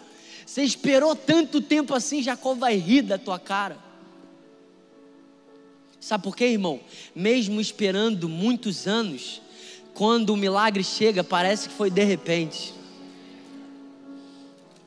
você 0.45 0.63
esperou 0.63 1.15
tanto 1.15 1.61
tempo 1.61 1.95
assim, 1.95 2.21
Jacó 2.21 2.53
vai 2.53 2.75
rir 2.75 3.01
da 3.01 3.17
tua 3.17 3.39
cara. 3.39 3.77
Sabe 5.99 6.23
por 6.23 6.35
quê, 6.35 6.45
irmão? 6.45 6.79
Mesmo 7.15 7.59
esperando 7.59 8.29
muitos 8.29 8.87
anos, 8.87 9.41
quando 9.93 10.29
o 10.29 10.37
milagre 10.37 10.83
chega, 10.83 11.23
parece 11.23 11.69
que 11.69 11.75
foi 11.75 11.89
de 11.89 12.03
repente. 12.03 12.73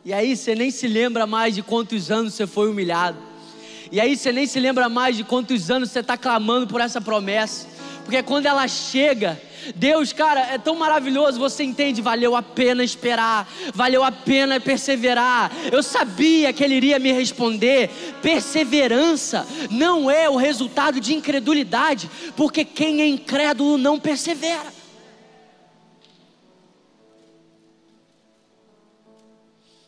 E 0.05 0.13
aí 0.13 0.37
você 0.37 0.55
nem 0.55 0.71
se 0.71 0.87
lembra 0.87 1.27
mais 1.27 1.55
de 1.55 1.63
quantos 1.63 2.11
anos 2.11 2.35
você 2.35 2.47
foi 2.47 2.71
humilhado. 2.71 3.30
E 3.93 4.01
aí 4.01 4.17
você 4.17 4.31
nem 4.33 4.47
se 4.47 4.61
lembra 4.61 4.89
mais 4.89 5.17
de 5.17 5.25
quantos 5.25 5.71
anos 5.71 5.91
você 5.91 6.01
está 6.01 6.17
clamando 6.17 6.67
por 6.67 6.81
essa 6.81 7.01
promessa. 7.01 7.67
Porque 8.05 8.23
quando 8.23 8.47
ela 8.47 8.67
chega, 8.69 9.41
Deus, 9.75 10.13
cara, 10.13 10.41
é 10.41 10.59
tão 10.59 10.75
maravilhoso, 10.77 11.39
você 11.39 11.63
entende? 11.63 12.01
Valeu 12.01 12.35
a 12.35 12.43
pena 12.43 12.83
esperar, 12.83 13.49
valeu 13.75 14.03
a 14.03 14.13
pena 14.13 14.61
perseverar. 14.61 15.51
Eu 15.71 15.83
sabia 15.83 16.53
que 16.53 16.63
Ele 16.63 16.75
iria 16.75 16.99
me 16.99 17.13
responder. 17.13 17.91
Perseverança 18.23 19.47
não 19.71 20.11
é 20.11 20.29
o 20.31 20.37
resultado 20.37 21.01
de 21.01 21.15
incredulidade, 21.15 22.11
porque 22.37 22.65
quem 22.65 23.03
é 23.03 23.07
incrédulo 23.07 23.77
não 23.77 23.99
persevera. 23.99 24.73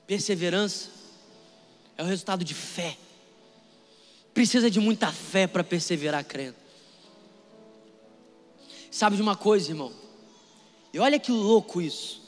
Perseverança 0.06 0.90
é 1.96 2.02
o 2.02 2.06
resultado 2.06 2.44
de 2.44 2.54
fé. 2.54 2.96
Precisa 4.34 4.70
de 4.70 4.80
muita 4.80 5.12
fé 5.12 5.46
para 5.46 5.62
perseverar 5.62 6.24
crendo. 6.24 6.56
Sabe 8.90 9.16
de 9.16 9.22
uma 9.22 9.36
coisa, 9.36 9.70
irmão? 9.70 9.92
E 10.92 10.98
olha 10.98 11.18
que 11.18 11.32
louco 11.32 11.80
isso. 11.80 12.22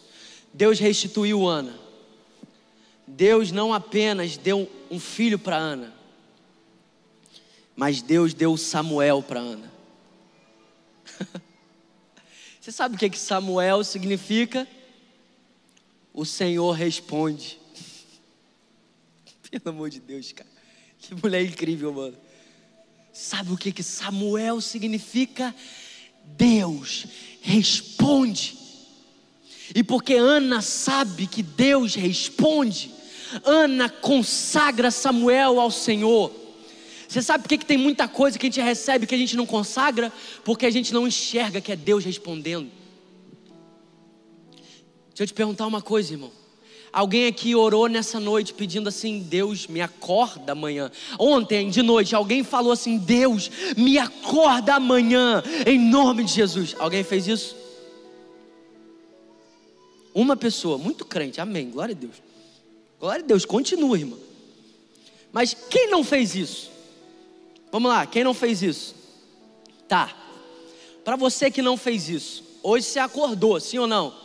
Deus 0.53 0.79
restituiu 0.79 1.47
Ana. 1.47 1.79
Deus 3.07 3.53
não 3.53 3.75
apenas 3.75 4.37
deu 4.37 4.71
um 4.91 4.99
filho 4.99 5.39
para 5.39 5.57
Ana, 5.57 5.95
mas 7.77 8.01
Deus 8.01 8.33
deu 8.33 8.57
Samuel 8.57 9.23
para 9.23 9.41
Ana. 9.41 9.71
Você 12.61 12.73
sabe 12.73 12.95
o 12.95 12.99
que, 12.99 13.11
que 13.11 13.19
Samuel 13.19 13.85
significa? 13.85 14.67
O 16.15 16.25
Senhor 16.25 16.73
responde. 16.73 17.61
Pelo 19.51 19.69
amor 19.69 19.91
de 19.91 20.01
Deus, 20.01 20.33
cara. 20.33 20.54
Que 21.09 21.15
mulher 21.15 21.45
incrível, 21.45 21.93
mano. 21.93 22.17
Sabe 23.13 23.53
o 23.53 23.57
que, 23.57 23.71
que 23.71 23.83
Samuel 23.83 24.61
significa? 24.61 25.55
Deus 26.25 27.07
responde. 27.43 28.59
E 29.75 29.83
porque 29.83 30.15
Ana 30.15 30.61
sabe 30.61 31.27
que 31.27 31.43
Deus 31.43 31.95
responde, 31.95 32.91
Ana 33.45 33.89
consagra 33.89 34.91
Samuel 34.91 35.61
ao 35.61 35.71
Senhor. 35.71 36.33
Você 37.09 37.23
sabe 37.23 37.43
por 37.45 37.49
que, 37.49 37.59
que 37.59 37.67
tem 37.67 37.79
muita 37.79 38.09
coisa 38.09 38.39
que 38.39 38.47
a 38.47 38.51
gente 38.51 38.61
recebe 38.61 39.07
que 39.07 39.15
a 39.15 39.19
gente 39.19 39.37
não 39.37 39.47
consagra? 39.47 40.13
Porque 40.45 40.67
a 40.67 40.71
gente 40.71 40.93
não 40.93 41.07
enxerga 41.07 41.61
que 41.61 41.71
é 41.71 41.77
Deus 41.77 42.05
respondendo. 42.05 42.71
Deixa 45.09 45.23
eu 45.23 45.27
te 45.27 45.35
perguntar 45.35 45.67
uma 45.67 45.81
coisa, 45.81 46.13
irmão. 46.13 46.33
Alguém 46.95 47.27
aqui 47.27 47.57
orou 47.57 47.89
nessa 47.89 48.21
noite 48.21 48.55
pedindo 48.55 48.89
assim: 48.89 49.19
Deus, 49.19 49.67
me 49.67 49.81
acorda 49.81 50.53
amanhã. 50.53 50.93
Ontem 51.19 51.69
de 51.69 51.83
noite, 51.83 52.15
alguém 52.15 52.45
falou 52.45 52.71
assim: 52.71 52.97
Deus, 52.99 53.51
me 53.77 53.99
acorda 53.99 54.77
amanhã, 54.77 55.43
em 55.67 55.77
nome 55.77 56.23
de 56.23 56.33
Jesus. 56.33 56.77
Alguém 56.79 57.03
fez 57.03 57.27
isso? 57.27 57.57
Uma 60.15 60.37
pessoa, 60.37 60.79
muito 60.79 61.05
crente, 61.05 61.41
amém, 61.41 61.69
glória 61.69 61.97
a 61.97 61.99
Deus. 61.99 62.15
Glória 63.01 63.25
a 63.25 63.27
Deus, 63.27 63.45
continua, 63.45 63.99
irmão. 63.99 64.19
Mas 65.33 65.53
quem 65.69 65.91
não 65.91 66.05
fez 66.05 66.37
isso? 66.37 66.71
Vamos 67.73 67.91
lá, 67.91 68.07
quem 68.07 68.23
não 68.23 68.33
fez 68.33 68.63
isso? 68.63 68.95
Tá. 69.89 70.15
Para 71.05 71.17
você 71.17 71.51
que 71.51 71.61
não 71.61 71.77
fez 71.77 72.09
isso, 72.09 72.45
hoje 72.63 72.87
você 72.87 73.01
acordou, 73.01 73.59
sim 73.59 73.79
ou 73.79 73.89
não? 73.89 74.24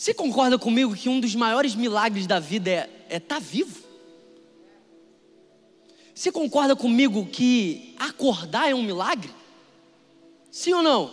Você 0.00 0.14
concorda 0.14 0.58
comigo 0.58 0.96
que 0.96 1.10
um 1.10 1.20
dos 1.20 1.34
maiores 1.34 1.74
milagres 1.74 2.26
da 2.26 2.40
vida 2.40 2.70
é 2.70 2.88
estar 3.16 3.16
é 3.16 3.20
tá 3.20 3.38
vivo? 3.38 3.84
Você 6.14 6.32
concorda 6.32 6.74
comigo 6.74 7.26
que 7.26 7.94
acordar 7.98 8.70
é 8.70 8.74
um 8.74 8.82
milagre? 8.82 9.30
Sim 10.50 10.72
ou 10.72 10.82
não? 10.82 11.12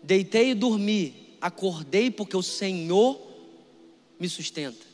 Deitei 0.00 0.50
e 0.50 0.54
dormi, 0.54 1.36
acordei 1.40 2.08
porque 2.08 2.36
o 2.36 2.42
Senhor 2.42 3.20
me 4.16 4.28
sustenta. 4.28 4.86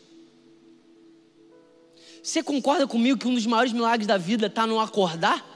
Você 2.22 2.42
concorda 2.42 2.86
comigo 2.86 3.18
que 3.20 3.28
um 3.28 3.34
dos 3.34 3.44
maiores 3.44 3.74
milagres 3.74 4.06
da 4.06 4.16
vida 4.16 4.46
está 4.46 4.66
no 4.66 4.80
acordar? 4.80 5.46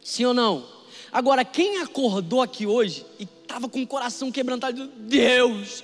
Sim 0.00 0.26
ou 0.26 0.34
não? 0.34 0.64
Agora, 1.10 1.44
quem 1.44 1.78
acordou 1.78 2.40
aqui 2.40 2.64
hoje 2.64 3.04
e 3.18 3.26
estava 3.50 3.68
com 3.68 3.82
o 3.82 3.86
coração 3.86 4.30
quebrantado. 4.30 4.86
Deus, 4.86 5.82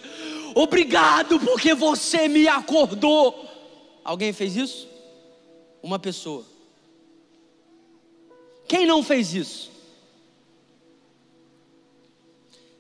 obrigado 0.55 1.41
porque 1.41 1.75
você 1.75 2.29
me 2.29 2.47
acordou. 2.47 3.45
Alguém 4.05 4.33
fez 4.33 4.55
isso? 4.55 4.89
Uma 5.83 5.99
pessoa. 5.99 6.45
Quem 8.69 8.87
não 8.87 9.03
fez 9.03 9.35
isso? 9.35 9.73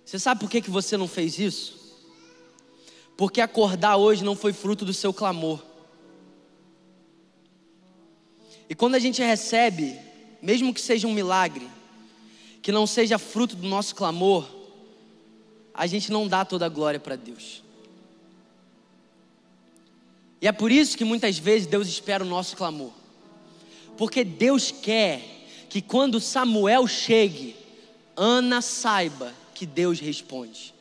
Você 0.04 0.20
sabe 0.20 0.40
por 0.40 0.48
que, 0.48 0.62
que 0.62 0.70
você 0.70 0.96
não 0.96 1.08
fez 1.08 1.36
isso? 1.38 1.76
Porque 3.16 3.40
acordar 3.40 3.96
hoje 3.96 4.22
não 4.22 4.36
foi 4.36 4.52
fruto 4.52 4.84
do 4.84 4.94
seu 4.94 5.12
clamor. 5.12 5.60
E 8.68 8.74
quando 8.74 8.94
a 8.94 9.00
gente 9.00 9.20
recebe, 9.20 9.98
mesmo 10.40 10.72
que 10.72 10.80
seja 10.80 11.08
um 11.08 11.12
milagre, 11.12 11.68
que 12.62 12.70
não 12.70 12.86
seja 12.86 13.18
fruto 13.18 13.56
do 13.56 13.66
nosso 13.66 13.94
clamor, 13.94 14.55
a 15.76 15.86
gente 15.86 16.10
não 16.10 16.26
dá 16.26 16.44
toda 16.44 16.64
a 16.64 16.70
glória 16.70 16.98
para 16.98 17.16
Deus. 17.16 17.62
E 20.40 20.48
é 20.48 20.52
por 20.52 20.72
isso 20.72 20.96
que 20.96 21.04
muitas 21.04 21.38
vezes 21.38 21.66
Deus 21.66 21.86
espera 21.86 22.24
o 22.24 22.26
nosso 22.26 22.56
clamor. 22.56 22.92
Porque 23.96 24.24
Deus 24.24 24.70
quer 24.70 25.22
que 25.68 25.82
quando 25.82 26.20
Samuel 26.20 26.86
chegue, 26.86 27.56
Ana 28.16 28.62
saiba 28.62 29.32
que 29.54 29.66
Deus 29.66 30.00
responde. 30.00 30.74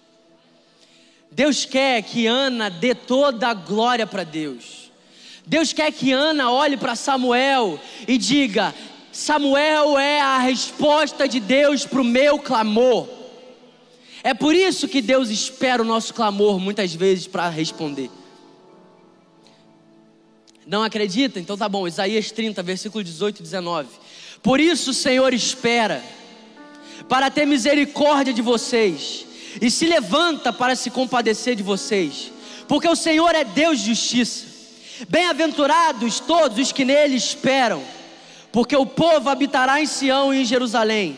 Deus 1.32 1.66
quer 1.66 2.02
que 2.02 2.26
Ana 2.26 2.70
dê 2.70 2.96
toda 2.96 3.50
a 3.50 3.54
glória 3.54 4.08
para 4.08 4.24
Deus. 4.24 4.90
Deus 5.46 5.74
quer 5.74 5.92
que 5.92 6.12
Ana 6.12 6.52
olhe 6.52 6.78
para 6.78 6.96
Samuel 6.96 7.80
e 8.08 8.18
diga: 8.18 8.74
Samuel 9.12 9.98
é 9.98 10.22
a 10.22 10.40
resposta 10.40 11.28
de 11.28 11.40
Deus 11.40 11.86
para 11.86 12.02
o 12.02 12.06
meu 12.06 12.40
clamor. 12.40 13.15
É 14.26 14.34
por 14.34 14.56
isso 14.56 14.88
que 14.88 15.04
Deus 15.04 15.30
espera 15.30 15.84
o 15.84 15.86
nosso 15.86 16.12
clamor 16.12 16.60
muitas 16.60 16.96
vezes 16.96 17.28
para 17.28 17.48
responder. 17.48 18.10
Não 20.66 20.82
acredita? 20.82 21.40
Então 21.40 21.56
tá 21.56 21.70
bom, 21.70 21.88
Isaías 21.88 22.32
30, 22.32 22.64
versículo 22.64 23.04
18 23.04 23.38
e 23.38 23.44
19. 23.44 23.88
Por 24.42 24.60
isso 24.60 24.90
o 24.90 24.94
Senhor 24.96 25.32
espera, 25.32 26.04
para 27.08 27.30
ter 27.30 27.46
misericórdia 27.46 28.34
de 28.34 28.42
vocês, 28.42 29.28
e 29.62 29.70
se 29.70 29.86
levanta 29.86 30.52
para 30.52 30.76
se 30.76 30.90
compadecer 30.90 31.56
de 31.56 31.62
vocês, 31.62 32.32
porque 32.68 32.88
o 32.88 32.96
Senhor 32.96 33.36
é 33.36 33.44
Deus 33.44 33.78
de 33.78 33.94
justiça. 33.94 34.48
Bem-aventurados 35.08 36.20
todos 36.20 36.58
os 36.58 36.72
que 36.72 36.84
nele 36.84 37.16
esperam, 37.16 37.84
porque 38.52 38.76
o 38.76 38.88
povo 38.88 39.30
habitará 39.30 39.80
em 39.80 39.86
Sião 39.86 40.34
e 40.34 40.42
em 40.42 40.46
Jerusalém. 40.46 41.16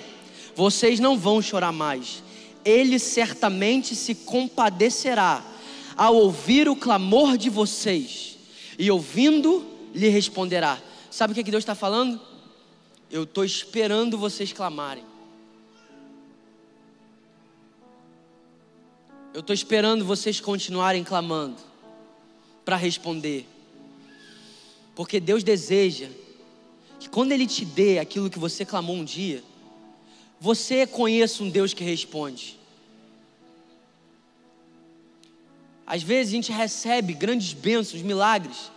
Vocês 0.53 0.99
não 0.99 1.17
vão 1.17 1.41
chorar 1.41 1.71
mais 1.71 2.26
ele 2.67 2.99
certamente 2.99 3.95
se 3.95 4.13
compadecerá 4.13 5.43
ao 5.95 6.15
ouvir 6.15 6.67
o 6.67 6.75
clamor 6.75 7.37
de 7.37 7.49
vocês, 7.49 8.37
e 8.77 8.91
ouvindo, 8.91 9.65
lhe 9.93 10.09
responderá. 10.09 10.79
Sabe 11.09 11.31
o 11.31 11.35
que, 11.35 11.43
que 11.43 11.49
Deus 11.49 11.63
está 11.63 11.73
falando? 11.73 12.21
Eu 13.09 13.23
estou 13.23 13.43
esperando 13.43 14.17
vocês 14.17 14.51
clamarem. 14.51 15.03
Eu 19.33 19.39
estou 19.39 19.53
esperando 19.53 20.03
vocês 20.05 20.39
continuarem 20.39 21.03
clamando 21.03 21.57
para 22.65 22.75
responder. 22.75 23.47
Porque 24.93 25.19
Deus 25.19 25.43
deseja 25.43 26.09
que 26.99 27.07
quando 27.07 27.31
Ele 27.31 27.47
te 27.47 27.63
dê 27.63 27.97
aquilo 27.97 28.29
que 28.29 28.39
você 28.39 28.65
clamou 28.65 28.95
um 28.95 29.05
dia, 29.05 29.43
você 30.39 30.85
conheça 30.85 31.43
um 31.43 31.49
Deus 31.49 31.73
que 31.73 31.83
responde. 31.83 32.56
Às 35.87 36.03
vezes 36.03 36.33
a 36.33 36.35
gente 36.35 36.51
recebe 36.51 37.13
grandes 37.13 37.53
bênçãos, 37.53 38.01
milagres, 38.01 38.69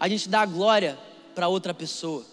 a 0.00 0.08
gente 0.08 0.28
dá 0.28 0.40
a 0.40 0.46
glória 0.46 0.98
para 1.32 1.46
outra 1.46 1.72
pessoa. 1.72 2.26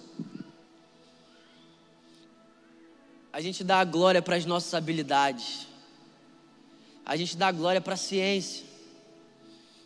A 3.31 3.39
gente 3.39 3.63
dá 3.63 3.79
a 3.79 3.85
glória 3.85 4.23
para 4.23 4.35
as 4.35 4.45
nossas 4.45 4.73
habilidades. 4.73 5.67
A 7.05 7.15
gente 7.15 7.37
dá 7.37 7.51
glória 7.51 7.79
para 7.79 7.93
a 7.93 7.97
ciência, 7.97 8.65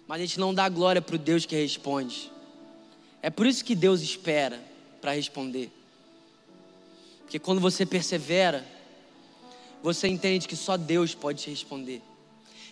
mas 0.07 0.21
a 0.21 0.25
gente 0.25 0.39
não 0.39 0.53
dá 0.53 0.69
glória 0.69 1.01
para 1.01 1.15
o 1.15 1.19
Deus 1.19 1.45
que 1.45 1.55
responde. 1.55 2.31
É 3.21 3.29
por 3.29 3.45
isso 3.45 3.65
que 3.65 3.75
Deus 3.75 4.01
espera 4.01 4.61
para 5.01 5.11
responder. 5.11 5.71
Porque 7.21 7.39
quando 7.39 7.59
você 7.59 7.85
persevera, 7.85 8.65
você 9.83 10.07
entende 10.07 10.47
que 10.47 10.55
só 10.55 10.77
Deus 10.77 11.13
pode 11.13 11.43
te 11.43 11.49
responder. 11.49 12.01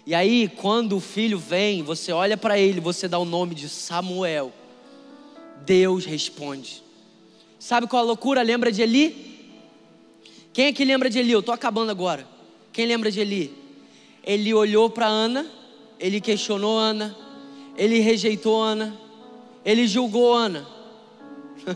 E 0.05 0.13
aí, 0.13 0.47
quando 0.47 0.95
o 0.97 0.99
filho 0.99 1.39
vem, 1.39 1.81
você 1.81 2.11
olha 2.11 2.37
para 2.37 2.59
ele, 2.59 2.79
você 2.79 3.07
dá 3.07 3.17
o 3.17 3.25
nome 3.25 3.55
de 3.55 3.67
Samuel. 3.67 4.53
Deus 5.65 6.05
responde. 6.05 6.83
Sabe 7.57 7.87
qual 7.87 8.03
a 8.03 8.05
loucura? 8.05 8.43
Lembra 8.43 8.71
de 8.71 8.83
Eli? 8.83 9.35
Quem 10.53 10.67
é 10.67 10.73
que 10.73 10.85
lembra 10.85 11.09
de 11.09 11.17
Eli? 11.17 11.31
Eu 11.31 11.39
estou 11.39 11.53
acabando 11.53 11.89
agora. 11.89 12.27
Quem 12.71 12.85
lembra 12.85 13.09
de 13.09 13.19
Eli? 13.19 13.51
Ele 14.23 14.53
olhou 14.53 14.89
para 14.91 15.07
Ana, 15.07 15.47
ele 15.99 16.21
questionou 16.21 16.77
Ana, 16.77 17.15
ele 17.75 17.99
rejeitou 17.99 18.61
Ana, 18.61 18.95
ele 19.63 19.87
julgou 19.87 20.33
Ana. 20.33 20.67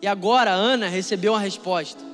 e 0.00 0.06
agora 0.06 0.52
Ana 0.52 0.88
recebeu 0.88 1.32
uma 1.32 1.40
resposta. 1.40 2.07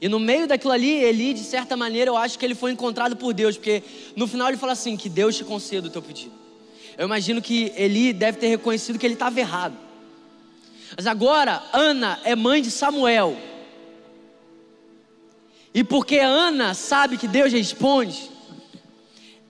E 0.00 0.08
no 0.08 0.20
meio 0.20 0.46
daquilo 0.46 0.72
ali, 0.72 1.02
Eli, 1.02 1.32
de 1.32 1.42
certa 1.44 1.76
maneira, 1.76 2.10
eu 2.10 2.16
acho 2.16 2.38
que 2.38 2.44
ele 2.44 2.54
foi 2.54 2.70
encontrado 2.70 3.16
por 3.16 3.32
Deus, 3.32 3.56
porque 3.56 3.82
no 4.14 4.26
final 4.26 4.48
ele 4.48 4.58
fala 4.58 4.72
assim: 4.72 4.96
que 4.96 5.08
Deus 5.08 5.36
te 5.36 5.44
conceda 5.44 5.88
o 5.88 5.90
teu 5.90 6.02
pedido. 6.02 6.34
Eu 6.98 7.06
imagino 7.06 7.40
que 7.40 7.72
Eli 7.76 8.12
deve 8.12 8.38
ter 8.38 8.48
reconhecido 8.48 8.98
que 8.98 9.06
ele 9.06 9.14
estava 9.14 9.38
errado. 9.38 9.76
Mas 10.96 11.06
agora, 11.06 11.62
Ana 11.72 12.20
é 12.24 12.36
mãe 12.36 12.62
de 12.62 12.70
Samuel. 12.70 13.36
E 15.74 15.84
porque 15.84 16.18
Ana 16.18 16.72
sabe 16.72 17.18
que 17.18 17.28
Deus 17.28 17.52
responde, 17.52 18.30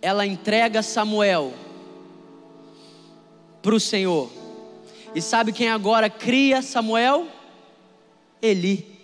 ela 0.02 0.26
entrega 0.26 0.82
Samuel 0.82 1.54
para 3.62 3.74
o 3.74 3.80
Senhor. 3.80 4.30
E 5.14 5.22
sabe 5.22 5.52
quem 5.52 5.68
agora 5.68 6.10
cria 6.10 6.62
Samuel? 6.62 7.28
Eli. 8.42 8.95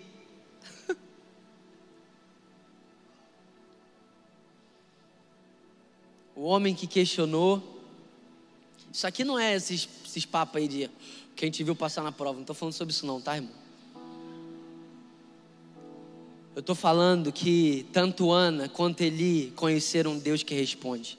O 6.43 6.47
homem 6.47 6.75
que 6.75 6.85
questionou. 6.85 7.63
Isso 8.91 9.07
aqui 9.07 9.23
não 9.23 9.39
é 9.39 9.55
esses, 9.55 9.87
esses 10.05 10.25
papos 10.25 10.57
aí 10.57 10.67
de 10.67 10.89
quem 11.37 11.49
te 11.49 11.63
viu 11.63 11.73
passar 11.73 12.03
na 12.03 12.11
prova. 12.11 12.33
Não 12.33 12.41
estou 12.41 12.53
falando 12.53 12.73
sobre 12.73 12.93
isso, 12.93 13.05
não, 13.05 13.21
tá, 13.21 13.37
irmão? 13.37 13.53
Eu 16.53 16.59
estou 16.59 16.75
falando 16.75 17.31
que 17.31 17.85
tanto 17.93 18.29
Ana 18.29 18.67
quanto 18.67 18.99
Eli 18.99 19.53
conheceram 19.55 20.11
um 20.11 20.19
Deus 20.19 20.43
que 20.43 20.53
responde. 20.53 21.17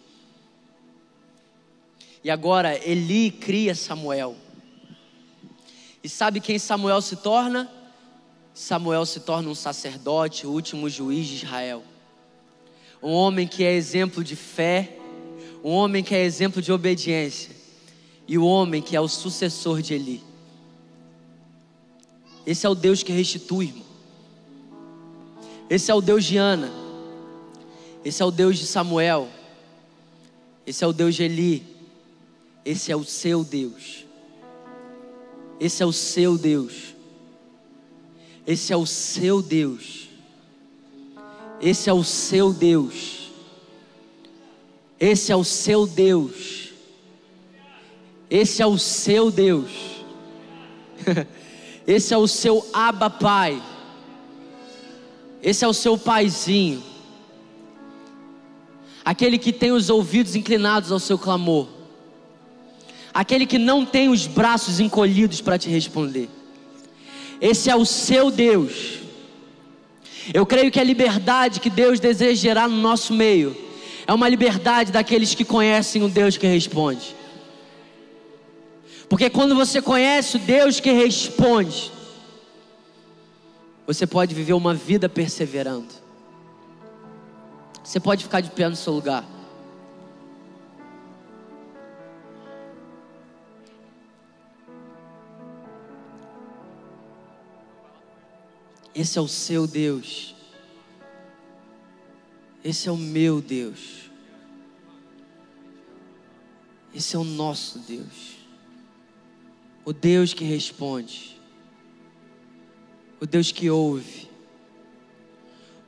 E 2.22 2.30
agora 2.30 2.76
Eli 2.86 3.30
cria 3.30 3.74
Samuel. 3.74 4.36
E 6.02 6.08
sabe 6.08 6.38
quem 6.38 6.58
Samuel 6.58 7.00
se 7.00 7.16
torna? 7.16 7.72
Samuel 8.52 9.06
se 9.06 9.20
torna 9.20 9.48
um 9.48 9.54
sacerdote, 9.54 10.46
o 10.46 10.50
último 10.50 10.86
juiz 10.90 11.26
de 11.26 11.46
Israel. 11.46 11.82
Um 13.02 13.12
homem 13.12 13.48
que 13.48 13.64
é 13.64 13.72
exemplo 13.72 14.22
de 14.22 14.36
fé, 14.36 14.98
um 15.64 15.70
homem 15.70 16.04
que 16.04 16.14
é 16.14 16.22
exemplo 16.22 16.60
de 16.60 16.70
obediência 16.70 17.50
e 18.28 18.36
o 18.36 18.44
homem 18.44 18.82
que 18.82 18.94
é 18.94 19.00
o 19.00 19.08
sucessor 19.08 19.80
de 19.80 19.94
Eli. 19.94 20.22
Esse 22.46 22.66
é 22.66 22.68
o 22.68 22.74
Deus 22.74 23.02
que 23.02 23.10
restitui, 23.10 23.68
irmão. 23.68 23.84
Esse 25.70 25.90
é 25.90 25.94
o 25.94 26.02
Deus 26.02 26.26
de 26.26 26.36
Ana. 26.36 26.70
Esse 28.04 28.22
é 28.22 28.26
o 28.26 28.30
Deus 28.30 28.58
de 28.58 28.66
Samuel. 28.66 29.26
Esse 30.66 30.84
é 30.84 30.86
o 30.86 30.92
Deus 30.92 31.14
de 31.14 31.22
Eli. 31.22 31.66
Esse 32.62 32.92
é 32.92 32.96
o 32.96 33.04
seu 33.04 33.42
Deus. 33.42 34.04
Esse 35.58 35.82
é 35.82 35.86
o 35.86 35.92
seu 35.92 36.36
Deus. 36.36 36.94
Esse 38.46 38.70
é 38.70 38.76
o 38.76 38.84
seu 38.84 39.40
Deus. 39.40 40.10
Esse 41.58 41.88
é 41.88 41.92
o 41.94 42.04
seu 42.04 42.52
Deus. 42.52 43.23
Esse 45.04 45.30
é 45.30 45.36
o 45.36 45.44
seu 45.44 45.86
Deus. 45.86 46.70
Esse 48.30 48.62
é 48.62 48.66
o 48.66 48.78
seu 48.78 49.30
Deus. 49.30 49.70
Esse 51.86 52.14
é 52.14 52.16
o 52.16 52.26
seu 52.26 52.66
Abba 52.72 53.10
Pai. 53.10 53.62
Esse 55.42 55.62
é 55.62 55.68
o 55.68 55.74
seu 55.74 55.98
paizinho. 55.98 56.82
Aquele 59.04 59.36
que 59.36 59.52
tem 59.52 59.72
os 59.72 59.90
ouvidos 59.90 60.34
inclinados 60.34 60.90
ao 60.90 60.98
seu 60.98 61.18
clamor. 61.18 61.68
Aquele 63.12 63.44
que 63.44 63.58
não 63.58 63.84
tem 63.84 64.08
os 64.08 64.26
braços 64.26 64.80
encolhidos 64.80 65.42
para 65.42 65.58
te 65.58 65.68
responder. 65.68 66.30
Esse 67.42 67.68
é 67.68 67.76
o 67.76 67.84
seu 67.84 68.30
Deus. 68.30 69.00
Eu 70.32 70.46
creio 70.46 70.70
que 70.70 70.80
a 70.80 70.84
liberdade 70.84 71.60
que 71.60 71.68
Deus 71.68 72.00
deseja 72.00 72.40
gerar 72.40 72.70
no 72.70 72.80
nosso 72.80 73.12
meio 73.12 73.64
é 74.06 74.12
uma 74.12 74.28
liberdade 74.28 74.92
daqueles 74.92 75.34
que 75.34 75.44
conhecem 75.44 76.02
o 76.02 76.08
Deus 76.08 76.36
que 76.36 76.46
responde. 76.46 77.16
Porque 79.08 79.30
quando 79.30 79.54
você 79.54 79.80
conhece 79.80 80.36
o 80.36 80.40
Deus 80.40 80.80
que 80.80 80.90
responde, 80.90 81.92
você 83.86 84.06
pode 84.06 84.34
viver 84.34 84.54
uma 84.54 84.74
vida 84.74 85.08
perseverando. 85.08 85.92
Você 87.82 88.00
pode 88.00 88.24
ficar 88.24 88.40
de 88.40 88.50
pé 88.50 88.68
no 88.68 88.76
seu 88.76 88.92
lugar. 88.94 89.24
Esse 98.94 99.18
é 99.18 99.20
o 99.20 99.28
seu 99.28 99.66
Deus. 99.66 100.33
Esse 102.64 102.88
é 102.88 102.92
o 102.92 102.96
meu 102.96 103.42
Deus. 103.42 104.10
Esse 106.94 107.14
é 107.14 107.18
o 107.18 107.24
nosso 107.24 107.78
Deus. 107.80 108.36
O 109.84 109.92
Deus 109.92 110.32
que 110.32 110.44
responde. 110.44 111.38
O 113.20 113.26
Deus 113.26 113.52
que 113.52 113.68
ouve. 113.68 114.30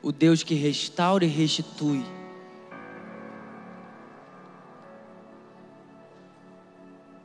O 0.03 0.13
Deus 0.13 0.43
que 0.43 0.55
restaura 0.55 1.25
e 1.25 1.29
restitui. 1.29 2.05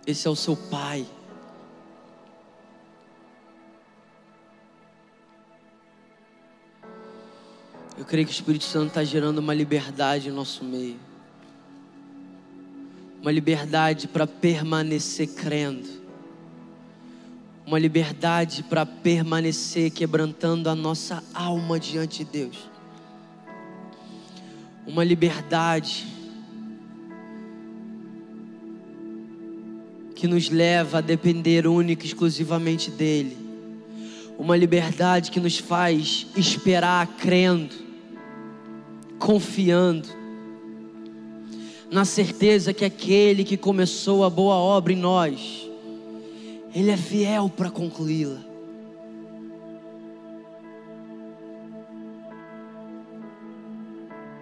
Esse 0.08 0.28
é 0.28 0.32
o 0.32 0.36
seu 0.36 0.56
Pai. 0.56 1.06
Creio 8.12 8.28
que 8.28 8.34
o 8.34 8.36
Espírito 8.36 8.66
Santo 8.66 8.88
está 8.90 9.06
gerando 9.06 9.38
uma 9.38 9.54
liberdade 9.54 10.28
em 10.28 10.34
nosso 10.34 10.66
meio. 10.66 11.00
Uma 13.22 13.32
liberdade 13.32 14.06
para 14.06 14.28
permanecer 14.28 15.30
crendo. 15.30 15.88
Uma 17.66 17.80
liberdade 17.80 18.64
para 18.64 18.86
permanecer 18.86 19.92
quebrantando 19.92 20.70
a 20.70 20.76
nossa 20.76 21.24
alma 21.34 21.80
diante 21.80 22.26
de 22.26 22.32
Deus. 22.32 22.58
Uma 24.86 25.06
liberdade 25.06 26.06
que 30.16 30.28
nos 30.28 30.50
leva 30.50 30.98
a 30.98 31.02
depender 31.02 31.66
única 31.66 32.04
e 32.04 32.08
exclusivamente 32.08 32.92
dEle. 32.92 33.38
Uma 34.38 34.58
liberdade 34.58 35.32
que 35.32 35.40
nos 35.40 35.58
faz 35.58 36.28
esperar 36.36 37.08
crendo 37.16 37.91
confiando, 39.22 40.10
na 41.92 42.04
certeza 42.06 42.74
que 42.74 42.84
aquele 42.84 43.44
que 43.44 43.56
começou 43.56 44.24
a 44.24 44.30
boa 44.30 44.56
obra 44.56 44.94
em 44.94 44.96
nós, 44.96 45.70
Ele 46.74 46.90
é 46.90 46.98
fiel 46.98 47.48
para 47.48 47.70
concluí-la. 47.70 48.40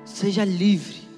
Seja 0.06 0.46
livre. 0.46 1.10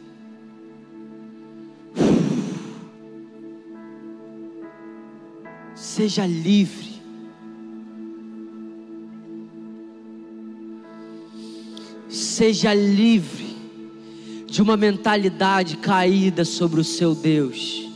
Seja 5.75 6.25
livre. 6.25 6.91
Seja 12.09 12.73
livre 12.73 13.40
de 14.51 14.61
uma 14.61 14.75
mentalidade 14.75 15.77
caída 15.77 16.43
sobre 16.43 16.81
o 16.81 16.83
seu 16.83 17.15
Deus. 17.15 17.87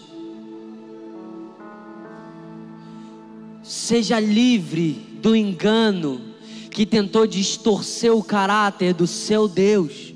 Seja 3.62 4.22
livre 4.22 4.94
do 5.22 5.36
engano 5.36 6.22
que 6.72 6.86
tentou 6.86 7.28
distorcer 7.28 8.16
o 8.16 8.24
caráter 8.24 8.94
do 8.94 9.06
seu 9.06 9.50
Deus. 9.50 10.14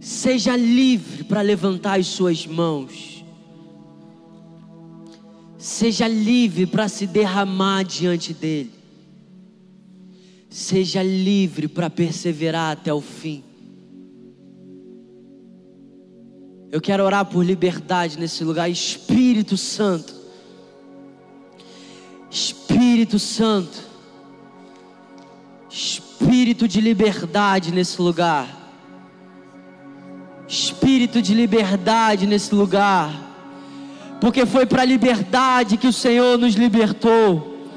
Seja 0.00 0.56
livre 0.56 1.24
para 1.24 1.42
levantar 1.42 2.00
as 2.00 2.06
suas 2.06 2.46
mãos. 2.46 3.22
Seja 5.58 6.08
livre 6.08 6.64
para 6.64 6.88
se 6.88 7.06
derramar 7.06 7.84
diante 7.84 8.32
dele. 8.32 8.72
Seja 10.48 11.02
livre 11.02 11.68
para 11.68 11.90
perseverar 11.90 12.72
até 12.72 12.92
o 12.92 13.02
fim. 13.02 13.51
Eu 16.72 16.80
quero 16.80 17.04
orar 17.04 17.26
por 17.26 17.44
liberdade 17.44 18.18
nesse 18.18 18.42
lugar, 18.42 18.70
Espírito 18.70 19.58
Santo. 19.58 20.14
Espírito 22.30 23.18
Santo. 23.18 23.78
Espírito 25.68 26.66
de 26.66 26.80
liberdade 26.80 27.70
nesse 27.70 28.00
lugar. 28.00 28.48
Espírito 30.48 31.20
de 31.20 31.34
liberdade 31.34 32.26
nesse 32.26 32.54
lugar. 32.54 33.12
Porque 34.18 34.46
foi 34.46 34.64
para 34.64 34.80
a 34.80 34.86
liberdade 34.86 35.76
que 35.76 35.86
o 35.86 35.92
Senhor 35.92 36.38
nos 36.38 36.54
libertou. 36.54 37.68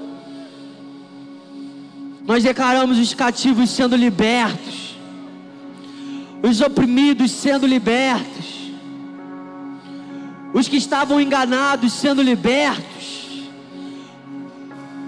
Nós 2.25 2.45
declaramos 2.45 2.97
os 2.97 3.13
cativos 3.13 3.71
sendo 3.71 3.97
libertos, 3.97 4.95
os 6.41 6.61
oprimidos 6.61 7.29
sendo 7.31 7.67
libertos, 7.67 8.54
os 10.57 10.69
que 10.69 10.77
estavam 10.77 11.19
enganados 11.19 11.91
sendo 11.91 12.21
libertos, 12.21 13.05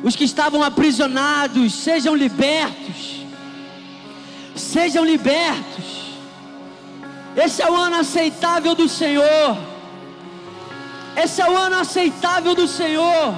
os 0.03 0.13
que 0.13 0.25
estavam 0.25 0.61
aprisionados 0.61 1.73
sejam 1.73 2.13
libertos, 2.13 3.25
sejam 4.53 5.05
libertos. 5.05 5.85
Esse 7.33 7.61
é 7.61 7.71
o 7.71 7.75
ano 7.75 7.95
aceitável 7.95 8.75
do 8.75 8.89
Senhor. 8.89 9.57
Esse 11.15 11.41
é 11.41 11.49
o 11.49 11.55
ano 11.55 11.77
aceitável 11.77 12.53
do 12.53 12.67
Senhor. 12.67 13.33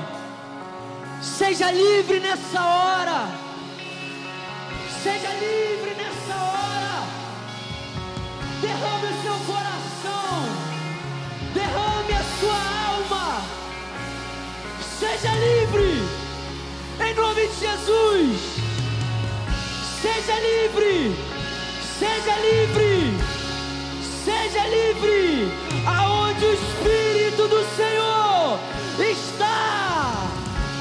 Seja 1.22 1.70
livre 1.70 2.20
nessa 2.20 2.60
hora. 2.60 3.20
Seja 5.03 5.30
livre 5.45 5.93
nessa 6.01 6.36
hora. 6.36 7.03
Derrame 8.62 9.19
Seja 15.10 15.36
livre. 15.36 16.03
Em 16.99 17.14
nome 17.16 17.47
de 17.47 17.60
Jesus. 17.60 18.39
Seja 20.01 20.39
livre. 20.39 21.16
Seja 21.97 22.36
livre. 22.38 23.18
Seja 24.24 24.68
livre. 24.68 25.51
Aonde 25.88 26.45
o 26.45 26.53
Espírito 26.53 27.47
do 27.47 27.66
Senhor 27.76 28.60
está. 28.99 30.14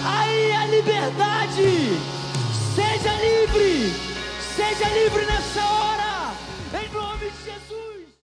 Aí 0.04 0.52
a 0.52 0.66
liberdade. 0.66 1.98
Seja 2.74 3.14
livre. 3.14 3.94
Seja 4.54 4.88
livre 4.90 5.24
nessa 5.24 5.64
hora, 5.64 6.32
em 6.74 6.92
nome 6.92 7.30
de 7.30 7.44
Jesus. 7.44 7.88